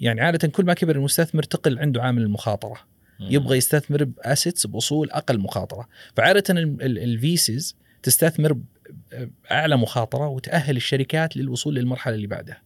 يعني 0.00 0.20
عادة 0.20 0.48
كل 0.48 0.64
ما 0.64 0.74
كبر 0.74 0.96
المستثمر 0.96 1.42
تقل 1.42 1.78
عنده 1.78 2.02
عامل 2.02 2.22
المخاطرة. 2.22 2.76
يبغى 3.20 3.56
يستثمر 3.56 4.04
بأسيتس 4.04 4.66
بأصول 4.66 5.10
أقل 5.10 5.38
مخاطرة. 5.38 5.88
فعادة 6.16 6.44
الفيسز 6.82 7.76
تستثمر 8.02 8.58
باعلى 9.44 9.76
مخاطرة 9.76 10.28
وتأهل 10.28 10.76
الشركات 10.76 11.36
للوصول 11.36 11.74
للمرحلة 11.74 12.14
اللي 12.14 12.26
بعدها. 12.26 12.62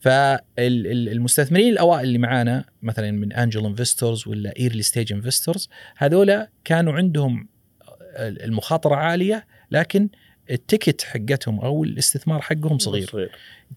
فالمستثمرين 0.00 1.72
الأوائل 1.72 2.04
اللي 2.04 2.18
معانا 2.18 2.64
مثلا 2.82 3.10
من 3.10 3.32
angel 3.32 3.66
investors 3.66 4.28
ولا 4.28 4.54
early 4.58 4.82
stage 4.82 5.12
investors 5.12 5.68
هذولا 5.96 6.50
كانوا 6.64 6.92
عندهم 6.92 7.48
المخاطرة 8.18 8.94
عالية 8.94 9.46
لكن 9.70 10.08
ال 10.50 10.57
ticket 10.57 11.02
حقتهم 11.02 11.60
أو 11.60 11.84
الاستثمار 11.84 12.40
حقهم 12.40 12.78
صغير, 12.78 13.06
صغير. 13.06 13.30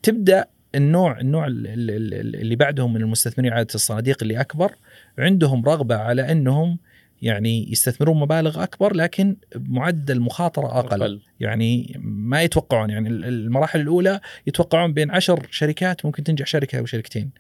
تبدأ 0.03 0.45
النوع 0.76 1.19
النوع 1.19 1.45
اللي 1.47 2.55
بعدهم 2.55 2.93
من 2.93 3.01
المستثمرين 3.01 3.53
عاده 3.53 3.76
الصناديق 3.76 4.17
اللي 4.21 4.41
أكبر 4.41 4.71
عندهم 5.17 5.65
رغبة 5.65 5.95
على 5.95 6.32
إنهم 6.32 6.78
يعني 7.21 7.71
يستثمرون 7.71 8.19
مبالغ 8.19 8.63
أكبر 8.63 8.95
لكن 8.95 9.38
بمعدل 9.55 10.19
مخاطرة 10.19 10.80
أقل. 10.80 11.01
أقل. 11.01 11.21
يعني 11.39 11.99
ما 12.03 12.41
يتوقعون 12.41 12.89
يعني 12.89 13.09
المراحل 13.09 13.80
الأولى 13.80 14.19
يتوقعون 14.47 14.93
بين 14.93 15.11
عشر 15.11 15.47
شركات 15.51 16.05
ممكن 16.05 16.23
تنجح 16.23 16.45
شركة 16.45 16.80
أو 16.80 16.86
شركتين. 16.86 17.32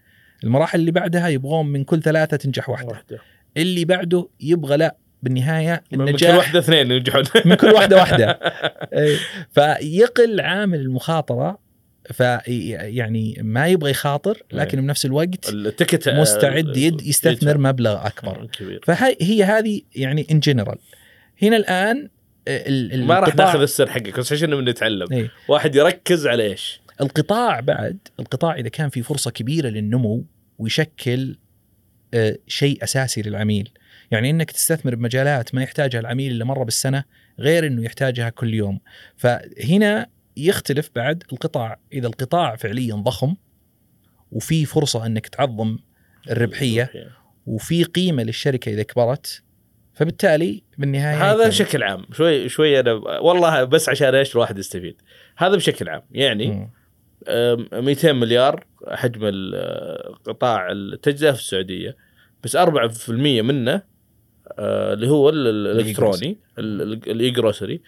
المراحل 0.43 0.79
اللي 0.79 0.91
بعدها 0.91 1.27
يبغون 1.27 1.65
من 1.65 1.83
كل 1.83 2.01
ثلاثة 2.01 2.37
تنجح 2.37 2.69
واحدة, 2.69 2.87
واحدة. 2.87 3.19
اللي 3.57 3.85
بعده 3.85 4.29
يبغى 4.41 4.77
لا 4.77 4.95
بالنهاية 5.23 5.83
النجاح 5.93 6.29
من 6.31 6.35
كل 6.35 6.37
واحدة 6.37 6.59
اثنين 6.59 6.91
ينجحون. 6.91 7.23
من 7.45 7.55
كل 7.55 7.67
واحدة 7.67 7.95
واحدة. 7.95 8.39
فيقل 9.55 10.39
عامل 10.41 10.79
المخاطرة 10.79 11.64
فيعني 12.13 13.37
ما 13.41 13.67
يبغى 13.67 13.91
يخاطر 13.91 14.43
لكن 14.51 14.81
بنفس 14.81 15.05
الوقت 15.05 15.49
التكت 15.49 16.09
مستعد 16.09 16.77
يد 16.77 17.01
يستثمر 17.01 17.57
مبلغ 17.57 18.07
أكبر. 18.07 18.45
كبير. 18.45 18.81
فهي 18.83 19.43
هذه 19.43 19.81
يعني 19.95 20.27
ان 20.31 20.39
جنرال 20.39 20.77
هنا 21.41 21.57
الآن 21.57 22.09
ما 23.05 23.19
راح 23.19 23.35
ناخذ 23.35 23.61
السر 23.61 23.89
حقك 23.89 24.19
بس 24.19 24.33
عشان 24.33 24.69
نتعلم. 24.69 25.07
إيه؟ 25.11 25.31
واحد 25.47 25.75
يركز 25.75 26.27
على 26.27 26.43
إيش؟ 26.43 26.81
القطاع 27.01 27.59
بعد 27.59 27.97
القطاع 28.19 28.55
إذا 28.55 28.69
كان 28.69 28.89
في 28.89 29.01
فرصة 29.01 29.31
كبيرة 29.31 29.69
للنمو 29.69 30.25
ويشكل 30.59 31.37
شيء 32.47 32.83
أساسي 32.83 33.21
للعميل. 33.21 33.69
يعني 34.11 34.29
إنك 34.29 34.51
تستثمر 34.51 34.95
بمجالات 34.95 35.55
ما 35.55 35.63
يحتاجها 35.63 35.99
العميل 35.99 36.31
الا 36.31 36.45
مرة 36.45 36.63
بالسنة 36.63 37.03
غير 37.39 37.67
إنه 37.67 37.83
يحتاجها 37.83 38.29
كل 38.29 38.53
يوم. 38.53 38.79
فهنا 39.17 40.07
يختلف 40.37 40.89
بعد 40.95 41.23
القطاع 41.31 41.79
إذا 41.93 42.07
القطاع 42.07 42.55
فعليا 42.55 42.95
ضخم 42.95 43.35
وفي 44.31 44.65
فرصة 44.65 45.05
إنك 45.05 45.27
تعظم 45.27 45.77
الربحية 46.31 46.91
وفي 47.45 47.83
قيمة 47.83 48.23
للشركة 48.23 48.69
إذا 48.69 48.83
كبرت 48.83 49.43
فبالتالي 49.93 50.63
بالنهاية 50.77 51.31
هذا 51.31 51.47
بشكل 51.47 51.83
عام. 51.83 52.05
شوي 52.11 52.49
شوي 52.49 52.79
أنا 52.79 52.93
والله 52.93 53.63
بس 53.63 53.89
عشان 53.89 54.15
إيش 54.15 54.35
الواحد 54.35 54.57
يستفيد. 54.57 55.01
هذا 55.37 55.55
بشكل 55.55 55.89
عام. 55.89 56.01
يعني 56.11 56.47
م. 56.47 56.69
200 57.73 58.13
مليار 58.13 58.65
حجم 58.87 59.51
قطاع 60.25 60.71
التجزئه 60.71 61.31
في 61.31 61.39
السعودية 61.39 61.97
بس 62.43 62.57
4% 62.57 63.09
منه 63.09 63.81
آه، 64.59 64.93
اللي 64.93 65.07
هو 65.07 65.29
الإلكتروني 65.29 66.37
ال 66.57 67.29
e-grocery 67.29 67.81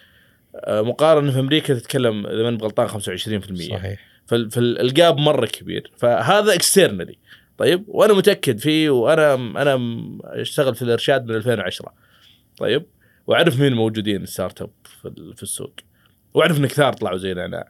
مقارنة 0.68 1.32
في 1.32 1.40
أمريكا 1.40 1.74
تتكلم 1.74 2.26
إذا 2.26 2.42
ماني 2.42 2.58
غلطان 2.62 2.88
25% 2.88 2.92
صحيح. 2.94 3.98
فال 4.26 4.63
gap 4.63 5.18
مرة 5.18 5.46
كبير. 5.46 5.90
فهذا 5.96 6.54
externally 6.54 7.18
طيب 7.58 7.84
وأنا 7.88 8.12
متأكد 8.12 8.58
فيه 8.58 8.90
وأنا 8.90 9.34
أنا 9.34 9.78
أشتغل 10.24 10.74
في 10.74 10.82
الإرشاد 10.82 11.26
من 11.26 11.34
2010 11.34 11.92
طيب 12.56 12.86
وأعرف 13.26 13.60
مين 13.60 13.72
موجودين 13.72 14.26
ستارت 14.26 14.62
أب 14.62 14.70
في 15.36 15.42
السوق. 15.42 15.72
وأعرف 16.34 16.58
إن 16.58 16.66
كثار 16.66 16.92
طلعوا 16.92 17.18
زي 17.18 17.34
نعناع 17.34 17.68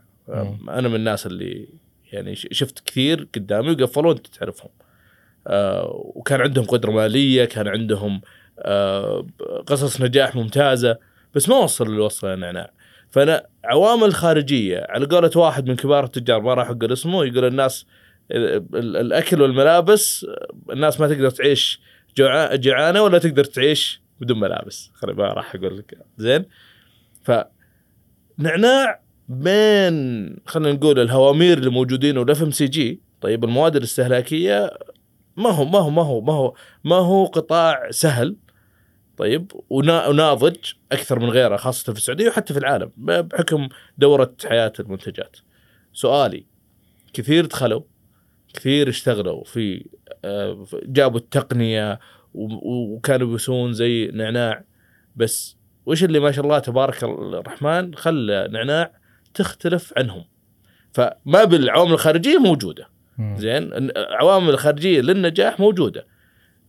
أنا 0.69 0.89
من 0.89 0.95
الناس 0.95 1.27
اللي 1.27 1.69
يعني 2.13 2.35
شفت 2.37 2.89
كثير 2.89 3.29
قدامي 3.35 3.71
وقفلوا 3.71 4.13
أنت 4.13 4.27
تعرفهم. 4.27 4.71
آه 5.47 6.13
وكان 6.15 6.41
عندهم 6.41 6.65
قدرة 6.65 6.91
مالية 6.91 7.45
كان 7.45 7.69
عندهم 7.69 8.21
آه 8.59 9.27
قصص 9.67 10.01
نجاح 10.01 10.37
ممتازة. 10.37 10.99
بس 11.39 11.49
ما 11.49 11.57
وصل 11.57 12.01
وصل 12.01 12.27
النعناع 12.27 12.71
فأنا 13.11 13.47
عوامل 13.65 14.15
خارجية 14.15 14.87
على 14.89 15.07
قولة 15.07 15.31
واحد 15.37 15.69
من 15.69 15.77
كبار 15.77 16.05
التجار 16.05 16.41
ما 16.41 16.55
راح 16.55 16.71
أقول 16.71 16.93
اسمه 16.93 17.25
يقول 17.25 17.45
الناس 17.45 17.87
الأكل 18.31 19.43
والملابس 19.43 20.27
الناس 20.71 21.01
ما 21.01 21.09
تقدر 21.09 21.31
تعيش 21.31 21.81
جوعانة 22.55 23.03
ولا 23.03 23.19
تقدر 23.19 23.45
تعيش 23.45 24.01
بدون 24.21 24.41
ملابس. 24.41 24.91
خلي 24.95 25.13
ما 25.13 25.25
راح 25.25 25.55
أقول 25.55 25.79
لك. 25.79 25.99
زين؟ 26.19 26.45
ف 27.23 27.33
نعناع 28.39 29.01
بين 29.29 30.37
خلينا 30.47 30.73
نقول 30.73 30.99
الهوامير 30.99 31.59
اللي 31.59 31.71
موجودين 31.71 32.19
وال 32.19 32.43
FMCG 32.43 33.01
طيب 33.21 33.45
المواد 33.45 33.77
الاستهلاكية 33.77 34.71
ما 35.37 35.51
هو 35.51 35.65
ما 35.65 35.79
هو 35.79 35.91
ما 35.91 36.03
هو 36.03 36.21
ما 36.21 36.33
هو 36.33 36.55
ما 36.85 36.97
هو 36.97 37.25
قطاع 37.25 37.91
سهل. 37.91 38.37
طيب 39.19 39.53
وناضج 39.71 40.57
أكثر 40.93 41.19
من 41.19 41.31
غيره 41.31 41.57
خاصة 41.57 41.93
في 41.93 41.99
السعودية 41.99 42.29
وحتى 42.29 42.53
في 42.53 42.59
العالم 42.59 42.91
بحكم 42.97 43.69
دورة 43.99 44.35
حياة 44.45 44.73
المنتجات. 44.81 45.37
سؤالي 45.93 46.47
كثير 47.13 47.47
دخلوا 47.47 47.83
كثير 48.55 48.89
اشتغلوا 48.89 49.45
في 49.45 49.87
آه، 50.25 50.67
جابوا 50.85 51.19
التقنية 51.19 51.99
وكانوا 52.35 53.33
بيسوون 53.33 53.73
زي 53.73 54.11
نعناع 54.15 54.65
بس 55.17 55.57
وش 55.87 56.05
اللي 56.05 56.21
ما 56.21 56.33
شاء 56.33 56.45
الله 56.45 56.59
تبارك 56.59 57.05
الرحمن 57.05 57.95
خلى 57.95 58.49
نعناع 58.53 58.93
تختلف 59.35 59.93
عنهم 59.97 60.25
فما 60.93 61.45
بالعوامل 61.45 61.93
الخارجية 61.93 62.39
موجودة 62.39 62.89
زين 63.37 63.73
العوامل 63.73 64.51
الخارجية 64.51 65.01
للنجاح 65.01 65.61
موجودة 65.61 66.07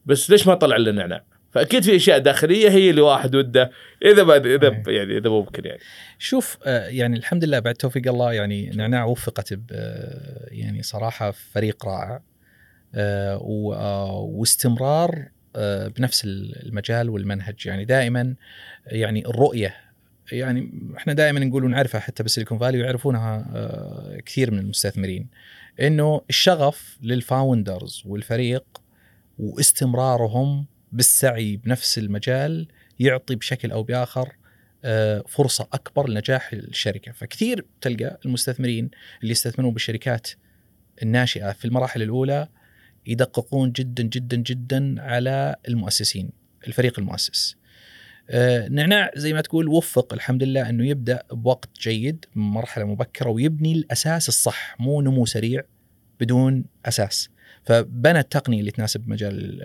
بس 0.05 0.29
ليش 0.29 0.47
ما 0.47 0.53
طلع 0.53 0.77
لنا 0.77 0.91
نعناع؟ 0.91 1.23
فأكيد 1.51 1.83
في 1.83 1.95
أشياء 1.95 2.19
داخلية 2.19 2.69
هي 2.69 2.89
اللي 2.89 3.01
واحد 3.01 3.35
وده. 3.35 3.71
إذا 4.05 4.23
ما 4.23 4.37
إذا 4.37 4.67
إيه. 4.67 4.83
يعني 4.87 5.17
إذا 5.17 5.29
ممكن 5.29 5.65
يعني. 5.65 5.79
شوف 6.19 6.57
آه، 6.65 6.87
يعني 6.87 7.17
الحمد 7.17 7.43
لله 7.43 7.59
بعد 7.59 7.75
توفيق 7.75 8.07
الله 8.07 8.33
يعني 8.33 8.69
نعناع 8.69 9.05
وفقت 9.05 9.53
ب 9.53 9.65
يعني 10.51 10.83
صراحة 10.83 11.31
فريق 11.31 11.85
رائع. 11.85 12.21
آه، 12.95 13.39
واستمرار 14.33 15.27
آه، 15.55 15.87
بنفس 15.87 16.25
المجال 16.25 17.09
والمنهج. 17.09 17.65
يعني 17.65 17.85
دائما 17.85 18.35
يعني 18.87 19.25
الرؤية 19.27 19.75
يعني 20.31 20.71
إحنا 20.97 21.13
دائما 21.13 21.39
نقول 21.39 21.63
ونعرفها 21.63 22.01
حتى 22.01 22.23
بسيليكون 22.23 22.57
فالي 22.57 22.81
ويعرفونها 22.81 23.45
كثير 24.25 24.51
من 24.51 24.59
المستثمرين 24.59 25.27
إنه 25.81 26.21
الشغف 26.29 26.97
للفاوندرز 27.03 28.03
والفريق 28.05 28.81
واستمرارهم 29.39 30.65
بالسعي 30.91 31.57
بنفس 31.57 31.97
المجال 31.97 32.67
يعطي 32.99 33.35
بشكل 33.35 33.71
أو 33.71 33.83
بآخر 33.83 34.35
آه، 34.83 35.23
فرصة 35.27 35.67
أكبر 35.73 36.09
لنجاح 36.09 36.53
الشركة، 36.53 37.11
فكثير 37.11 37.65
تلقى 37.81 38.19
المستثمرين 38.25 38.89
اللي 39.21 39.31
يستثمرون 39.31 39.73
بالشركات 39.73 40.27
الناشئة 41.03 41.51
في 41.51 41.65
المراحل 41.65 42.01
الأولى 42.01 42.47
يدققون 43.07 43.71
جدا 43.71 44.03
جدا 44.03 44.37
جدا 44.37 45.01
على 45.01 45.55
المؤسسين، 45.67 46.29
الفريق 46.67 46.99
المؤسس. 46.99 47.55
آه، 48.29 48.67
نعناع 48.67 49.11
زي 49.15 49.33
ما 49.33 49.41
تقول 49.41 49.67
وفق 49.67 50.13
الحمد 50.13 50.43
لله 50.43 50.69
إنه 50.69 50.87
يبدأ 50.87 51.23
بوقت 51.31 51.69
جيد 51.79 52.25
مرحلة 52.35 52.85
مبكرة 52.85 53.29
ويبني 53.29 53.73
الأساس 53.73 54.27
الصح 54.27 54.75
مو 54.79 55.01
نمو 55.01 55.25
سريع 55.25 55.61
بدون 56.19 56.65
أساس. 56.85 57.29
فبنى 57.65 58.19
التقنية 58.19 58.59
اللي 58.59 58.71
تناسب 58.71 59.09
مجال 59.09 59.59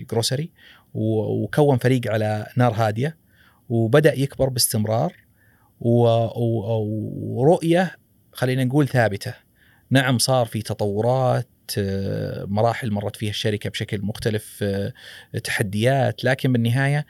الجروسري 0.00 0.50
وكون 0.94 1.78
فريق 1.78 2.12
على 2.12 2.46
نار 2.56 2.72
هادية 2.72 3.16
وبدأ 3.68 4.18
يكبر 4.18 4.48
باستمرار 4.48 5.12
ورؤيه 7.40 7.96
خلينا 8.32 8.64
نقول 8.64 8.88
ثابتة. 8.88 9.34
نعم 9.90 10.18
صار 10.18 10.46
في 10.46 10.62
تطورات 10.62 11.48
مراحل 12.48 12.90
مرت 12.90 13.16
فيها 13.16 13.30
الشركة 13.30 13.70
بشكل 13.70 14.00
مختلف 14.02 14.64
تحديات 15.44 16.24
لكن 16.24 16.52
بالنهاية 16.52 17.06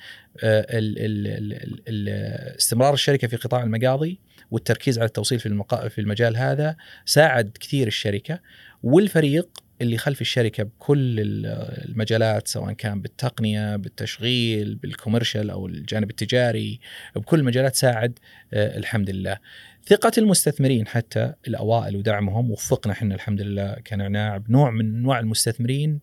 استمرار 2.58 2.94
الشركة 2.94 3.28
في 3.28 3.36
قطاع 3.36 3.62
المقاضي 3.62 4.20
والتركيز 4.50 4.98
على 4.98 5.06
التوصيل 5.06 5.40
في 5.40 5.64
في 5.88 6.00
المجال 6.00 6.36
هذا 6.36 6.76
ساعد 7.06 7.56
كثير 7.60 7.86
الشركة 7.86 8.40
والفريق 8.82 9.48
اللي 9.82 9.98
خلف 9.98 10.20
الشركة 10.20 10.62
بكل 10.62 11.20
ال- 11.20 11.46
المجالات 11.88 12.48
سواء 12.48 12.72
كان 12.72 13.00
بالتقنية 13.00 13.76
بالتشغيل 13.76 14.74
بالكوميرشال 14.74 15.50
أو 15.50 15.66
الجانب 15.66 16.10
التجاري 16.10 16.80
بكل 17.16 17.38
المجالات 17.40 17.74
ساعد 17.76 18.18
آه، 18.52 18.78
الحمد 18.78 19.10
لله. 19.10 19.38
ثقة 19.86 20.12
المستثمرين 20.18 20.86
حتى 20.86 21.32
الأوائل 21.48 21.96
ودعمهم 21.96 22.50
وفقنا 22.50 22.92
إحنا 22.92 23.14
الحمد 23.14 23.40
لله 23.40 23.74
كنعناع 23.86 24.36
بنوع 24.36 24.70
من 24.70 24.96
أنواع 24.96 25.18
المستثمرين. 25.20 26.00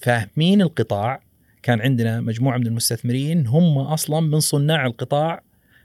فاهمين 0.00 0.62
القطاع. 0.62 1.20
كان 1.62 1.80
عندنا 1.80 2.20
مجموعة 2.20 2.58
من 2.58 2.66
المستثمرين 2.66 3.46
هم 3.46 3.78
أصلا 3.78 4.20
من 4.20 4.40
صناع 4.40 4.86
القطاع 4.86 5.42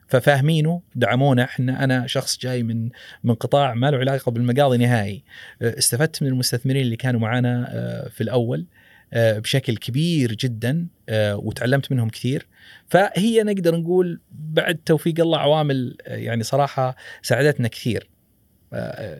ففاهمينه 0.09 0.81
دعمونا 0.95 1.43
إحنا 1.43 1.83
أنا 1.83 2.07
شخص 2.07 2.39
جاي 2.39 2.63
من 2.63 2.89
من 3.23 3.35
قطاع 3.35 3.73
ما 3.73 3.91
له 3.91 3.97
علاقة 3.97 4.31
بالمقاضي 4.31 4.77
نهائي. 4.77 5.23
أه، 5.61 5.77
استفدت 5.77 6.23
من 6.23 6.29
المستثمرين 6.29 6.81
اللي 6.81 6.95
كانوا 6.95 7.19
معانا 7.19 7.67
أه، 7.69 8.09
في 8.09 8.21
الأول 8.21 8.65
أه، 9.13 9.39
بشكل 9.39 9.77
كبير 9.77 10.33
جدا 10.33 10.87
وتعلمت 11.11 11.91
منهم 11.91 12.09
كثير. 12.09 12.47
فهي 12.87 13.43
نقدر 13.43 13.75
نقول 13.75 14.21
بعد 14.31 14.79
توفيق 14.85 15.19
الله 15.19 15.37
عوامل 15.37 15.97
يعني 16.05 16.43
صراحة 16.43 16.95
ساعدتنا 17.21 17.67
كثير. 17.67 18.09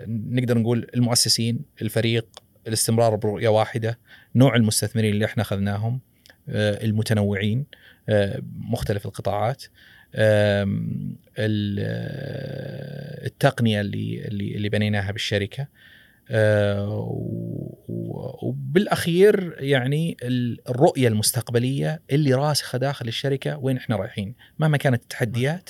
نقدر 0.07 0.57
نقول 0.57 0.87
المؤسسين 0.95 1.59
الفريق 1.81 2.27
الاستمرار 2.67 3.15
برؤية 3.15 3.47
واحدة 3.47 3.99
نوع 4.35 4.55
المستثمرين 4.55 5.13
اللي 5.13 5.25
إحنا 5.25 5.43
أخذناهم 5.43 5.99
المتنوعين 6.49 7.65
مختلف 8.59 9.05
القطاعات. 9.05 9.63
التقنية 13.25 13.81
اللي 13.81 14.27
اللي 14.55 14.69
بنيناها 14.69 15.11
بالشركة. 15.11 15.67
آه، 16.31 17.07
وبالأخير 18.43 19.55
يعني 19.59 20.17
ال- 20.23 20.69
الرؤية 20.69 21.07
المستقبلية 21.07 22.01
اللي 22.11 22.33
راسخة 22.33 22.77
داخل 22.77 23.07
الشركة 23.07 23.57
وين 23.57 23.77
إحنا 23.77 23.95
رايحين. 23.95 24.35
مهما 24.59 24.77
كانت 24.77 25.01
التحديات 25.03 25.69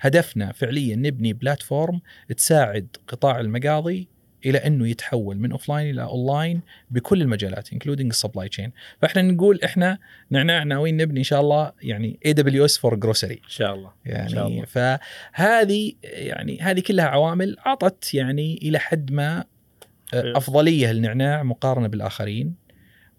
هدفنا 0.00 0.52
فعليا 0.52 0.96
نبني 0.96 1.32
platform 1.32 2.00
تساعد 2.36 2.96
قطاع 3.08 3.40
المقاضي 3.40 4.08
إلى 4.46 4.58
أنه 4.58 4.88
يتحول 4.88 5.38
من 5.38 5.52
offline 5.52 5.90
إلى 5.90 6.02
اونلاين 6.02 6.60
بكل 6.90 7.22
المجالات 7.22 7.72
including 7.72 8.10
ال 8.10 8.15
supply 8.15 8.48
chain 8.48 8.72
فإحنا 9.02 9.22
نقول 9.22 9.60
إحنا 9.64 9.98
نعناع 10.30 10.62
ناويين 10.62 10.96
نبني 10.96 11.18
إن 11.18 11.24
شاء 11.24 11.40
الله 11.40 11.72
يعني 11.82 12.18
AWS 12.26 12.78
for 12.78 12.94
grocery 12.94 13.34
إن 13.34 13.50
شاء 13.50 13.74
الله. 13.74 13.90
إن 14.06 14.28
شاء 14.28 14.38
يعني 14.38 14.54
الله. 14.54 14.98
فهذه 15.34 15.92
يعني 16.02 16.60
هذه 16.60 16.80
كلها 16.80 17.04
عوامل 17.04 17.56
أعطت 17.66 18.14
يعني 18.14 18.58
إلى 18.62 18.78
حد 18.78 19.12
ما 19.12 19.44
حلو. 20.12 20.36
أفضلية 20.36 20.92
للنعناع 20.92 21.42
مقارنة 21.42 21.88
بالآخرين. 21.88 22.54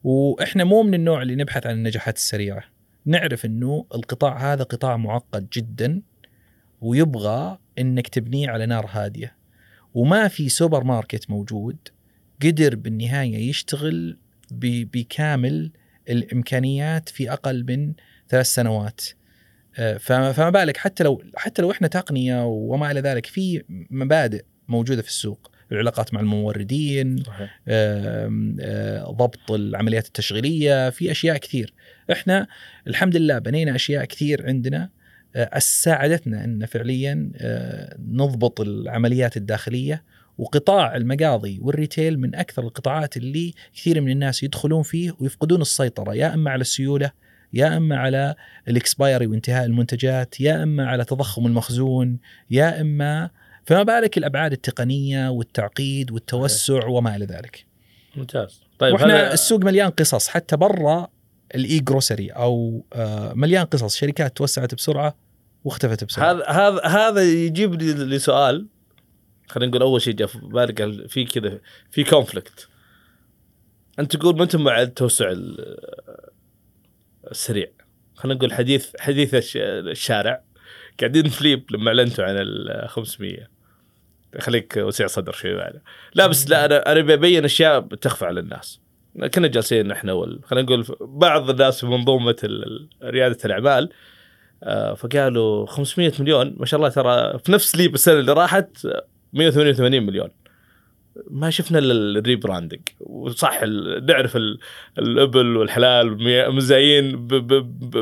وإحنا 0.04 0.64
مو 0.64 0.84
من 0.84 0.94
النوع 0.94 1.22
اللي 1.22 1.36
نبحث 1.36 1.68
عن 1.68 1.74
النجاحات 1.74 2.16
السريعة. 2.16 2.64
نعرف 3.06 3.46
إنه 3.46 3.86
القطاع 3.96 4.54
هذا 4.54 4.64
قطاع 4.64 4.98
معقد 4.98 5.48
جدا 5.54 6.02
ويبغى 6.82 7.58
إنك 7.80 8.08
تبنيه 8.08 8.50
على 8.50 8.66
نار 8.66 8.86
هادية. 8.92 9.37
وما 9.98 10.28
في 10.28 10.50
سوبر 10.50 10.84
ماركت 10.84 11.30
موجود 11.30 11.78
قدر 12.44 12.76
بالنهاية 12.76 13.50
يشتغل 13.50 14.18
بكامل 14.52 15.72
الإمكانيات 16.10 17.10
في 17.10 17.32
أقل 17.32 17.66
من 17.68 17.94
ثلاث 18.30 18.46
سنوات. 18.46 19.02
آه، 19.78 19.98
فما 19.98 20.50
بالك 20.50 20.78
حتى 20.78 21.04
لو 21.04 21.24
حتى 21.36 21.62
لو 21.62 21.72
إحنا 21.72 21.88
تقنية 21.88 22.46
وما 22.46 22.92
إلى 22.92 23.00
ذلك 23.00 23.26
في 23.26 23.64
مبادئ 23.90 24.46
موجودة 24.68 25.02
في 25.02 25.08
السوق. 25.08 25.52
العلاقات 25.72 26.14
مع 26.14 26.20
الموردين 26.20 27.24
صحيح. 27.24 27.62
آه، 27.68 29.12
ضبط 29.12 29.52
العمليات 29.52 30.08
التشغيلية 30.08 30.90
في 30.90 31.12
أشياء 31.12 31.38
كثير. 31.38 31.74
إحنا 32.12 32.48
الحمد 32.88 33.16
لله 33.16 33.40
بنينا 33.40 33.76
أشياء 33.76 34.06
كثير 34.06 34.48
عندنا 34.48 34.90
ساعدتنا 35.60 36.44
إن 36.44 36.66
فعليا 36.66 37.32
آه، 37.36 37.98
نضبط 38.00 38.62
العمليات 38.62 39.38
الداخلية 39.38 40.04
وقطاع 40.38 40.96
المقاضي 40.96 41.60
والريتيل 41.62 42.20
من 42.20 42.36
أكثر 42.36 42.64
القطاعات 42.64 43.18
اللي 43.18 43.54
كثير 43.76 44.02
من 44.02 44.12
الناس 44.12 44.44
يدخلون 44.44 44.84
فيه 44.84 45.12
ويفقدون 45.20 45.62
السيطرة 45.62 46.14
يا 46.16 46.34
أما 46.34 46.52
على 46.52 46.62
السيولة 46.62 47.12
يا 47.54 47.78
أما 47.78 47.98
على 47.98 48.36
الإكسبايري 48.68 49.28
وانتهاء 49.28 49.66
المنتجات 49.66 50.40
يا 50.42 50.64
أما 50.64 50.86
على 50.88 51.06
تضخم 51.06 51.46
المخزون 51.46 52.18
يا 52.52 52.82
أما 52.82 53.30
فما 53.66 53.84
بالك 53.84 54.18
الأبعاد 54.18 54.52
التقنية 54.52 55.30
والتعقيد 55.30 56.12
والتوسع 56.12 56.86
وما 56.86 57.16
إلى 57.16 57.26
ذلك. 57.26 57.66
ممتاز. 58.16 58.62
طيب 58.80 58.94
وإحنا 58.94 59.14
هذا- 59.22 59.34
السوق 59.34 59.66
مليان 59.66 59.90
قصص 59.90 60.28
حتى 60.28 60.58
برا 60.58 61.08
ال 61.56 61.80
e-grocery 61.80 62.30
أو 62.30 62.86
آه، 62.94 63.34
مليان 63.34 63.66
قصص 63.66 63.96
شركات 63.96 64.38
توسعت 64.38 64.76
بسرعة 64.76 65.16
واختفت 65.68 66.04
بسرعة. 66.04 66.32
هذا 66.32 66.46
هذا 66.48 66.86
هذا 66.86 67.24
يجيب 67.24 67.82
لي 67.82 67.94
لسؤال. 67.94 68.68
خلينا 69.50 69.70
نقول 69.72 69.82
أول 69.82 70.02
شيء 70.02 70.14
جاء 70.14 70.28
في 70.28 70.40
بالي 70.40 70.74
قال 70.74 71.10
في 71.10 71.26
كذا 71.26 71.60
في 71.92 72.04
conflict 72.04 72.68
أنت 74.00 74.16
تقول 74.16 74.36
ما 74.38 74.44
أنتم 74.44 74.64
مع 74.64 74.82
التوسع 74.82 75.32
ال- 75.32 75.78
السريع. 77.32 77.68
خلينا 78.16 78.38
نقول 78.38 78.54
حديث 78.54 78.92
حديث 79.00 79.36
الش- 79.36 79.58
الشارع. 79.92 80.44
قاعدين 81.00 81.30
في 81.30 81.44
ليب 81.44 81.66
لما 81.72 81.88
أعلنتوا 81.88 82.26
عن 82.26 82.36
ال 82.38 82.90
500 82.90 83.48
خليك 84.40 84.74
وسيع 84.78 85.08
صدر 85.08 85.32
شوي 85.32 85.56
معنا 85.56 85.82
لا 86.16 86.28
بس 86.28 86.50
لا 86.50 86.66
أنا 86.66 86.92
أنا 86.92 87.02
ببين 87.02 87.46
أشياء 87.46 87.80
تخفى 87.82 88.26
على 88.26 88.40
الناس. 88.40 88.80
كنا 89.34 89.48
جالسين 89.48 89.92
إحنا 89.92 90.14
وال... 90.14 90.40
خلينا 90.44 90.66
نقول 90.66 90.86
بعض 91.02 91.50
الناس 91.50 91.80
في 91.80 91.86
منظومة 91.86 92.36
ريادة 93.04 93.38
الأعمال 93.46 93.90
فقالوا 94.98 95.66
500 95.66 96.12
مليون. 96.20 96.56
ما 96.58 96.66
شاء 96.66 96.78
الله 96.78 96.90
ترى 96.90 97.40
في 97.40 97.52
نفس 97.52 97.76
ليب 97.76 97.94
السنة 97.94 98.20
اللي 98.20 98.34
راحت 98.34 98.86
آه، 98.86 99.06
188 99.34 100.04
مليون. 100.04 100.30
ما 101.30 101.50
شفنا 101.50 101.80
إلا 101.80 102.20
ال 102.20 102.25
rebranding. 102.25 102.82
وصح 103.00 103.64
نعرف 104.04 104.36
ال- 104.36 104.60
الإبل 105.00 105.58
والحلال 105.58 106.18
مزايين 106.56 107.28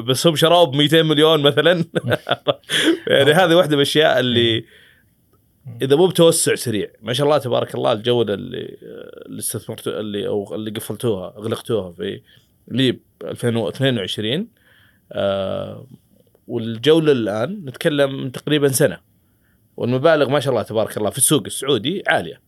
بس 0.07 0.27
هم 0.27 0.35
شروه 0.35 0.63
ب 0.63 0.75
200 0.75 1.01
مليون 1.03 1.41
مثلا. 1.41 1.85
يعني 3.07 3.31
هذه 3.31 3.55
واحدة 3.55 3.69
من 3.71 3.75
الأشياء 3.81 4.19
اللي 4.19 4.65
إذا 5.81 5.95
مو 5.95 6.07
بتوسع 6.07 6.55
سريع. 6.55 6.87
ما 7.01 7.13
شاء 7.13 7.25
الله 7.27 7.37
تبارك 7.37 7.75
الله 7.75 7.91
الجوله 7.91 8.33
اللي 8.33 8.77
اللي 9.25 9.39
استثمرتوا 9.39 9.99
اللي 9.99 10.27
أو 10.27 10.55
اللي 10.55 10.71
قفلتوها 10.71 11.33
أغلقتوها 11.37 11.91
في 11.91 12.21
ليب 12.67 12.99
2022 13.23 14.47
آه 15.11 15.87
والجولة 16.47 17.11
الآن 17.11 17.65
نتكلم 17.65 18.21
من 18.23 18.31
تقريبا 18.31 18.67
سنة. 18.67 18.97
والمبالغ 19.77 20.29
ما 20.29 20.39
شاء 20.39 20.51
الله 20.53 20.63
تبارك 20.63 20.97
الله 20.97 21.09
في 21.09 21.17
السوق 21.17 21.43
السعودي 21.45 22.03
عالية. 22.07 22.41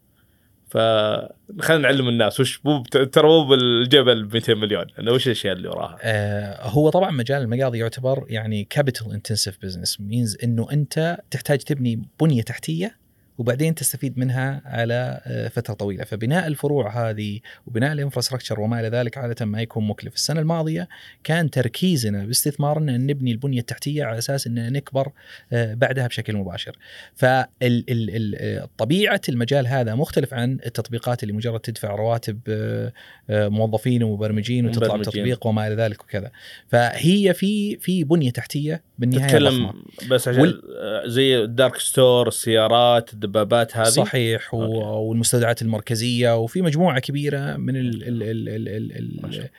فخلينا 0.68 1.82
نعلم 1.82 2.10
الناس 2.10 2.40
وش 2.40 2.66
مو 2.66 2.84
ترى 2.84 3.28
مو 3.28 3.44
بالجبل 3.44 4.30
200 4.34 4.54
مليون. 4.54 4.86
انه 5.00 5.12
وش 5.12 5.28
الأشياء 5.28 5.56
اللي 5.56 5.70
وراها؟ 5.70 5.98
آه، 6.02 6.68
هو 6.68 6.90
طبعا 6.90 7.12
مجال 7.12 7.42
المقاضي 7.42 7.80
يعتبر 7.80 8.26
يعني 8.30 8.64
capital 8.64 9.12
intensive 9.14 9.58
business 9.62 10.02
means 10.02 10.38
إنه 10.44 10.68
أنت 10.72 11.18
تحتاج 11.32 11.60
تبني 11.60 12.08
بنية 12.22 12.42
تحتية 12.42 13.07
وبعدين 13.38 13.76
تستفيد 13.76 14.20
منها 14.20 14.62
على 14.66 15.22
آه، 15.26 15.48
فترة 15.48 15.74
طويلة. 15.74 16.04
فبناء 16.04 16.48
الفروع 16.48 17.10
هذه 17.10 17.40
وبناء 17.68 17.94
الانفراستراكشر 17.94 18.60
وما 18.60 18.80
إلى 18.80 18.90
ذلك 18.90 19.18
عادة 19.18 19.46
ما 19.46 19.62
يكون 19.62 19.88
مكلف. 19.88 20.14
السنة 20.14 20.40
الماضية 20.40 20.88
كان 21.24 21.50
تركيزنا 21.50 22.26
باستثمارنا 22.26 22.96
إن 22.96 23.06
نبني 23.06 23.32
البنية 23.32 23.60
التحتية 23.60 24.04
على 24.04 24.18
أساس 24.18 24.48
إن 24.48 24.74
نكبر 24.74 25.12
آه، 25.54 25.74
بعدها 25.74 26.08
بشكل 26.08 26.36
مباشر. 26.36 26.78
فطبيعه 27.16 29.22
المجال 29.30 29.68
هذا 29.68 29.96
مختلف 29.96 30.34
عن 30.34 30.60
التطبيقات 30.66 31.24
اللي 31.24 31.34
مجرد 31.34 31.60
تدفع 31.60 31.96
رواتب 31.96 32.40
آه، 32.48 32.92
موظفين 33.30 34.04
ومبرمجين 34.04 34.66
وتطلع. 34.66 34.98
بتطبيق 34.98 35.48
وما 35.48 35.68
إلى 35.68 35.76
ذلك 35.76 36.04
وكذا. 36.04 36.32
فهي 36.68 37.34
في 37.34 37.78
في 37.78 38.04
بنية 38.04 38.32
تحتية 38.32 38.87
بالنهاية 38.98 39.28
تتكلم. 39.28 39.74
بس 40.10 40.28
عشان 40.28 40.42
وال- 40.42 40.62
زي 41.12 41.44
ال 41.44 41.50
dark 41.50 41.76
store 41.78 42.28
السيارات 42.28 43.14
الدبابات 43.14 43.78
هذه 43.78 43.88
صحيح 43.90 44.54
و... 44.54 44.64
أوكي. 44.64 44.76
والمستودعات 45.08 45.62
المركزية 45.62 46.38
وفي 46.38 46.62
مجموعة 46.62 47.00
كبيرة 47.00 47.56
من 47.58 47.76
ال 47.76 48.04
ال 48.04 48.24
ال 48.24 48.50
ال 48.70 48.98
ال 48.98 49.20
ما 49.22 49.28
ال 49.28 49.34
شاء 49.34 49.50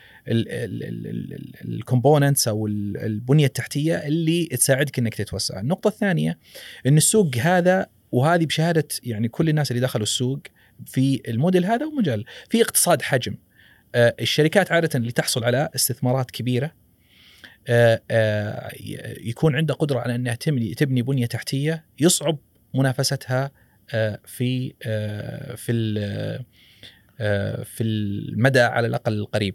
ال 1.64 1.72
components 1.72 2.48
أو 2.48 2.66
ال- 2.66 2.96
البنية 2.96 3.46
التحتية 3.46 3.94
اللي 3.96 4.44
تساعدك 4.46 4.98
إنك 4.98 5.14
تتوسع. 5.14 5.60
النقطة 5.60 5.88
الثانية 5.88 6.38
إن 6.86 6.96
السوق 6.96 7.36
هذا 7.36 7.86
وهذه 8.12 8.46
بشهادة 8.46 8.88
يعني 9.02 9.28
كل 9.28 9.48
الناس 9.48 9.70
اللي 9.70 9.80
دخلوا 9.82 10.02
السوق 10.02 10.38
في 10.86 11.20
الموديل 11.28 11.64
هذا 11.64 11.86
ومجال 11.86 12.24
في 12.50 12.62
اقتصاد 12.62 13.02
حجم. 13.02 13.34
آه، 13.94 14.14
الشركات 14.20 14.72
عادة 14.72 14.88
اللي 14.94 15.12
تحصل 15.12 15.44
على 15.44 15.68
استثمارات 15.74 16.30
كبيرة 16.30 16.72
يكون 19.20 19.56
عندها 19.56 19.76
قدرة 19.76 20.00
على 20.00 20.14
إنها 20.14 20.34
تبني 20.34 20.74
تبني 20.74 21.02
بنية 21.02 21.26
تحتية 21.26 21.84
يصعب 22.00 22.38
منافستها 22.74 23.50
آه، 23.94 24.20
في 24.26 24.74
آه، 24.82 25.54
في 25.54 25.94
آه، 27.20 27.62
في 27.62 27.84
المدى 27.84 28.60
على 28.60 28.86
الأقل 28.86 29.12
القريب. 29.12 29.54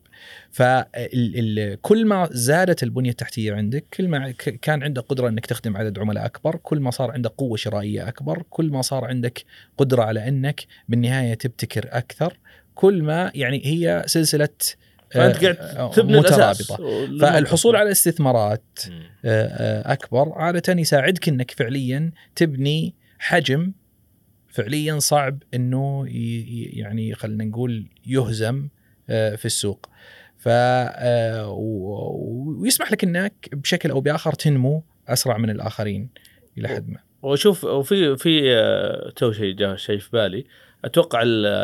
فكل 0.52 2.06
ما 2.06 2.30
زادت 2.32 2.84
البنية 2.84 3.10
التحتية 3.10 3.54
عندك 3.54 3.86
كل 3.94 4.08
ما 4.08 4.32
كان 4.62 4.84
عندك 4.84 5.02
قدرة 5.04 5.30
إنك 5.30 5.46
تخدم 5.46 5.78
عدد 5.78 6.00
عملاء 6.00 6.26
أكبر 6.26 6.56
كل 6.56 6.80
ما 6.80 6.92
صار 6.92 7.12
عندك 7.12 7.32
قوة 7.32 7.58
شرائية 7.58 8.08
أكبر 8.08 8.44
كل 8.50 8.70
ما 8.70 8.82
صار 8.82 9.06
عندك 9.06 9.44
قدرة 9.78 10.04
على 10.04 10.28
إنك 10.28 10.66
بالنهاية 10.90 11.34
تبتكر 11.34 11.90
أكثر 11.92 12.40
كل 12.76 13.04
ما 13.04 13.32
يعني 13.36 13.62
هي 13.66 14.04
سلسلة 14.06 14.50
فأنت 15.14 15.36
آه، 15.36 15.42
قاعد 15.42 15.58
آه، 15.58 15.92
تبني 15.92 16.20
الأساس. 16.20 16.72
فالحصول 17.22 17.76
على 17.76 17.92
استثمارات. 17.92 18.80
آه، 18.86 18.92
آه، 19.26 19.94
أكبر. 19.94 20.32
عاده 20.36 20.74
يساعدك 20.74 21.30
إنك 21.30 21.52
فعليا 21.52 22.12
تبني 22.36 22.94
حجم 23.20 23.72
فعليا 24.50 25.00
صعب 25.00 25.44
إنه 25.54 26.06
يعني 26.74 27.16
خلينا 27.16 27.44
نقول 27.44 27.86
يهزم 28.08 28.68
آه، 29.10 29.36
في 29.36 29.46
السوق. 29.46 29.86
ف 30.38 30.48
آه، 30.48 31.50
ويسمح 31.50 32.92
لك 32.92 33.04
إنك 33.04 33.50
بشكل 33.54 33.90
أو 33.92 34.02
بآخر 34.02 34.34
تنمو 34.34 34.84
أسرع 35.08 35.38
من 35.38 35.50
الآخرين 35.50 36.10
إلى 36.58 36.68
حد 36.68 36.90
ما. 36.90 37.00
وشوف 37.22 37.64
وفي 37.64 38.18
في 38.18 38.56
آه، 38.56 39.14
تو 39.16 39.32
شيء 39.32 39.56
جاء 39.56 39.76
شيء 39.76 40.00
في 40.00 40.10
بالي. 40.14 40.46
أتوقع 40.86 41.24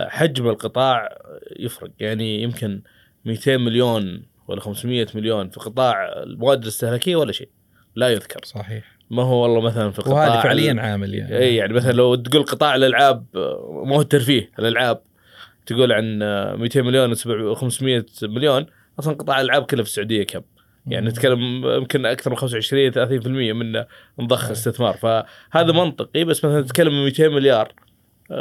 حجم 0.10 0.48
القطاع 0.50 1.18
يفرق. 1.60 1.92
يعني 2.00 2.44
يمكن 2.44 2.82
200 3.26 3.58
مليون 3.58 4.24
ولا 4.48 4.62
500 4.62 5.08
مليون 5.16 5.50
في 5.50 5.60
قطاع 5.60 6.14
المواد 6.24 6.62
الاستهلاكية 6.62 7.16
ولا 7.16 7.32
شيء. 7.32 7.50
لا 7.96 8.10
يذكر. 8.10 8.40
صحيح. 8.44 8.84
ما 9.12 9.24
هو 9.24 9.44
والله 9.44 9.62
مثلا 9.62 9.92
في 9.92 10.02
قطاع 10.02 10.14
وهذا 10.28 10.42
فعليا 10.42 10.72
ال- 10.72 10.80
عامل 10.80 11.16
يعني. 11.16 11.38
اي 11.38 11.56
يعني 11.56 11.74
مثلا 11.74 11.92
لو 11.92 12.16
تقول 12.16 12.44
قطاع 12.44 12.76
الألعاب 12.76 13.26
ما 13.86 13.96
هو 13.96 14.02
الترفيه 14.02 14.52
الألعاب. 14.60 15.02
تقول 15.66 15.92
عن 15.92 16.20
آه، 16.24 16.56
200 16.56 16.82
مليون 16.82 17.12
و 17.28 17.56
500 17.56 18.06
مليون 18.24 18.66
أصلا 19.00 19.14
قطاع 19.16 19.42
الألعاب 19.42 19.64
كله 19.64 19.84
في 19.84 19.90
السعودية 19.90 20.24
كم؟ 20.24 20.42
يعني. 20.88 21.08
نتكلم 21.08 21.40
يمكن 21.66 22.06
أكثر 22.06 22.30
من 22.32 22.36
25 22.38 22.92
30% 22.92 23.54
منه 23.54 23.86
صحيح. 24.32 24.50
استثمار. 24.50 24.94
فهذا 24.94 25.72
منطقي 25.72 26.24
بس 26.24 26.46
مثلا 26.46 26.62
تتكلم 26.62 26.94
من 26.94 27.04
200 27.06 27.28
مليار. 27.30 27.74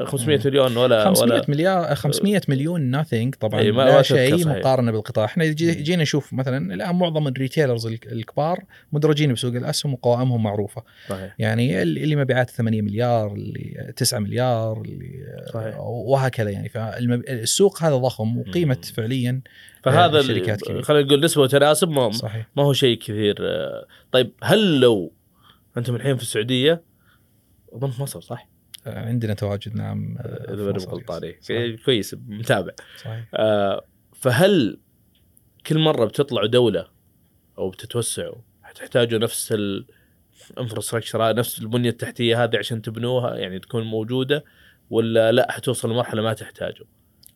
500 0.04 0.40
مليون 0.44 0.76
ولا 0.76 1.04
500 1.04 1.32
ولا 1.34 1.44
مليار 1.48 1.94
500 1.94 2.40
مليون 2.48 2.80
ناثينج 2.80 3.34
طبعا 3.34 3.60
إي، 3.60 3.72
ما- 3.72 3.82
لا 3.82 4.02
شيء. 4.02 4.48
مقارنة 4.48 4.90
بالقطاع 4.92 5.24
إحنا 5.24 5.44
مم. 5.46 5.50
جينا 5.54 6.02
نشوف 6.02 6.32
مثلا 6.32 6.74
الآن 6.74 6.94
معظم 6.94 7.28
الريتيلرز 7.28 7.86
الك- 7.86 8.12
الكبار 8.12 8.64
مدرجين 8.92 9.32
بسوق 9.32 9.54
الأسهم 9.54 9.92
وقوائمهم 9.94 10.42
معروفة 10.42 10.82
صحيح 11.08 11.34
يعني 11.38 11.82
اللي 11.82 12.16
مبيعات 12.16 12.50
8 12.50 12.82
مليار 12.82 13.32
اللي 13.34 13.92
9 13.96 14.18
مليار 14.18 14.80
اللي 14.82 15.24
صحيح 15.54 15.76
وهكذا 15.80 16.50
يعني 16.50 16.68
فالسوق 16.68 17.82
هذا 17.82 17.96
ضخم 17.96 18.38
وقيمة 18.38 18.74
مم. 18.76 18.94
فعليا 18.94 19.40
فهذا. 19.84 20.20
ال- 20.20 20.84
خلينا 20.84 21.06
نقول 21.06 21.24
نسبة 21.24 21.42
وتناسب 21.42 21.88
ما, 21.88 22.10
ما 22.56 22.62
هو 22.62 22.72
شيء 22.72 22.98
كثير 22.98 23.36
آه، 23.40 23.86
طيب 24.12 24.30
هل 24.42 24.80
لو 24.80 25.12
أنتم 25.76 25.94
الحين 25.96 26.16
في 26.16 26.22
السعودية 26.22 26.82
اظن 27.72 27.90
في 27.90 28.02
مصر 28.02 28.20
صح؟ 28.20 28.48
عندنا 28.86 29.34
تواجد 29.34 29.76
نعم 29.76 30.18
اذا 30.24 30.64
ماني. 30.64 30.78
غلطان. 30.78 31.34
كويس 31.84 32.16
متابع 32.26 32.72
صحيح 32.96 33.24
آه، 33.34 33.84
فهل 34.14 34.78
كل 35.66 35.78
مرة 35.78 36.04
بتطلعوا 36.04 36.46
دولة 36.46 36.86
أو 37.58 37.70
بتتوسعوا 37.70 38.40
حتحتاجوا 38.62 39.18
نفس 39.18 39.54
ال 40.50 40.56
infrastructure 40.56 41.34
نفس 41.34 41.58
البنية 41.58 41.90
التحتية 41.90 42.44
هذه 42.44 42.56
عشان 42.58 42.82
تبنوها 42.82 43.36
يعني 43.36 43.58
تكون 43.58 43.82
موجودة 43.82 44.44
ولا 44.90 45.32
لا 45.32 45.52
حتوصل 45.52 45.90
لمرحلة 45.90 46.22
ما 46.22 46.32
تحتاجوا 46.32 46.86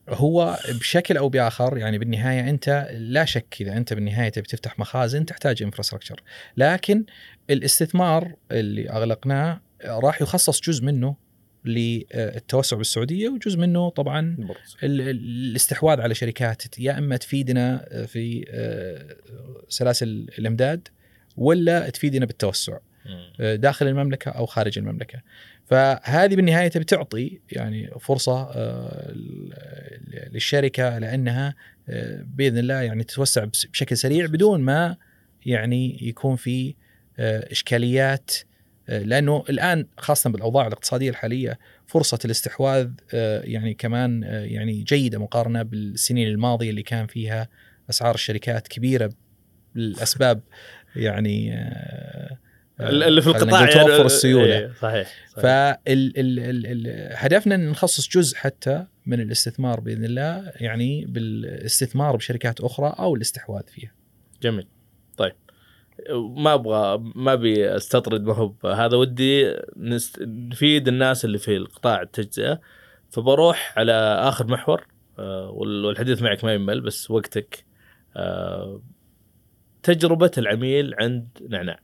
هو 0.09 0.59
بشكل 0.69 1.17
أو 1.17 1.29
بآخر 1.29 1.79
يعني 1.79 1.99
بالنهاية 1.99 2.51
أنت 2.51 2.89
لا 2.93 3.25
شك 3.25 3.57
إذا 3.61 3.77
أنت 3.77 3.93
بالنهاية 3.95 4.29
تبي 4.29 4.47
تفتح 4.47 4.79
مخازن 4.79 5.27
تحتاج 5.27 5.63
infrastructure 5.63 6.23
لكن 6.57 7.05
الاستثمار 7.51 8.35
اللي 8.53 8.91
أغلقناه 8.91 9.61
راح 9.85 10.23
يخصص 10.23 10.61
جزء 10.61 10.85
منه 10.85 11.17
للتوسع 11.65 12.77
بالسعودية 12.77 13.29
وجزء 13.29 13.59
منه 13.59 13.89
طبعا 13.89 14.37
ال- 14.83 15.01
ال- 15.01 15.09
الاستحواذ 15.51 16.01
على 16.01 16.15
شركات 16.15 16.79
يا 16.79 16.99
إما 16.99 17.17
تفيدنا 17.17 17.85
في 18.07 18.45
آه، 18.51 19.17
سلاسل 19.69 20.27
الإمداد 20.39 20.89
ولا 21.37 21.91
تفيدنا 21.91 22.27
بالتوسع 22.27 22.79
آه، 23.41 23.55
داخل 23.57 23.87
المملكة 23.89 24.31
أو 24.31 24.47
خارج 24.47 24.79
المملكة. 24.79 25.21
فهذه 25.67 26.37
بالنهاية 26.37 26.69
تبي 26.69 26.85
تعطي 26.85 27.41
يعني 27.53 27.91
فرصة 28.01 28.43
آه، 28.55 29.13
للشركة 30.33 30.99
لأنها 30.99 31.55
آه، 31.89 32.25
بإذن 32.37 32.59
الله 32.59 32.75
يعني 32.83 33.05
تتوسع 33.05 33.45
بشكل 33.45 33.97
سريع 33.97 34.27
بدون 34.27 34.61
ما 34.61 34.97
يعني 35.47 35.99
يكون 36.09 36.37
في 36.37 36.75
آه، 37.19 37.53
إشكاليات 37.53 38.31
آه، 38.35 38.52
لأنه 38.89 39.45
الآن 39.51 39.87
خاصة 39.99 40.31
بالأوضاع 40.31 40.67
الاقتصادية 40.67 41.11
الحالية 41.11 41.59
فرصة 41.87 42.19
الاستحواذ 42.25 42.91
آه، 43.15 43.41
يعني 43.45 43.75
كمان 43.75 44.25
آه، 44.25 44.45
يعني 44.45 44.83
جيدة 44.83 45.19
مقارنة 45.19 45.63
بالسنين 45.63 46.29
الماضية 46.29 46.71
اللي 46.71 46.83
كان 46.83 47.07
فيها 47.07 47.49
أسعار 47.91 48.15
الشركات 48.15 48.69
كبيرة 48.69 49.11
للأسباب 49.75 50.41
يعني 50.97 51.55
آه، 51.55 52.39
آه، 52.81 52.89
اللي 52.89 53.21
في 53.23 53.27
القطاع 53.27 53.61
نقول 53.63 53.73
توفر 53.73 53.91
يعني- 53.91 54.03
السيولة 54.05 54.59
إيه، 54.59 54.73
صحيح, 54.81 55.09
صحيح. 55.29 55.43
فهدفنا 55.43 57.55
إن 57.55 57.69
نخصص 57.71 58.09
جزء 58.09 58.37
حتى 58.37 58.87
من 59.07 59.21
الاستثمار 59.21 59.81
بإذن 59.81 60.05
الله 60.05 60.53
يعني 60.57 61.05
بالاستثمار 61.07 62.17
بشركات 62.17 62.61
أخرى 62.61 62.95
أو 62.99 63.15
الاستحواذ 63.15 63.63
فيها. 63.67 63.93
جميل 64.43 64.67
طيب 65.17 65.33
ما 66.11 66.55
أبغى 66.55 67.13
ما 67.15 67.33
أبي 67.33 67.77
أستطرد 67.77 68.25
ما 68.25 68.35
هو 68.35 68.55
هذا 68.69 68.97
ودي 68.97 69.57
نست... 69.77 70.23
نفيد 70.23 70.89
الناس 70.89 71.25
اللي 71.25 71.39
في 71.39 71.57
القطاع 71.57 72.03
التجزئة. 72.03 72.61
فبروح 73.11 73.75
على 73.79 73.93
آخر 74.29 74.47
محور 74.47 74.87
آه، 75.19 75.51
وال- 75.51 75.85
والحديث 75.85 76.23
معك 76.23 76.45
ما 76.45 76.55
يمل 76.55 76.81
بس 76.81 77.11
وقتك. 77.11 77.65
آه، 78.17 78.83
تجربة 79.83 80.31
العميل 80.39 80.95
عند 80.99 81.29
نعناع. 81.49 81.81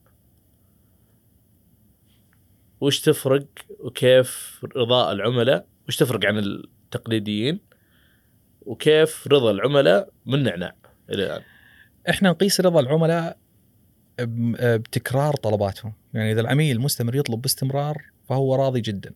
وش 2.80 3.00
تفرق 3.00 3.46
وكيف 3.80 4.60
رضاء 4.76 5.12
العملاء؟ 5.12 5.66
وش 5.88 5.96
تفرق 5.96 6.24
عن 6.26 6.38
التقليديين؟ 6.38 7.60
وكيف 8.62 9.28
رضا 9.32 9.50
العملاء 9.50 10.10
من 10.26 10.42
نعناع 10.42 10.74
إلى 11.10 11.26
الآن؟ 11.26 11.42
إحنا 12.10 12.30
نقيس 12.30 12.60
رضا 12.60 12.80
العملاء 12.80 13.36
بتكرار 14.20 15.34
طلباتهم، 15.34 15.92
يعني 16.14 16.32
إذا 16.32 16.40
العميل 16.40 16.80
مستمر 16.80 17.16
يطلب 17.16 17.42
باستمرار 17.42 18.02
فهو 18.28 18.54
راضي 18.54 18.80
جدا. 18.80 19.12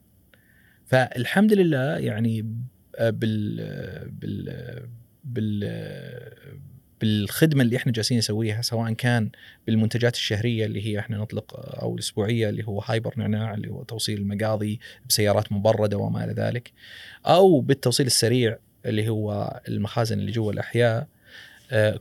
فالحمد 0.86 1.53
لله 1.53 1.98
يعني 1.98 2.42
بال 2.98 3.57
بال 4.11 4.88
بال 5.24 5.64
بالخدمة 7.03 7.62
اللي 7.62 7.76
إحنا 7.76 7.92
جالسين 7.92 8.18
نسويها 8.18 8.62
سواء 8.62 8.92
كان 8.92 9.30
بالمنتجات 9.66 10.14
الشهرية 10.14 10.66
اللي 10.66 10.86
هي 10.86 10.98
إحنا 10.98 11.16
نطلق 11.18 11.55
أو 11.82 11.94
الأسبوعية 11.94 12.48
اللي 12.48 12.66
هو 12.66 12.80
هايبر 12.80 13.14
نعناع 13.16 13.55
اللي 13.55 13.68
هو 13.68 13.82
توصيل 13.82 14.18
المقاضي 14.18 14.80
بسيارات 15.09 15.53
مبردة 15.53 15.98
وما 15.98 16.24
إلى 16.24 16.32
ذلك 16.32 16.72
أو 17.26 17.61
بالتوصيل 17.61 18.07
السريع 18.07 18.59
اللي 18.86 19.09
هو 19.09 19.61
المخازن 19.68 20.18
اللي 20.18 20.32
جوا 20.32 20.53
الأحياء 20.53 21.00
آه، 21.00 21.07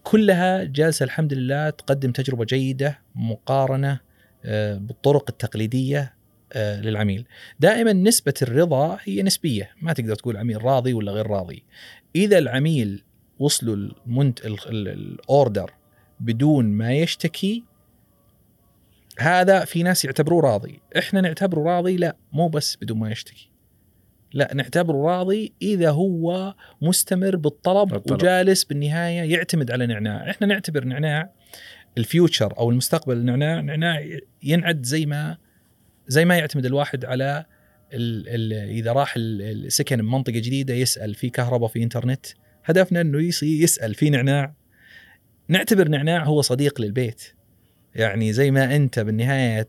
كلها 0.04 0.64
جالسة 0.64 1.04
الحمد 1.04 1.34
لله 1.34 1.70
تقدم 1.70 2.12
تجربة 2.12 2.46
جيدة 2.46 3.00
مقارنة 3.16 4.00
آه، 4.46 4.78
بالطرق 4.78 5.26
التقليدية 5.30 6.14
آه، 6.54 6.82
للعميل. 6.82 7.26
دائما 7.60 7.94
نسبة 7.94 8.34
الرضا 8.42 8.98
هي 9.04 9.24
نسبية، 9.24 9.72
ما 9.82 9.94
تقدر 9.94 10.16
تقول 10.16 10.38
عميل 10.38 10.64
راضي 10.64 10.94
ولا 10.94 11.12
غير 11.12 11.28
راضي. 11.28 11.64
إذا 12.16 12.38
العميل 12.38 13.04
وصلوا 13.40 13.76
المنت 13.76 14.46
ال- 14.46 14.68
ال- 14.70 14.88
الأوردر 14.88 15.72
بدون 16.20 16.66
ما 16.66 16.94
يشتكي 16.94 17.64
هذا 19.20 19.66
في 19.66 19.84
ناس 19.84 20.06
يعتبروه 20.06 20.42
راضي، 20.42 20.80
إحنا 20.98 21.22
نعتبره 21.22 21.62
راضي 21.62 21.98
لا 21.98 22.16
مو 22.34 22.48
بس 22.48 22.78
بدون 22.82 23.00
ما 23.00 23.12
يشتكي. 23.12 23.51
لا 24.34 24.54
نعتبره 24.54 24.98
راضي 24.98 25.54
إذا 25.62 25.90
هو 25.90 26.56
مستمر 26.82 27.36
بالطلب, 27.36 27.90
بالطلب. 27.90 28.22
وجالس 28.22 28.64
بالنهاية 28.64 29.34
يعتمد 29.34 29.72
على 29.72 29.88
نعناع، 29.88 30.30
إحنا 30.30 30.48
نعتبر 30.48 30.84
نعناع 30.84 31.32
الفيوتشر 31.98 32.58
أو 32.58 32.70
المستقبل 32.70 33.18
النعناع 33.18 33.60
نعناع 33.62 34.06
ينعد 34.44 34.84
زي 34.86 35.06
ما 35.06 35.38
زي 36.08 36.26
ما 36.26 36.38
يعتمد 36.38 36.66
الواحد 36.66 37.06
على 37.06 37.46
ال 37.94 38.30
ال 38.30 38.54
إذا 38.54 38.94
راح 38.94 39.16
ال- 39.16 39.66
السكن 39.66 39.98
بمنطقة 39.98 40.32
جديدة 40.40 40.74
يسأل 40.74 41.16
في 41.16 41.30
كهرباء 41.30 41.70
في 41.70 41.84
إنترنت. 41.84 42.26
هدفنا 42.66 43.02
إنه 43.02 43.30
يسأل 43.44 43.94
في 43.96 44.10
نعناع. 44.10 44.54
نعتبر 45.48 45.88
نعناع 45.88 46.24
هو 46.24 46.42
صديق 46.42 46.82
للبيت. 46.82 47.34
يعني 47.96 48.34
زي 48.34 48.52
ما 48.52 48.76
أنت 48.76 49.00
بالنهاية 49.00 49.68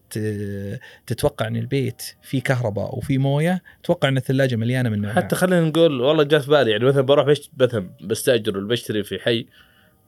تتوقع 1.07 1.47
إن 1.47 1.57
البيت 1.57 2.03
فيه 2.23 2.43
كهرباء 2.43 2.99
وفيه 2.99 3.19
موية 3.19 3.63
توقع 3.83 4.09
إن 4.09 4.17
الثلاجة 4.17 4.57
مليانة 4.57 4.89
من 4.89 5.01
نعناع 5.01 5.15
حتى 5.15 5.37
خلينا 5.37 5.69
نقول 5.69 6.01
والله 6.01 6.25
جاء 6.25 6.41
في 6.41 6.51
بالي 6.51 6.71
يعني 6.71 6.85
مثلا 6.85 7.03
بروح 7.03 7.27
مثلا 7.57 7.91
بستأجر 8.01 8.59
ولا 8.59 8.69
بشتري 8.69 9.03
في 9.03 9.19
حي 9.19 9.47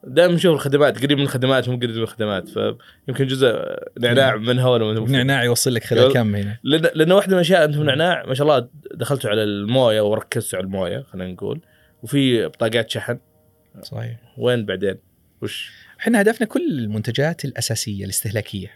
دائما 0.07 0.35
نشوف 0.35 0.55
الخدمات 0.55 0.99
قريب 1.03 1.19
من 1.19 1.25
الخدمات 1.25 1.69
مو 1.69 1.77
قريب 1.77 1.91
من 1.91 2.03
الخدمات 2.03 2.49
فيمكن 2.49 3.27
جزء 3.27 3.55
نعناع 4.01 4.37
منها 4.37 4.69
ولا 4.69 5.01
من 5.01 5.13
نعناع 5.13 5.45
يوصل 5.45 5.75
لك 5.75 5.85
خلال. 5.85 6.13
كم 6.13 6.35
هنا 6.35 6.59
لأن 6.63 6.91
لأن 6.95 7.13
واحدة 7.13 7.31
من 7.31 7.35
الأشياء 7.35 7.65
أنتم 7.65 7.83
نعناع 7.83 8.27
ما 8.27 8.35
شاء 8.35 8.47
الله 8.49 8.69
دخلتوا 8.95 9.31
على 9.31 9.43
الموية 9.43 10.01
وركزتوا 10.01 10.59
على 10.59 10.67
الموية 10.67 11.01
خلينا 11.03 11.33
نقول 11.33 11.61
وفي 12.03 12.47
بطاقات 12.47 12.91
شحن 12.91 13.19
صحيح 13.83 14.17
وين 14.39 14.65
بعدين؟ 14.67 14.95
وش؟ 15.43 15.84
إحنا 16.05 16.21
هدفنا 16.21 16.47
كل 16.47 16.79
المنتجات 16.79 17.45
الأساسية 17.45 18.05
الاستهلاكية. 18.05 18.71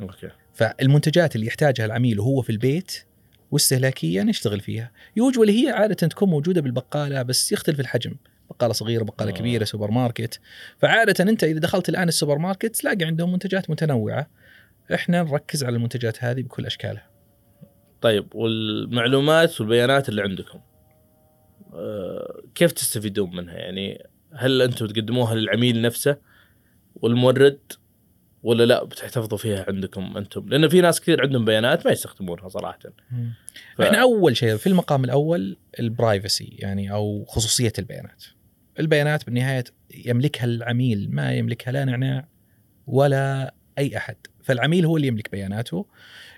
أوكي. 0.00 0.30
فالمنتجات 0.54 1.36
اللي 1.36 1.46
يحتاجها 1.46 1.86
العميل 1.86 2.20
وهو 2.20 2.42
في 2.42 2.50
البيت 2.50 3.04
واستهلاكية 3.50 4.22
نشتغل 4.22 4.60
فيها. 4.60 4.90
usual 5.16 5.50
هي 5.50 5.70
عادة 5.70 5.94
تكون 5.94 6.28
موجودة 6.28 6.60
بالبقالة 6.60 7.22
بس 7.22 7.52
يختلف 7.52 7.80
الحجم. 7.80 8.14
بقالة 8.50 8.72
صغيرة 8.72 9.04
بقالة 9.04 9.30
آه. 9.30 9.34
كبيرة 9.34 9.64
سوبر 9.64 9.90
ماركت 9.90 10.40
فعادة 10.78 11.30
أنت 11.30 11.44
إذا 11.44 11.58
دخلت 11.58 11.88
الآن 11.88 12.08
السوبر 12.08 12.38
ماركت 12.38 12.76
تلاقي 12.76 13.04
عندهم 13.04 13.32
منتجات 13.32 13.70
متنوعة. 13.70 14.30
إحنا 14.94 15.22
نركز 15.22 15.64
على 15.64 15.76
المنتجات 15.76 16.24
هذه 16.24 16.42
بكل 16.42 16.66
أشكالها. 16.66 17.10
طيب 18.00 18.34
والمعلومات 18.34 19.60
والبيانات 19.60 20.08
اللي 20.08 20.22
عندكم؟ 20.22 20.60
آه، 21.74 22.42
كيف 22.54 22.72
تستفيدون 22.72 23.36
منها؟ 23.36 23.54
يعني 23.54 24.06
هل 24.32 24.62
أنتم 24.62 24.86
تقدموها 24.86 25.34
للعميل 25.34 25.82
نفسه؟ 25.82 26.16
والمورد 26.96 27.58
ولا 28.42 28.64
لا 28.64 28.84
بتحتفظوا 28.84 29.38
فيها 29.38 29.64
عندكم 29.68 30.16
أنتم؟ 30.16 30.48
لأن 30.48 30.68
في 30.68 30.80
ناس 30.80 31.00
كثير 31.00 31.22
عندهم 31.22 31.44
بيانات 31.44 31.86
ما 31.86 31.92
يستخدمونها 31.92 32.48
صراحة. 32.48 32.78
ف... 33.76 33.80
إحنا 33.80 34.02
أول 34.02 34.36
شيء 34.36 34.56
في 34.56 34.66
المقام 34.66 35.04
الأول 35.04 35.56
البرايفسي 35.80 36.56
يعني 36.58 36.92
أو 36.92 37.24
خصوصية 37.24 37.72
البيانات. 37.78 38.24
البيانات 38.80 39.26
بالنهاية 39.26 39.64
يملكها 40.06 40.44
العميل 40.44 41.08
ما 41.10 41.32
يملكها 41.32 41.72
لا 41.72 41.84
نعناع 41.84 42.28
ولا 42.86 43.54
أي 43.78 43.96
أحد، 43.96 44.16
فالعميل 44.42 44.86
هو 44.86 44.96
اللي 44.96 45.08
يملك 45.08 45.30
بياناته. 45.30 45.86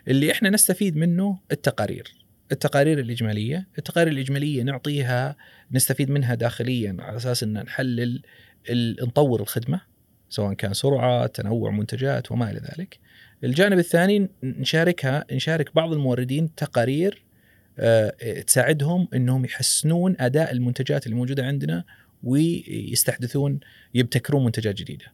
اللي 0.09 0.33
إحنا 0.33 0.51
نستفيد 0.51 0.97
منه 0.97 1.39
التقارير. 1.53 2.27
التقارير 2.53 2.99
الإجمالية، 2.99 3.69
التقارير 3.79 4.13
الإجمالية 4.13 4.63
نعطيها 4.63 5.37
نستفيد 5.73 6.11
منها 6.11 6.35
داخليا 6.35 6.97
على 6.99 7.17
أساس 7.17 7.43
إن 7.43 7.53
نحلل 7.53 8.23
نطور 9.03 9.41
الخدمة. 9.41 9.81
سواء 10.29 10.53
كان 10.55 10.75
سرعة، 10.75 11.27
تنوع 11.27 11.71
منتجات 11.71 12.33
وما 12.33 12.51
إلى 12.51 12.61
ذلك. 12.61 12.99
الجانب 13.45 13.79
الثاني 13.79 14.29
نشاركها 14.43 15.25
نشارك 15.33 15.75
بعض 15.75 15.93
الموردين 15.93 16.55
تقارير 16.55 17.23
آه، 17.79 18.41
تساعدهم 18.47 19.09
إنهم 19.15 19.45
يحسنون 19.45 20.17
أداء 20.21 20.53
المنتجات 20.53 21.07
اللي 21.07 21.17
موجودة 21.17 21.47
عندنا 21.47 21.85
ويستحدثون 22.23 23.61
يبتكرون 23.95 24.45
منتجات 24.45 24.75
جديدة. 24.75 25.05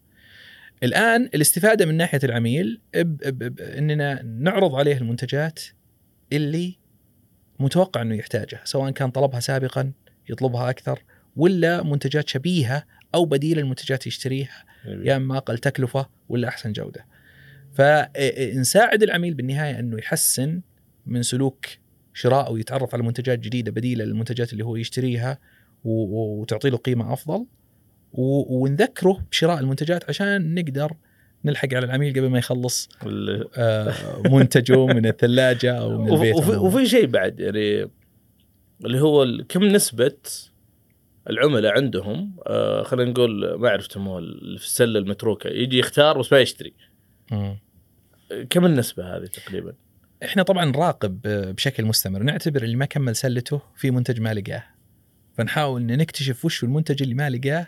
الآن 0.82 1.30
الاستفادة 1.34 1.86
من 1.86 1.96
ناحية 1.96 2.20
العميل 2.24 2.80
ب- 2.94 3.60
إننا 3.60 4.22
نعرض 4.22 4.74
عليه 4.74 4.96
المنتجات 4.96 5.60
اللي 6.32 6.78
متوقع 7.58 8.02
إنه 8.02 8.14
يحتاجها، 8.14 8.60
سواء 8.64 8.90
كان 8.90 9.10
طلبها 9.10 9.40
سابقا 9.40 9.92
يطلبها 10.30 10.70
أكثر 10.70 11.02
ولا 11.36 11.82
منتجات 11.82 12.28
شبيهة 12.28 12.84
أو 13.14 13.24
بديل 13.24 13.58
المنتجات 13.58 14.06
يشتريها 14.06 14.64
يا 14.84 15.16
إما 15.16 15.36
أقل 15.36 15.58
تكلفة 15.58 16.08
ولا 16.28 16.48
أحسن 16.48 16.72
جودة. 16.72 17.06
فنساعد 17.72 19.02
العميل 19.02 19.34
بالنهاية 19.34 19.78
إنه 19.78 19.98
يحسن 19.98 20.60
من 21.06 21.22
سلوك 21.22 21.66
شرائه 22.14 22.52
ويتعرف 22.52 22.94
على 22.94 23.02
منتجات 23.02 23.38
جديدة 23.38 23.72
بديله 23.72 24.04
للمنتجات 24.04 24.52
اللي 24.52 24.64
هو 24.64 24.76
يشتريها 24.76 25.38
وتعطي 25.84 26.70
له 26.70 26.76
قيمة 26.76 27.12
أفضل 27.12 27.46
ونذكره 28.12 29.24
بشراء 29.30 29.60
المنتجات 29.60 30.08
عشان 30.08 30.54
نقدر 30.54 30.92
نلحق 31.44 31.74
على 31.74 31.86
العميل 31.86 32.12
قبل 32.12 32.28
ما 32.28 32.38
يخلص 32.38 32.88
آه، 33.56 33.94
منتجه 34.24 34.86
من 34.86 35.06
الثلاجة 35.06 35.72
أو 35.72 36.02
من 36.02 36.12
البيت 36.12 36.34
وفي, 36.34 36.86
شيء 36.86 37.06
بعد 37.06 37.40
يعني 37.40 37.90
اللي 38.84 39.00
هو 39.00 39.26
كم 39.48 39.64
نسبة 39.64 40.12
العملاء 41.30 41.72
عندهم 41.72 42.36
آه 42.46 42.82
خلينا 42.82 43.10
نقول 43.10 43.54
ما 43.54 43.78
هم 43.96 44.18
اللي 44.18 44.58
في 44.58 44.64
السلة 44.64 44.98
المتروكة 44.98 45.48
يجي 45.48 45.78
يختار 45.78 46.18
بس 46.18 46.32
ما 46.32 46.40
يشتري. 46.40 46.72
مم. 47.32 47.58
كم 48.50 48.66
النسبة 48.66 49.16
هذه 49.16 49.24
تقريبا؟ 49.24 49.74
إحنا 50.24 50.42
طبعا 50.42 50.64
نراقب 50.64 51.20
بشكل 51.24 51.84
مستمر. 51.84 52.22
نعتبر 52.22 52.62
اللي 52.62 52.76
ما 52.76 52.84
كمل 52.84 53.16
سلته 53.16 53.60
في 53.76 53.90
منتج 53.90 54.20
ما 54.20 54.34
لقاه. 54.34 54.64
فنحاول 55.34 55.86
نكتشف 55.86 56.44
وش 56.44 56.64
المنتج 56.64 57.02
اللي 57.02 57.14
ما 57.14 57.30
لقاه. 57.30 57.66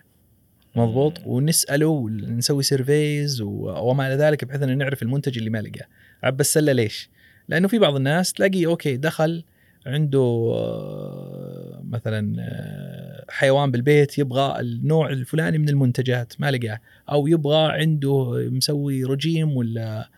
مضبوط؟ 0.77 1.21
ونسأله 1.27 1.87
ونسوي 1.87 2.63
surveys 2.63 3.41
وما 3.41 4.07
إلى 4.07 4.15
ذلك 4.15 4.45
بحيث 4.45 4.63
ان 4.63 4.79
نعرف 4.79 5.03
المنتج 5.03 5.39
اللي 5.39 5.51
ما 5.51 5.59
لقاه. 5.59 5.87
عبى 6.23 6.41
السلة 6.41 6.73
ليش؟ 6.73 7.11
لأنه 7.49 7.69
في 7.69 7.79
بعض 7.79 7.97
الناس 7.97 8.33
تلاقيه 8.33 8.67
أوكي 8.67 8.97
دخل 8.97 9.45
عنده 9.87 10.53
آه، 10.55 11.83
مثلا 11.85 12.37
آه، 12.41 13.14
حيوان 13.29 13.71
بالبيت 13.71 14.19
يبغى 14.19 14.61
النوع 14.61 15.11
الفلاني 15.11 15.59
من 15.59 15.69
المنتجات 15.69 16.33
ما 16.39 16.51
لقاه. 16.51 16.81
أو 17.11 17.27
يبغى 17.27 17.73
عنده 17.73 18.49
مسوي 18.51 19.05
رجيم 19.05 19.57
ولا 19.57 20.09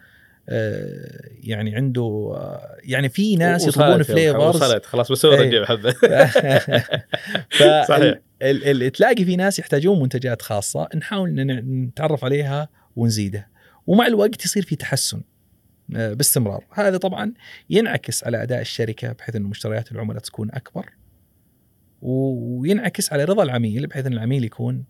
آه، 0.49 1.29
يعني 1.43 1.77
عنده 1.77 2.33
آه، 2.37 2.77
يعني 2.85 3.09
في 3.09 3.37
ناس 3.37 3.69
يطلبون 3.69 4.03
فليفرز 4.03 4.57
وصلت 4.57 4.87
خلاص 4.87 5.13
بسوي 5.13 5.35
إيه. 5.35 5.41
رجيم 5.41 5.65
حبه. 5.65 5.95
صحيح. 7.89 8.19
تلاقي 8.89 9.25
في 9.25 9.37
ناس 9.37 9.59
يحتاجون 9.59 10.03
منتجات 10.03 10.43
خاصة 10.43 10.89
نحاول 10.95 11.41
ان 11.41 11.85
نتعرف 11.85 12.25
عليها 12.25 12.69
ونزيدها 12.97 13.49
ومع 13.87 14.07
الوقت 14.07 14.45
يصير 14.45 14.63
في 14.63 14.77
تحسن 14.77 15.23
آه، 15.97 16.13
باستمرار. 16.13 16.65
هذا 16.73 16.97
طبعا 16.97 17.33
ينعكس 17.71 18.25
على 18.25 18.43
أداء 18.43 18.61
الشركة 18.61 19.13
بحيث 19.13 19.37
إنه 19.37 19.49
مشتريات 19.49 19.93
العملاء 19.93 20.23
تكون 20.23 20.51
أكبر. 20.53 20.91
وينعكس 22.03 23.13
على 23.13 23.25
رضا 23.25 23.43
العميل 23.43 23.87
بحيث 23.87 24.07
إن 24.07 24.13
العميل 24.13 24.45
يكون 24.45 24.85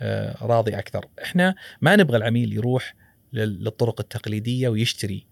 آه، 0.00 0.36
راضي 0.46 0.78
أكثر. 0.78 1.04
إحنا 1.22 1.54
ما 1.80 1.96
نبغى 1.96 2.16
العميل 2.16 2.52
يروح 2.52 2.94
لل- 3.32 3.64
للطرق 3.64 4.00
التقليدية 4.00 4.68
ويشتري. 4.68 5.26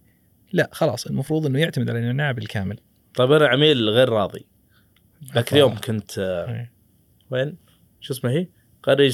لا 0.52 0.70
خلاص 0.72 1.06
المفروض 1.06 1.46
إنه 1.46 1.58
يعتمد 1.58 1.90
على 1.90 1.98
النعناع 1.98 2.32
بالكامل. 2.32 2.78
طيب 3.14 3.32
أنا 3.32 3.48
عميل 3.48 3.88
غير 3.88 4.08
راضي. 4.08 4.46
ذاك. 5.34 5.52
اليوم 5.52 5.74
كنت 5.76 6.18
آه، 6.18 6.48
إيه. 6.52 6.72
وين؟ 7.30 7.56
شو 8.00 8.12
اسمها 8.12 8.32
هي؟ 8.32 8.48
قرية 8.82 9.10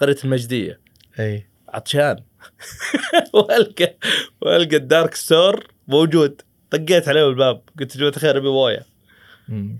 قرية 0.00 0.16
المجدية. 0.24 0.80
اي 1.20 1.46
عطشان. 1.68 2.16
والقى 3.34 3.96
والقى 4.42 4.76
ال 4.76 4.84
dark 4.84 5.14
store 5.14 5.66
موجود. 5.88 6.42
طقيت 6.70 7.08
عليه 7.08 7.28
الباب. 7.28 7.62
قلت 7.78 7.94
يا 7.94 8.00
جماعة 8.00 8.10
الخير 8.16 8.36
أبي 8.36 8.48
مويه 8.48 8.86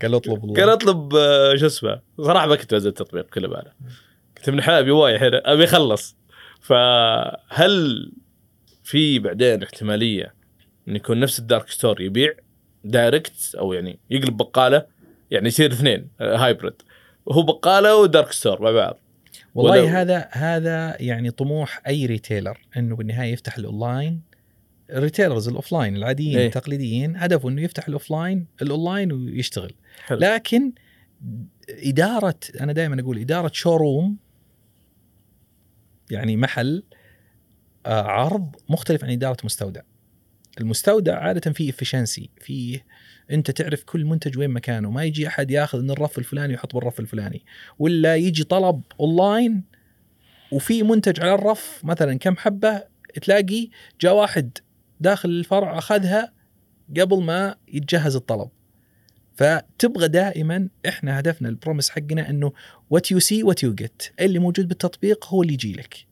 قال 0.01 0.15
اطلب 0.15 0.43
والله. 0.43 0.55
قال 0.61 0.69
اطلب 0.69 1.15
آه، 1.15 1.55
شو 1.55 1.65
اسمه 1.65 1.99
صراحة 2.17 2.47
ما 2.47 2.55
كنت 2.55 2.73
بنزل 2.73 2.89
التطبيق 2.89 3.25
بكل 3.25 3.45
امانة. 3.45 3.71
كنت 4.37 4.49
من 4.49 4.61
حالي 4.61 4.79
أبي 4.79 5.17
هنا 5.17 5.53
أبي 5.53 5.63
أخلص. 5.63 6.15
فهل 6.61 8.11
في 8.83 9.19
بعدين 9.19 9.63
احتمالية 9.63 10.33
إن 10.87 10.95
يكون 10.95 11.19
نفس 11.19 11.39
ال 11.39 11.45
dark 11.45 11.69
store 11.69 12.01
يبيع 12.01 12.33
direct؟ 12.83 13.55
أو 13.59 13.73
يعني 13.73 13.99
يقلب 14.09 14.37
بقالة؟ 14.37 14.85
يعني 15.31 15.47
يصير 15.47 15.71
اثنين 15.71 16.07
آه، 16.21 16.35
hybrid. 16.37 16.81
وهو 17.25 17.41
بقالة 17.41 17.95
و 17.95 18.02
dark 18.02 18.31
store 18.31 18.61
مع 18.61 18.71
بعض. 18.71 18.99
والله 19.55 19.71
ولو- 19.81 19.87
هذا 19.87 20.29
هذا 20.31 20.97
يعني 21.01 21.31
طموح 21.31 21.81
أي 21.87 22.05
retailer 22.05 22.57
إنه 22.77 22.95
بالنهاية 22.95 23.33
يفتح 23.33 23.57
ال 23.57 23.66
online 23.66 24.21
ال 24.89 24.95
retailers 24.95 25.47
ال 25.47 25.53
offline 25.53 25.95
العاديين 25.95 26.37
إيه. 26.37 26.47
التقليديين 26.47 27.17
هدفه 27.17 27.49
إنه 27.49 27.61
يفتح 27.61 27.87
ال 27.87 27.94
offline 27.94 28.47
ال 28.61 28.68
online 28.68 29.11
ويشتغل 29.11 29.73
حلو. 30.05 30.19
لكن 30.19 30.71
اداره 31.69 32.39
أنا 32.59 32.73
دائما 32.73 33.01
أقول 33.01 33.19
إدارة 33.19 33.51
showroom 33.53 34.17
يعني 36.11 36.37
محل 36.37 36.83
آه، 37.85 38.01
عرض 38.01 38.55
مختلف 38.69 39.03
عن 39.03 39.11
إدارة 39.11 39.37
مستودع 39.43 39.81
المستودع 40.61 41.19
عادة 41.19 41.51
فيه 41.51 41.69
efficiency 41.69 42.29
فيه 42.41 42.85
أنت 43.31 43.51
تعرف 43.51 43.83
كل 43.83 44.05
منتج 44.05 44.37
وين 44.37 44.49
مكانه 44.49 44.91
ما 44.91 45.03
يجي 45.03 45.27
أحد 45.27 45.51
ياخذ 45.51 45.81
من 45.81 45.91
الرف 45.91 46.17
الفلاني 46.17 46.53
ويحط 46.53 46.75
بالرف 46.75 46.99
الفلاني 46.99 47.45
ولا 47.79 48.15
يجي 48.15 48.43
طلب 48.43 48.81
اونلاين 48.99 49.63
وفي 50.51 50.83
منتج 50.83 51.19
على 51.21 51.33
الرف 51.33 51.81
مثلا 51.83 52.17
كم 52.17 52.37
حبة 52.37 52.83
تلاقي 53.21 53.69
جاء 54.01 54.15
واحد 54.15 54.57
داخل 54.99 55.29
الفرع 55.29 55.77
أخذها 55.77 56.33
قبل 56.97 57.23
ما 57.23 57.55
يتجهز 57.67 58.15
الطلب. 58.15 58.49
فتبغى 59.35 60.07
دائما 60.07 60.69
إحنا 60.87 61.19
هدفنا 61.19 61.49
ال 61.49 61.54
promise 61.54 61.89
حقنا 61.89 62.29
إنه 62.29 62.53
what 62.89 63.11
you 63.11 63.19
see 63.19 63.43
what 63.43 63.63
you 63.63 63.73
get 63.73 64.03
اللي 64.19 64.39
موجود 64.39 64.67
بالتطبيق 64.67 65.27
هو 65.27 65.41
اللي 65.41 65.53
يجي 65.53 65.73
لك. 65.73 66.05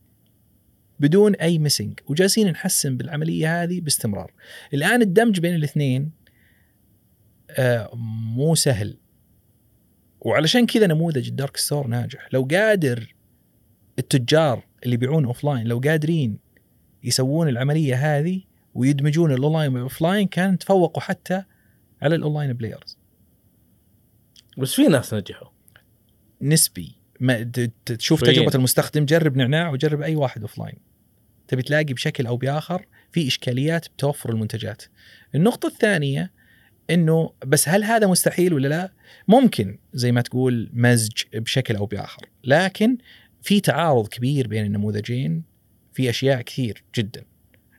بدون 0.99 1.35
أي 1.35 1.57
missing 1.57 1.99
وجالسين 2.07 2.47
نحسن 2.47 2.97
بالعملية 2.97 3.63
هذه 3.63 3.81
باستمرار. 3.81 4.33
الآن 4.73 5.01
الدمج 5.01 5.39
بين 5.39 5.55
الاثنين 5.55 6.11
آه، 7.49 7.89
مو 8.35 8.55
سهل. 8.55 8.97
وعلشان 10.21 10.65
كذا 10.65 10.87
نموذج 10.87 11.27
ال 11.27 11.33
dark 11.33 11.57
store 11.57 11.87
ناجح. 11.87 12.29
لو 12.33 12.47
قادر 12.51 13.15
التجار 13.99 14.63
اللي 14.83 14.93
يبيعون 14.93 15.25
offline 15.25 15.67
لو 15.67 15.79
قادرين 15.79 16.37
يسوون 17.03 17.47
العملية 17.47 17.95
هذه 17.95 18.41
ويدمجون 18.77 19.31
ال 19.31 19.37
online 19.37 19.73
بال 19.73 19.85
offline 19.85 20.27
كان 20.27 20.57
تفوقوا 20.57 21.01
حتى 21.01 21.43
على 22.01 22.15
ال 22.15 22.21
online 22.21 22.53
players 22.53 22.97
بس 24.57 24.73
في 24.73 24.87
ناس 24.87 25.13
نجحوا. 25.13 25.47
نسبي. 26.41 26.95
ما 27.19 27.51
تشوف 27.85 28.19
شويين. 28.19 28.35
تجربة 28.35 28.55
المستخدم 28.55 29.05
جرب 29.05 29.37
نعناع 29.37 29.69
وجرب 29.69 30.01
أي 30.01 30.15
واحد 30.15 30.41
offline 30.41 30.77
تبي 31.47 31.61
تلاقي 31.61 31.93
بشكل 31.93 32.27
أو 32.27 32.37
بآخر 32.37 32.85
في 33.11 33.27
إشكاليات 33.27 33.87
بتوفر 33.87 34.29
المنتجات. 34.29 34.83
النقطة 35.35 35.67
الثانية 35.67 36.33
إنه 36.89 37.33
بس 37.45 37.69
هل 37.69 37.83
هذا 37.83 38.07
مستحيل 38.07 38.53
ولا 38.53 38.67
لا؟ 38.67 38.93
ممكن 39.27 39.79
زي 39.93 40.11
ما 40.11 40.21
تقول 40.21 40.69
مزج 40.73 41.23
بشكل 41.33 41.75
أو 41.75 41.85
بآخر. 41.85 42.29
لكن 42.43 42.97
في 43.41 43.59
تعارض 43.59 44.07
كبير 44.07 44.47
بين 44.47 44.65
النموذجين 44.65 45.43
في 45.93 46.09
أشياء 46.09 46.41
كثير 46.41 46.83
جدا. 46.95 47.25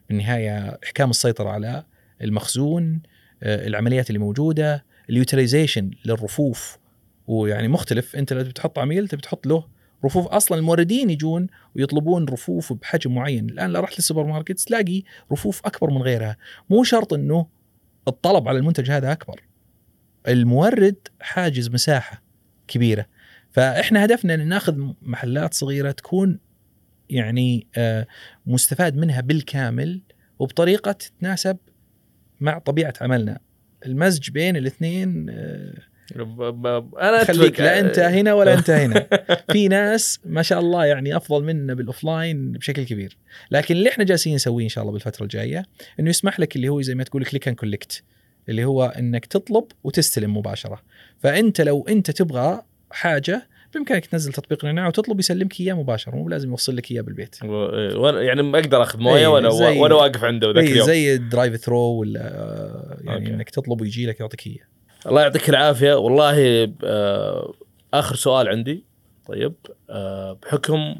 بالنهاية 0.08 0.78
إحكام 0.84 1.10
السيطرة 1.10 1.50
على 1.50 1.84
المخزون 2.22 3.02
آه، 3.42 3.66
العمليات 3.66 4.10
اللي 4.10 4.18
موجودة 4.18 4.84
ال 5.10 5.17
utilization 5.17 5.90
للرفوف 6.04 6.78
ويعني 7.26 7.68
مختلف. 7.68 8.16
أنت 8.16 8.32
لو 8.32 8.44
بتحط 8.44 8.78
عميل 8.78 9.08
تبي 9.08 9.20
تحط 9.20 9.46
له 9.46 9.64
رفوف. 10.04 10.26
أصلا 10.26 10.58
الموردين 10.58 11.10
يجون 11.10 11.46
ويطلبون 11.76 12.24
رفوف 12.28 12.72
بحجم 12.72 13.14
معين. 13.14 13.50
الآن 13.50 13.70
لو 13.70 13.80
رحت 13.80 13.98
للسوبر 13.98 14.24
ماركت 14.24 14.60
تلاقي 14.60 15.02
رفوف 15.32 15.66
أكبر 15.66 15.90
من 15.90 16.02
غيرها. 16.02 16.36
مو 16.70 16.84
شرط 16.84 17.12
إنه 17.12 17.46
الطلب 18.08 18.48
على 18.48 18.58
المنتج 18.58 18.90
هذا 18.90 19.12
أكبر. 19.12 19.42
المورد 20.28 21.08
حاجز 21.20 21.70
مساحة 21.70 22.22
كبيرة. 22.68 23.06
فإحنا 23.50 24.04
هدفنا 24.04 24.34
إن 24.34 24.48
ناخذ 24.48 24.92
محلات 25.02 25.54
صغيرة 25.54 25.90
تكون 25.90 26.38
يعني 27.10 27.66
آه، 27.76 28.06
مستفاد 28.46 28.96
منها 28.96 29.20
بالكامل 29.20 30.00
وبطريقة 30.38 30.92
تتناسب 30.92 31.56
مع 32.40 32.58
طبيعة 32.58 32.94
عملنا. 33.00 33.38
المزج 33.86 34.30
بين 34.30 34.56
الاثنين 34.56 35.26
آه، 35.30 35.74
أنا 37.00 37.24
خليك. 37.24 37.60
لا 37.60 37.80
أنت 37.80 37.98
هنا 37.98 38.34
ولا 38.34 38.54
أنت 38.54 38.70
هنا. 38.70 39.06
في 39.52 39.68
ناس 39.68 40.20
ما 40.24 40.42
شاء 40.42 40.60
الله 40.60 40.86
يعني 40.86 41.16
أفضل 41.16 41.44
منا 41.44 41.74
بال 41.74 41.91
offline 41.91 42.52
بشكل 42.52 42.84
كبير. 42.84 43.16
لكن 43.50 43.74
اللي 43.76 43.90
إحنا 43.90 44.04
جالسين 44.04 44.34
نسويه 44.34 44.64
إن 44.64 44.68
شاء 44.68 44.82
الله 44.82 44.92
بالفترة 44.92 45.22
الجاية 45.22 45.64
إنه 46.00 46.10
يسمح 46.10 46.40
لك 46.40 46.56
اللي 46.56 46.68
هو 46.68 46.80
زي 46.80 46.94
ما 46.94 47.04
تقول 47.04 47.24
click 47.24 47.48
and 47.48 47.56
collect 47.56 48.02
اللي 48.48 48.64
هو 48.64 48.84
إنك 48.84 49.26
تطلب 49.26 49.64
وتستلم 49.84 50.36
مباشرة. 50.36 50.82
فأنت 51.18 51.60
لو 51.60 51.86
أنت 51.88 52.10
تبغى 52.10 52.62
حاجة 52.90 53.48
بامكانك 53.74 54.06
تنزل 54.06 54.32
تطبيق 54.32 54.64
نعناع 54.64 54.86
وتطلب 54.88 55.18
يسلمك 55.20 55.60
إياه 55.60 55.74
مباشرة 55.74 56.14
مو 56.16 56.28
لازم 56.28 56.50
يوصل 56.50 56.76
لك 56.76 56.90
إياه 56.90 57.02
بالبيت. 57.02 57.36
و- 57.44 58.00
وأنا 58.00 58.22
يعني 58.22 58.42
ما 58.42 58.58
أقدر 58.58 58.82
أخذ 58.82 58.98
موية 59.00 59.38
إيه، 59.38 59.48
زي- 59.48 59.78
وأنا 59.80 59.94
واقف 59.94 60.24
عنده 60.24 60.46
ذاك 60.52 60.64
إيه 60.64 60.72
اليوم. 60.72 60.86
زي 60.86 61.14
ال 61.14 61.21
drive 61.21 61.56
thru 61.56 61.78
ولا 62.00 62.20
آه، 62.20 62.98
يعني 63.04 63.18
أوكي. 63.20 63.34
إنك 63.34 63.50
تطلب 63.50 63.80
ويجي 63.80 64.06
لك 64.06 64.20
يعطيك 64.20 64.46
إياه. 64.46 64.64
الله 65.06 65.22
يعطيك 65.22 65.48
العافية. 65.48 65.94
والله 65.94 66.64
آه، 66.84 67.54
آخر 67.94 68.14
سؤال 68.16 68.48
عندي. 68.48 68.84
طيب 69.26 69.54
آه، 69.90 70.32
بحكم 70.42 70.94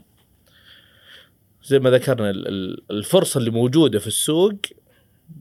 زي 1.65 1.79
ما 1.79 1.91
ذكرنا 1.91 2.31
ال- 2.31 2.49
ال- 2.49 2.83
الفرصة 2.91 3.39
اللي 3.39 3.51
موجودة 3.51 3.99
في 3.99 4.07
السوق 4.07 4.53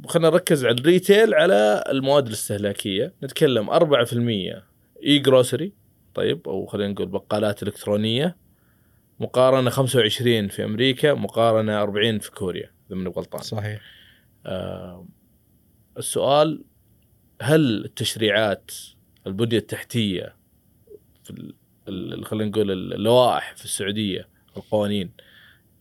خلينا 0.08 0.30
نركز 0.30 0.66
على 0.66 0.76
الريتيل 0.80 1.34
على 1.34 1.84
المواد 1.90 2.28
الاستهلاكية. 2.28 3.14
نتكلم 3.24 3.70
4% 3.70 4.64
اي 5.06 5.20
جروسري 5.20 5.72
طيب 6.18 6.48
أو 6.48 6.66
خلينا 6.66 6.94
نقول 6.94 7.08
بقالات 7.08 7.64
إلكترونية. 7.64 8.38
مقارنة 9.20 9.70
25 9.70 10.48
في 10.48 10.64
أمريكا 10.64 11.14
مقارنة 11.14 11.82
40 11.82 12.20
في 12.20 12.32
كوريا 12.32 12.72
إذا 12.88 12.96
ماني 12.96 13.10
غلطان. 13.10 13.42
صحيح. 13.42 13.82
آه، 14.46 15.06
السؤال 15.98 16.64
هل 17.42 17.86
التشريعات 17.86 18.72
البنية 19.28 19.58
التحتية 19.58 20.36
في 21.24 21.54
خلينا 22.24 22.50
نقول 22.50 22.72
اللوائح 22.72 23.56
في 23.56 23.66
السعودية 23.66 24.28
القوانين 24.58 25.12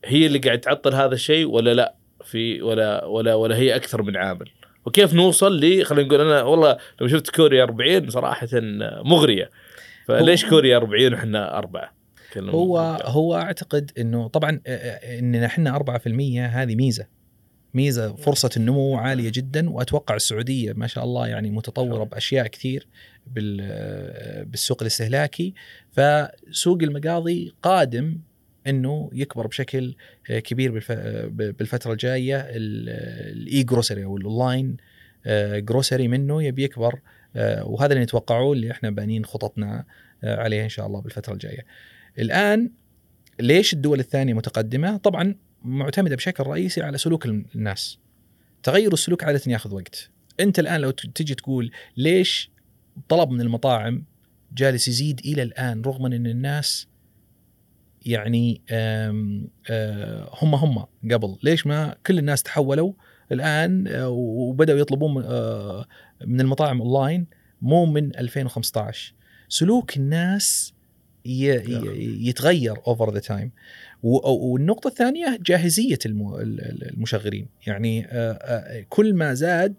هي 0.04 0.26
اللي 0.26 0.38
قاعد 0.38 0.60
تعطل 0.60 0.94
هذا 0.94 1.14
الشيء 1.14 1.46
ولا 1.46 1.74
لا؟ 1.74 1.94
في 2.24 2.62
ولا 2.62 3.04
ولا 3.04 3.34
ولا 3.34 3.56
هي 3.56 3.76
أكثر 3.76 4.02
من 4.02 4.16
عامل؟ 4.16 4.50
وكيف 4.86 5.14
نوصل 5.14 5.60
ل 5.60 5.84
خلينا 5.84 6.08
نقول 6.08 6.20
أنا 6.20 6.42
والله 6.42 6.78
لو 7.00 7.08
شفت 7.08 7.30
كوريا 7.30 7.62
40 7.62 8.10
صراحة 8.10 8.48
مغرية. 9.04 9.50
فليش 10.06 10.44
كوريا 10.46 10.76
40 10.76 11.14
وحنا 11.14 11.58
أربعة؟ 11.58 11.94
هو. 12.36 12.78
هو 13.04 13.34
أعتقد 13.36 13.90
إنه 13.98 14.28
طبعا 14.28 14.60
آه، 14.66 14.70
آه، 14.76 15.18
إننا 15.18 15.46
إحنا 15.46 15.76
4% 15.76 16.46
هذه 16.46 16.74
ميزة. 16.74 17.06
ميزة 17.74 18.14
فرصة 18.16 18.50
النمو 18.56 18.96
عالية 18.96 19.30
جدا 19.34 19.70
وأتوقع 19.70 20.14
السعودية 20.16 20.72
ما 20.72 20.86
شاء 20.86 21.04
الله 21.04 21.28
يعني 21.28 21.50
متطورة 21.50 22.04
بأشياء 22.04 22.46
كثير 22.46 22.86
آه، 23.38 24.42
بالسوق 24.42 24.82
الاستهلاكي. 24.82 25.54
فسوق 25.92 26.78
المقاضي 26.82 27.54
قادم 27.62 28.18
إنه 28.66 29.10
يكبر 29.12 29.46
بشكل 29.46 29.94
كبير 30.28 30.72
بالف- 30.72 30.92
بالفترة 31.58 31.92
الجاية. 31.92 32.36
ال- 32.40 33.36
ال 33.42 33.62
e-grocery 33.62 34.04
أو 34.04 34.16
ال 34.16 34.25
online 34.25 34.76
grocery 35.58 36.08
منه 36.08 36.42
يبي 36.42 36.64
يكبر 36.64 37.00
وهذا 37.36 37.92
اللي 37.92 38.04
نتوقعه 38.04 38.52
اللي 38.52 38.70
إحنا 38.70 38.90
بانين 38.90 39.24
خططنا 39.24 39.84
آه، 40.24 40.36
عليه 40.36 40.64
إن 40.64 40.68
شاء 40.68 40.86
الله 40.86 41.00
بالفترة 41.00 41.32
الجاية. 41.32 41.66
الآن 42.18 42.70
ليش 43.40 43.72
الدول 43.72 44.00
الثانية 44.00 44.34
متقدمة؟ 44.34 44.96
طبعا 44.96 45.34
معتمدة 45.62 46.16
بشكل 46.16 46.44
رئيسي 46.44 46.82
على 46.82 46.98
سلوك 46.98 47.26
الناس. 47.26 47.98
تغير 48.62 48.92
السلوك 48.92 49.24
عادة 49.24 49.40
ياخذ 49.46 49.74
وقت. 49.74 50.10
أنت 50.40 50.58
الآن 50.58 50.80
لو 50.80 50.90
تجي 50.90 51.34
تقول 51.34 51.70
ليش 51.96 52.50
طلب 53.08 53.30
من 53.30 53.40
المطاعم 53.40 54.04
جالس 54.52 54.88
يزيد 54.88 55.20
إلى 55.24 55.42
الآن 55.42 55.82
رغم 55.82 56.06
إن 56.06 56.26
الناس 56.26 56.88
يعني 58.06 58.60
آه، 58.70 59.10
هم 60.42 60.54
هم 60.54 60.86
قبل 61.12 61.36
ليش 61.42 61.66
ما 61.66 61.94
كل 62.06 62.18
الناس 62.18 62.42
تحولوا 62.42 62.92
الآن 63.32 63.86
آه، 63.88 64.08
وبدأوا 64.08 64.78
يطلبون 64.78 65.22
آه، 65.24 65.86
من 66.26 66.40
المطاعم 66.40 66.82
أونلاين 66.82 67.26
مو 67.62 67.86
من 67.86 68.16
2015 68.16 69.14
سلوك 69.48 69.96
الناس 69.96 70.72
يتغير 72.28 72.76
over 72.86 73.12
the 73.14 73.18
time 73.20 73.50
والنقطة 74.02 74.88
الثانية 74.88 75.38
جاهزية 75.46 75.98
الم- 76.06 76.34
ال- 76.34 76.60
ال- 76.60 76.90
المشغلين. 76.94 77.46
يعني 77.66 78.06
آه، 78.10 78.84
كل 78.88 79.14
ما 79.14 79.34
زاد 79.34 79.74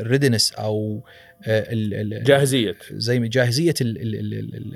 ال 0.00 0.05
readiness 0.05 0.52
أو 0.52 1.00
آه، 1.46 1.66
جاهزية. 2.22 2.76
زي 2.92 3.28
جاهزية 3.28 3.74
ال- 3.80 4.02
ال- 4.02 4.14
ال- 4.14 4.34
ال- 4.54 4.74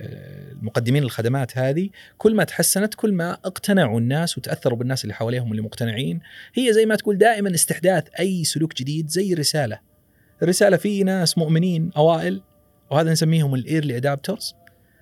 المقدمين 0.53 1.03
الخدمات 1.03 1.59
هذه. 1.59 1.88
كل 2.18 2.34
ما 2.34 2.45
تحسنت 2.45 2.95
كل 2.95 3.12
ما 3.12 3.32
اقتنعوا 3.32 4.01
الناس 4.01 4.38
وتأثروا 4.38 4.78
بالناس 4.78 5.05
اللي 5.05 5.14
حواليهم 5.14 5.50
اللي 5.50 5.62
مقتنعين 5.62 6.21
هي 6.54 6.72
زي 6.72 6.87
ما 6.87 6.96
تقول 6.96 7.18
دائما 7.18 7.54
استحداث 7.54 8.04
أي 8.21 8.45
سلوك 8.45 8.76
جديد 8.76 9.08
زي 9.08 9.34
رسالة. 9.34 9.79
الرساله 10.42 10.76
في 10.76 11.03
ناس 11.04 11.38
مؤمنين 11.38 11.91
أوائل 11.96 12.42
وهذا 12.91 13.12
نسميهم 13.12 13.54
ال 13.54 13.62
early 13.62 13.96
adopters 13.96 14.54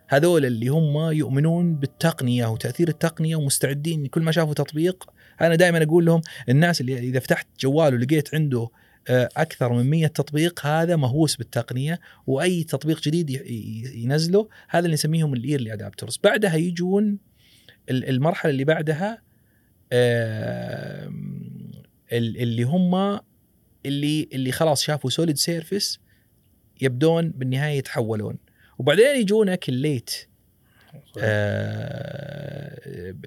هذول 0.09 0.45
اللي 0.47 0.69
هم 0.69 1.11
يؤمنون 1.11 1.75
بالتقنية 1.75 2.47
وتأثير 2.47 2.89
التقنية 2.89 3.37
ومستعدين 3.37 4.07
كل 4.07 4.23
ما 4.23 4.33
شافوا 4.33 4.55
تطبيق 4.55 5.11
أنا 5.41 5.55
دائما 5.55 5.83
أقول 5.83 6.05
لهم 6.07 6.21
الناس 6.49 6.81
اللي 6.81 6.99
إذا 6.99 7.21
فتحت 7.21 7.47
جواله 7.61 7.97
ولقيت 7.97 8.35
عنده 8.35 8.69
آه، 9.11 9.29
أكثر 9.37 9.73
من 9.73 9.91
100 9.91 10.07
تطبيق 10.07 10.67
هذا 10.67 10.97
مهووس 10.97 11.37
بالتقنية 11.37 12.01
وأي 12.27 12.65
تطبيق 12.65 13.01
جديد 13.03 13.31
ينزله 13.95 14.49
هذا 14.69 14.85
اللي 14.85 14.95
نسميهم 14.95 15.35
ال 15.35 15.41
early 15.41 15.73
adopters 15.73 16.19
بعدها 16.25 16.57
يجون 16.57 17.19
ال- 17.91 18.09
المرحلة 18.09 18.51
اللي 18.51 18.65
بعدها 18.65 19.23
اللي 22.13 22.63
هم 22.63 23.21
اللي 23.87 24.29
اللي 24.33 24.53
خلاص 24.53 24.83
شافوا 24.83 25.11
solid 25.11 25.37
service 25.37 26.01
يبدون 26.81 27.29
بالنهاية 27.31 27.79
يتحولون. 27.79 28.39
وبعدين 28.79 29.17
يجونك 29.21 29.69
ال 29.69 29.81
late 29.81 30.28
آه 31.21 32.81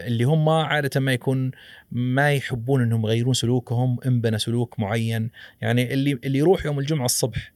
اللي 0.08 0.24
هم 0.24 0.50
عادة 0.50 1.00
ما 1.00 1.14
يكون 1.14 1.52
ما 1.92 2.34
يحبون 2.34 2.82
إنهم 2.82 3.06
يغيرون 3.06 3.34
سلوكهم 3.34 3.98
انبنى 4.06 4.40
سلوك 4.40 4.80
معين 4.80 5.30
يعني 5.62 5.94
اللي 5.94 6.20
اللي 6.24 6.40
يروح 6.40 6.66
يوم 6.66 6.80
الجمعة 6.80 7.06
الصبح 7.06 7.54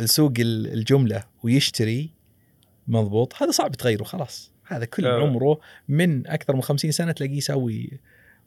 ال- 0.00 0.72
الجملة 0.72 1.24
ويشتري 1.42 2.10
مضبوط 2.88 3.42
هذا 3.42 3.50
صعب 3.50 3.72
تغيره 3.72 4.04
خلاص 4.04 4.52
هذا 4.66 4.84
كل 4.84 5.06
آه. 5.06 5.20
عمره 5.22 5.60
من 5.88 6.26
أكثر 6.26 6.56
من 6.56 6.62
50 6.62 6.90
سنة 6.90 7.12
تلاقيه 7.12 7.36
يسوي 7.36 8.00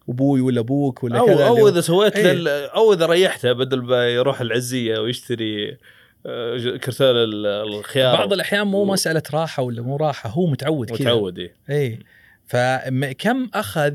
أبوي 0.10 0.42
ولا 0.42 0.60
أبوك 0.60 1.04
ولا 1.04 1.20
أو 1.20 1.26
كذا 1.26 1.48
أو 1.48 1.68
إذا 1.68 1.82
سويت. 1.82 2.18
لل... 2.18 2.48
أو 2.48 2.94
إذا 2.94 3.06
ريحته 3.06 3.54
بدل 3.54 3.82
ما 3.82 4.08
يروح 4.08 4.42
العزية 4.42 5.00
ويشتري 5.00 5.78
آه، 6.26 6.58
ج- 6.58 6.76
كرتون 6.80 7.08
ال- 7.16 7.46
الخيار. 7.46 8.18
بعض 8.18 8.34
الأحيان 8.34 8.68
مو 8.68 8.78
و- 8.78 8.86
مساله 8.86 9.24
راحة 9.34 9.64
ولا 9.64 9.82
مو 9.82 9.96
راحة 9.98 10.30
هو 10.30 10.48
متعود 10.48 10.90
كذا. 10.90 10.98
متعود 11.00 11.40
إيه. 11.40 11.56
اي 11.70 12.00
فكم 12.46 13.50
اخذ 13.54 13.94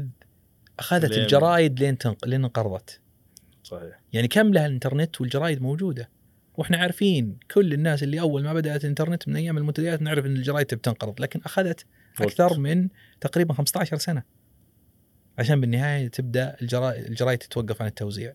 أخذت 0.79 1.11
لين- 1.11 1.23
الجرايد 1.23 1.81
لين 1.81 1.99
تنق... 1.99 2.27
لين 2.27 2.45
انقرضت؟ 2.45 3.01
صحيح. 3.65 4.01
يعني 4.13 4.29
كم 4.29 4.53
لها 4.55 4.67
الإنترنت 4.67 5.21
والجرايد 5.21 5.63
موجودة؟ 5.63 6.09
وإحنا 6.57 6.77
عارفين 6.79 7.37
كل 7.55 7.73
الناس 7.73 8.03
اللي 8.03 8.21
أول 8.21 8.43
ما 8.43 8.55
بدأت 8.55 8.85
الإنترنت 8.85 9.29
من 9.29 9.37
أيام 9.37 9.59
المنتديات 9.59 10.03
نعرف 10.03 10.27
إن 10.27 10.37
الجرايد 10.37 10.67
تبي 10.67 10.81
تنقرض 10.81 11.21
لكن 11.21 11.41
أخذت 11.45 11.85
أكثر. 12.21 12.59
من 12.59 12.89
تقريبا 13.21 13.55
15 13.55 13.97
سنة. 13.97 14.23
عشان 15.39 15.61
بالنهاية 15.61 16.09
تبدأ 16.09 16.57
الجرايد 16.63 17.39
تتوقف 17.39 17.83
عن 17.83 17.89
التوزيع. 17.89 18.33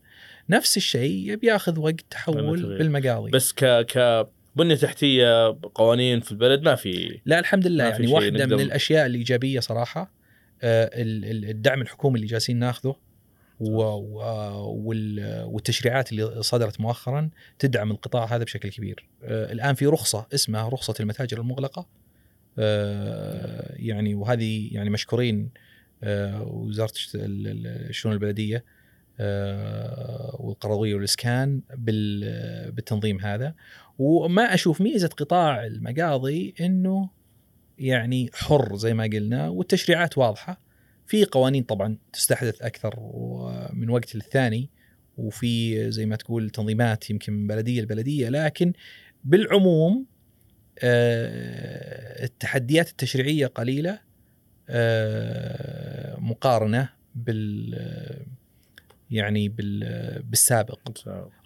نفس 0.49 0.77
الشيء 0.77 1.31
يبي 1.31 1.47
ياخذ 1.47 1.79
وقت 1.79 2.01
تحول. 2.09 2.77
بالمقاضي. 2.77 3.31
بس 3.31 3.53
ك 3.53 3.65
ك 3.65 4.27
بنية 4.55 4.75
تحتية 4.75 5.57
قوانين 5.73 6.19
في 6.19 6.31
البلد 6.31 6.61
ما 6.61 6.75
في 6.75 7.19
لا 7.25 7.39
الحمد 7.39 7.67
لله. 7.67 7.83
يعني 7.83 8.07
واحدة 8.07 8.39
نقدر- 8.45 8.55
من 8.55 8.61
الأشياء 8.63 9.05
الإيجابية 9.05 9.59
صراحة 9.59 10.11
آه، 10.61 11.01
ال- 11.01 11.25
ال- 11.25 11.49
الدعم 11.49 11.81
الحكومي 11.81 12.15
اللي 12.15 12.27
جالسين 12.27 12.59
ناخذه 12.59 12.95
و- 13.59 13.81
و- 13.81 14.75
وال- 14.83 15.43
والتشريعات 15.43 16.11
اللي 16.11 16.43
صدرت 16.43 16.81
مؤخرا 16.81 17.29
تدعم 17.59 17.91
القطاع 17.91 18.25
هذا 18.35 18.43
بشكل 18.43 18.69
كبير. 18.69 19.05
آه، 19.23 19.51
الآن 19.51 19.75
في 19.75 19.85
رخصة 19.85 20.27
اسمها 20.33 20.69
رخصة 20.69 20.93
المتاجر 20.99 21.39
المغلقة. 21.39 21.87
آه، 22.59 23.73
يعني 23.75 24.15
وهذه 24.15 24.69
يعني 24.71 24.89
مشكورين 24.89 25.49
وزارة 26.41 26.93
ال- 27.15 27.47
ال- 27.47 27.67
الشؤون 27.89 28.13
البلدية 28.13 28.63
آه، 29.19 30.35
والقرويه 30.39 30.95
والإسكان 30.95 31.61
بال- 31.77 32.71
بالتنظيم 32.71 33.19
هذا. 33.19 33.53
وما 33.99 34.53
أشوف 34.53 34.81
ميزة 34.81 35.07
قطاع 35.07 35.65
المقاضي 35.65 36.53
إنه 36.61 37.09
يعني 37.79 38.29
حر 38.33 38.75
زي 38.75 38.93
ما 38.93 39.03
قلنا 39.03 39.49
والتشريعات 39.49 40.17
واضحة. 40.17 40.59
في 41.07 41.25
قوانين 41.25 41.63
طبعا 41.63 41.97
تستحدث 42.13 42.61
أكثر 42.61 42.99
من 43.73 43.89
وقت 43.89 44.15
للثاني. 44.15 44.69
وفي 45.17 45.91
زي 45.91 46.05
ما 46.05 46.15
تقول 46.15 46.49
تنظيمات 46.49 47.09
يمكن 47.09 47.33
من 47.33 47.47
بلدية 47.47 47.81
لبلدية. 47.81 48.29
لكن 48.29 48.73
بالعموم 49.23 50.05
آه، 50.79 52.23
التحديات 52.23 52.89
التشريعية 52.89 53.47
قليلة. 53.47 53.91
آه، 53.91 53.99
مقارنة 56.19 56.89
بال 57.15 57.75
يعني 59.11 59.49
بال 59.49 59.79
بالسابق. 60.23 60.79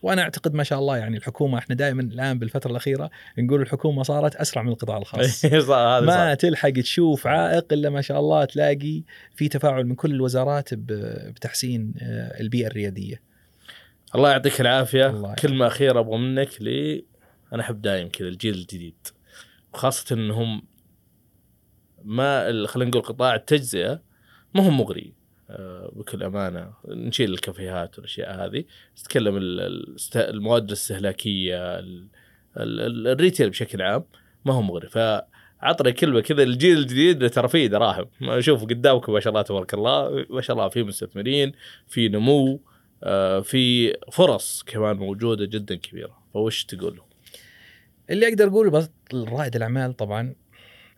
وأنا 0.01 0.21
أعتقد 0.21 0.53
ما 0.53 0.63
شاء 0.63 0.79
الله 0.79 0.97
يعني 0.97 1.17
الحكومة 1.17 1.57
إحنا 1.57 1.75
دائما 1.75 2.01
الآن 2.01 2.39
بالفترة 2.39 2.71
الأخيرة 2.71 3.09
نقول 3.37 3.61
الحكومة 3.61 4.03
صارت 4.03 4.35
أسرع 4.35 4.63
من 4.63 4.69
القطاع 4.69 4.97
الخاص. 4.97 5.45
ما. 6.05 6.33
تلحق 6.33 6.69
تشوف 6.69 7.27
عائق 7.27 7.73
إلا 7.73 7.89
ما 7.89 8.01
شاء 8.01 8.19
الله 8.19 8.45
تلاقي 8.45 9.03
في 9.35 9.47
تفاعل 9.47 9.85
من 9.85 9.95
كل 9.95 10.11
الوزارات 10.11 10.69
بتحسين 10.73 11.93
آه، 12.01 12.41
البيئة 12.41 12.67
الريادية. 12.67 13.21
الله 14.15 14.31
يعطيك 14.31 14.61
العافية. 14.61 15.09
الله 15.09 15.33
كلمة 15.33 15.67
أخيرة 15.67 15.99
أبغى 15.99 16.17
منك 16.17 16.61
لي 16.61 17.05
أنا 17.53 17.61
أحب 17.61 17.81
دايم 17.81 18.09
كذا 18.09 18.27
الجيل 18.27 18.53
الجديد 18.53 19.07
وخاصه 19.73 20.15
إنهم 20.15 20.61
ما 22.03 22.67
خلينا 22.67 22.89
نقول 22.89 23.01
قطاع 23.01 23.35
التجزئة 23.35 24.01
ما 24.55 24.65
هو 24.65 24.69
مغري. 24.69 25.13
آه، 25.49 25.91
بكل 25.95 26.23
أمانة. 26.23 26.73
نشيل 26.87 27.33
الكافيهات 27.33 27.97
والأشياء 27.97 28.45
هذه. 28.45 28.63
نتكلم 28.99 29.37
المواد 30.15 30.67
الاستهلاكية 30.67 31.79
ال- 31.79 32.07
ال- 32.57 32.81
ال- 32.81 33.07
الريتيل 33.07 33.49
بشكل 33.49 33.81
عام 33.81 34.03
ما 34.45 34.53
هو 34.53 34.61
مغري. 34.61 34.89
فعطني 34.89 35.91
كلمة 35.91 36.19
كذا 36.19 36.43
الجيل 36.43 36.77
الجديد 36.77 37.29
ترى 37.29 37.47
فيه 37.47 37.67
دراهم. 37.67 38.05
ما 38.21 38.39
أشوف 38.39 38.63
قدامكم 38.63 39.13
ما 39.13 39.19
شاء 39.19 39.31
الله 39.31 39.41
تبارك 39.41 39.73
الله. 39.73 40.25
ما 40.29 40.41
شاء 40.41 40.55
الله 40.57 40.69
في 40.69 40.83
مستثمرين 40.83 41.51
في 41.87 42.09
نمو 42.09 42.61
آه، 43.03 43.39
في 43.39 43.93
فرص 44.11 44.63
كمان 44.63 44.95
موجودة 44.97 45.45
جدا 45.45 45.75
كبيرة. 45.75 46.19
فوش 46.33 46.65
تقول؟ 46.65 47.01
اللي 48.09 48.27
أقدر 48.27 48.47
أقوله 48.47 48.71
بس 48.71 48.89
رائد 49.13 49.55
الأعمال 49.55 49.93
طبعا 49.95 50.35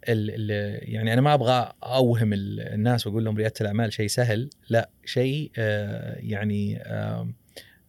ال 0.09 0.51
ال 0.51 0.79
يعني 0.93 1.13
أنا 1.13 1.21
ما 1.21 1.33
أبغى 1.33 1.73
أوهم 1.83 2.33
ال- 2.33 2.59
الناس 2.59 3.07
وأقول 3.07 3.25
لهم 3.25 3.37
ريادة 3.37 3.53
الأعمال 3.61 3.93
شيء 3.93 4.07
سهل، 4.07 4.49
لا 4.69 4.89
شيء 5.05 5.51
آه 5.57 6.15
يعني 6.19 6.81
آه 6.81 7.33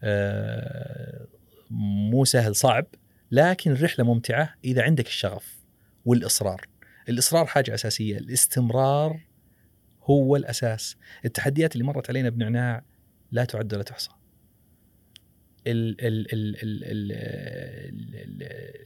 آه 0.02 1.26
مو 1.70 2.24
سهل 2.24 2.56
صعب 2.56 2.86
لكن 3.30 3.70
الرحله 3.72 4.04
ممتعة 4.04 4.54
إذا 4.64 4.82
عندك 4.82 5.06
الشغف 5.06 5.58
والإصرار. 6.04 6.66
الإصرار 7.08 7.46
حاجة 7.46 7.74
أساسية، 7.74 8.18
الاستمرار 8.18 9.20
هو 10.02 10.36
الأساس. 10.36 10.96
التحديات 11.24 11.72
اللي 11.72 11.84
مرت 11.84 12.10
علينا 12.10 12.28
بنعناع 12.30 12.84
لا 13.32 13.44
تعد 13.44 13.74
ولا 13.74 13.82
تحصى. 13.82 14.10
ال 15.66 16.00
ال 16.00 16.32
ال 16.32 16.56
ال 16.62 17.12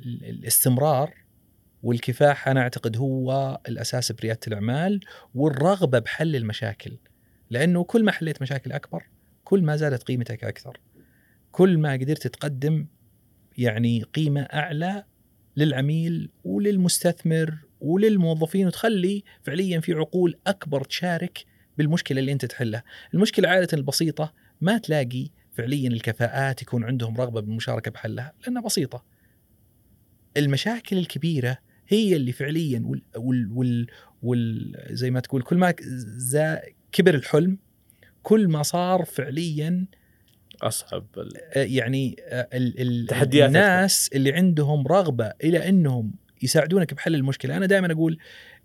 ال 0.05 0.25
الاستمرار 0.25 1.15
والكفاح 1.83 2.49
أنا 2.49 2.61
أعتقد 2.61 2.97
هو 2.97 3.61
الأساس 3.69 4.13
بريادة 4.13 4.41
الأعمال 4.47 5.01
والرغبة 5.35 5.99
بحل 5.99 6.37
المشاكل 6.37 6.99
لأنه 7.51 7.85
كل 7.85 8.05
ما 8.05 8.13
حليت 8.13 8.43
مشاكل 8.43 8.73
أكبر 8.73 9.05
كل 9.45 9.63
ما 9.63 9.77
زادت 9.77 10.03
قيمتك 10.03 10.45
أكثر 10.45 10.81
كل 11.53 11.79
ما 11.79 11.93
قدرت 11.93 12.27
تقدم 12.27 12.87
يعني 13.59 14.03
قيمة 14.03 14.41
أعلى 14.41 15.05
للعميل 15.57 16.31
وللمستثمر 16.45 17.59
وللموظفين 17.81 18.67
وتخلي 18.67 19.25
فعليا 19.43 19.81
في 19.81 19.93
عقول 19.93 20.39
أكبر 20.47 20.85
تشارك 20.85 21.45
بالمشكلة 21.79 22.21
اللي 22.21 22.33
أنت 22.33 22.45
تحلها 22.45 22.85
المشكلة 23.15 23.49
عادة 23.49 23.69
البسيطة 23.73 24.33
ما 24.61 24.79
تلاقي 24.79 25.31
فعليا 25.53 25.89
الكفاءات 25.89 26.63
يكون 26.63 26.85
عندهم 26.85 27.17
رغبة 27.17 27.41
بالمشاركه 27.41 27.91
بحلها 27.91 28.33
لأنها 28.43 28.63
بسيطة. 28.63 29.05
المشاكل 30.37 30.99
الكبيرة 30.99 31.59
هي 31.89 32.17
اللي 32.17 32.33
فعليا 32.33 32.83
وال, 32.85 33.03
وال, 33.17 33.53
وال, 33.53 33.87
وال 34.23 34.75
زي 34.91 35.11
ما 35.11 35.21
تقول 35.21 35.43
كل 35.43 35.57
ما 35.57 35.75
زا 36.17 36.63
كبر 36.93 37.15
الحلم 37.15 37.59
كل 38.23 38.49
ما 38.49 38.63
صار 38.63 39.05
فعليا 39.05 39.87
أصعب 40.63 41.07
آه، 41.19 41.63
يعني 41.63 42.17
آه، 42.21 42.49
ال 42.53 42.81
ال 42.81 43.07
تحديات 43.07 43.49
الناس 43.49 44.11
اللي 44.15 44.33
عندهم 44.33 44.87
رغبة 44.87 45.33
إلى 45.45 45.69
إنهم 45.69 46.15
يساعدونك 46.43 46.95
بحل 46.95 47.15
المشكلة. 47.15 47.57
أنا 47.57 47.67
دائما 47.67 47.93
أقول 47.93 48.19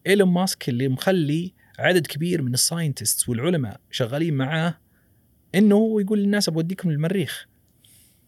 إيلون 0.07 0.29
ماسك 0.29 0.69
اللي 0.69 0.87
مخلي 0.87 1.53
عدد 1.79 2.07
كبير 2.07 2.41
من 2.41 2.53
الساينتست 2.53 3.29
والعلماء 3.29 3.79
شغالين 3.91 4.33
معاه 4.33 4.77
إنه 5.55 5.75
هو 5.75 5.99
يقول 5.99 6.19
للناس 6.19 6.49
بوديكم 6.49 6.89
المريخ 6.89 7.47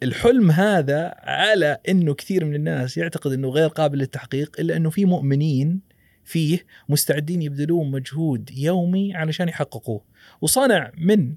الحلم 0.03 0.51
هذا 0.51 1.15
على 1.17 1.77
إنه 1.89 2.13
كثير 2.13 2.45
من 2.45 2.55
الناس 2.55 2.97
يعتقد 2.97 3.31
إنه 3.31 3.49
غير 3.49 3.67
قابل 3.67 3.97
للتحقيق 3.97 4.59
إلا 4.59 4.77
إنه 4.77 4.89
في 4.89 5.05
مؤمنين 5.05 5.81
فيه 6.23 6.65
مستعدين 6.89 7.41
يبذلون 7.41 7.91
مجهود 7.91 8.49
يومي 8.57 9.15
علشان 9.15 9.49
يحققوه 9.49 10.03
وصنع 10.41 10.91
من 10.97 11.35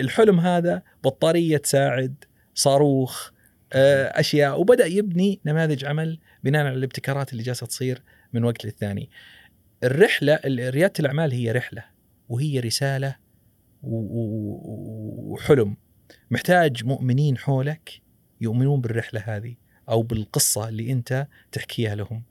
الحلم 0.00 0.40
هذا 0.40 0.82
بطارية 1.04 1.56
تساعد 1.56 2.14
صاروخ 2.54 3.30
آه، 3.72 4.04
أشياء 4.20 4.60
وبدأ 4.60 4.86
يبني 4.86 5.40
نماذج 5.46 5.84
عمل 5.84 6.18
بناء 6.44 6.66
على 6.66 6.74
الابتكارات 6.74 7.32
اللي 7.32 7.42
جالسة 7.42 7.66
تصير 7.66 8.02
من 8.32 8.44
وقت 8.44 8.64
للثاني. 8.64 9.10
الرحلة 9.84 10.34
ال- 10.34 10.74
ريادة 10.74 10.92
الأعمال 11.00 11.32
هي 11.32 11.52
رحلة 11.52 11.84
وهي 12.28 12.60
رسالة 12.60 13.16
وحلم 13.82 15.76
محتاج 16.30 16.84
مؤمنين 16.84 17.38
حولك 17.38 18.01
يؤمنون 18.42 18.80
بالرحلة 18.80 19.20
هذه 19.20 19.54
أو 19.88 20.02
بالقصة 20.02 20.68
اللي 20.68 20.92
أنت 20.92 21.26
تحكيها 21.52 21.94
لهم. 21.94 22.22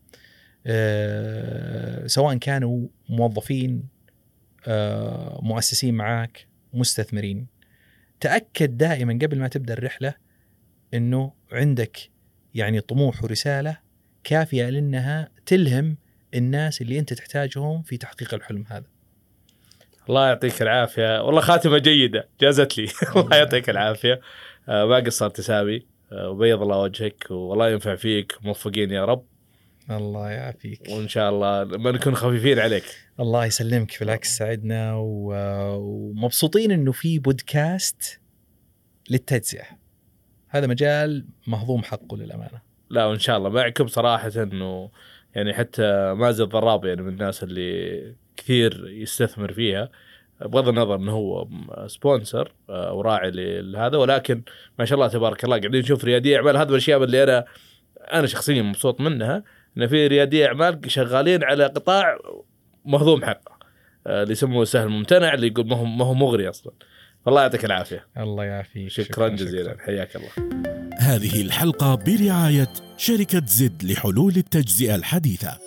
آه، 0.66 2.08
سواء 2.08 2.38
كانوا 2.38 2.88
موظفين 3.10 3.84
آه، 4.68 5.40
مؤسسين 5.44 5.94
معاك 5.94 6.48
مستثمرين. 6.74 7.48
تأكد 8.20 8.78
دائما 8.78 9.20
قبل 9.22 9.40
ما 9.40 9.48
تبدأ 9.48 9.74
الرحلة 9.74 10.14
إنه 10.94 11.34
عندك 11.52 11.98
يعني 12.56 12.82
طموح 12.82 13.24
ورسالة 13.24 13.78
كافية 14.24 14.70
لأنها 14.70 15.30
تلهم 15.46 15.98
الناس 16.34 16.82
اللي 16.82 17.00
أنت 17.00 17.14
تحتاجهم 17.14 17.82
في 17.82 17.98
تحقيق 17.98 18.34
الحلم 18.34 18.66
هذا. 18.68 18.86
الله 20.10 20.28
يعطيك 20.28 20.62
العافية. 20.62 21.24
والله 21.24 21.42
خاتمة 21.42 21.78
جيدة. 21.78 22.30
جازت 22.42 22.78
لي. 22.78 22.88
الله 23.16 23.38
يعطيك 23.38 23.70
العافية. 23.70 24.22
آه، 24.70 24.86
ما 24.86 24.96
قصرت 24.96 25.38
يا 25.38 25.44
سامي 25.44 25.76
آه، 25.76 25.91
وبيض 26.14 26.62
الله 26.62 26.78
وجهك 26.80 27.32
والله 27.32 27.70
ينفع 27.70 27.96
فيك. 27.96 28.34
موفقين 28.42 28.92
يا 28.92 29.06
رب. 29.06 29.26
الله 29.92 30.30
يعافيك. 30.30 30.82
وإن 30.90 31.08
شاء 31.08 31.30
الله 31.30 31.64
ما 31.78 31.92
نكون 31.92 32.16
خفيفين 32.16 32.60
عليك. 32.60 32.84
الله 33.20 33.46
يسلمك 33.46 34.00
بالعكس 34.00 34.38
سعدنا 34.38 34.96
و- 34.96 35.76
ومبسوطين 35.78 36.72
إنه 36.72 36.92
في 36.92 37.20
بودكاست 37.20 38.20
للتجزئة. 39.10 39.64
هذا 40.50 40.68
مجال 40.68 41.26
مهضوم 41.48 41.84
حقه 41.84 42.18
للأمانة. 42.18 42.62
لا 42.90 43.06
وإن 43.06 43.20
شاء 43.20 43.38
الله. 43.38 43.50
معكم 43.50 43.88
صراحة 43.88 44.32
إنه 44.36 44.92
يعني 45.36 45.54
حتى 45.54 46.14
مازن 46.14 46.46
ضراب 46.46 46.86
يعني 46.86 47.02
من 47.02 47.10
الناس 47.10 47.44
اللي 47.44 48.16
كثير 48.38 48.88
يستثمر 48.90 49.54
فيها. 49.54 49.90
بغض 50.46 50.68
النظر 50.68 50.96
إنه 50.96 51.12
هو 51.12 51.48
سبونسر 51.88 52.52
آه، 52.70 52.94
وراعي 52.94 53.32
لهذا 53.62 53.98
ولكن 53.98 54.42
ما 54.80 54.86
شاء 54.86 54.96
الله 54.96 55.08
تبارك 55.08 55.44
الله 55.44 55.60
قاعدين 55.60 55.82
نشوف 55.82 56.06
ريادي 56.06 56.36
أعمال. 56.36 56.58
هذا 56.58 56.66
من 56.66 56.72
الأشياء 56.72 57.04
اللي 57.04 57.24
أنا 57.24 57.46
أنا 58.14 58.28
شخصيا 58.28 58.62
مبسوط 58.62 59.02
منها 59.02 59.44
إن 59.78 59.88
في 59.88 60.08
ريادي 60.08 60.46
أعمال 60.46 60.92
شغالين 60.92 61.44
على 61.44 61.66
قطاع 61.66 62.18
مهضوم 62.86 63.26
حقه 63.26 63.58
آه، 64.08 64.24
اللي 64.24 64.32
يسموه 64.32 64.66
سهل 64.66 64.90
ممتنع 64.90 65.34
اللي 65.34 65.48
يقول 65.48 65.68
ما 65.68 65.76
هو 65.76 65.86
ما 65.86 66.06
هو 66.06 66.14
مغري 66.14 66.50
أصلا. 66.50 66.74
فالله 67.26 67.42
يعطيك 67.42 67.66
العافية. 67.66 68.08
الله 68.18 68.44
يعافيك. 68.44 68.88
شكرا. 68.88 69.28
جزيلا. 69.28 69.78
حياك 69.80 70.16
الله. 70.16 70.30
هذه 71.00 71.42
الحلقة 71.42 71.96
برعاية 71.96 72.74
شركة 72.98 73.42
زد 73.46 73.84
لحلول 73.84 74.34
التجزئة 74.38 74.96
الحديثة. 74.96 75.58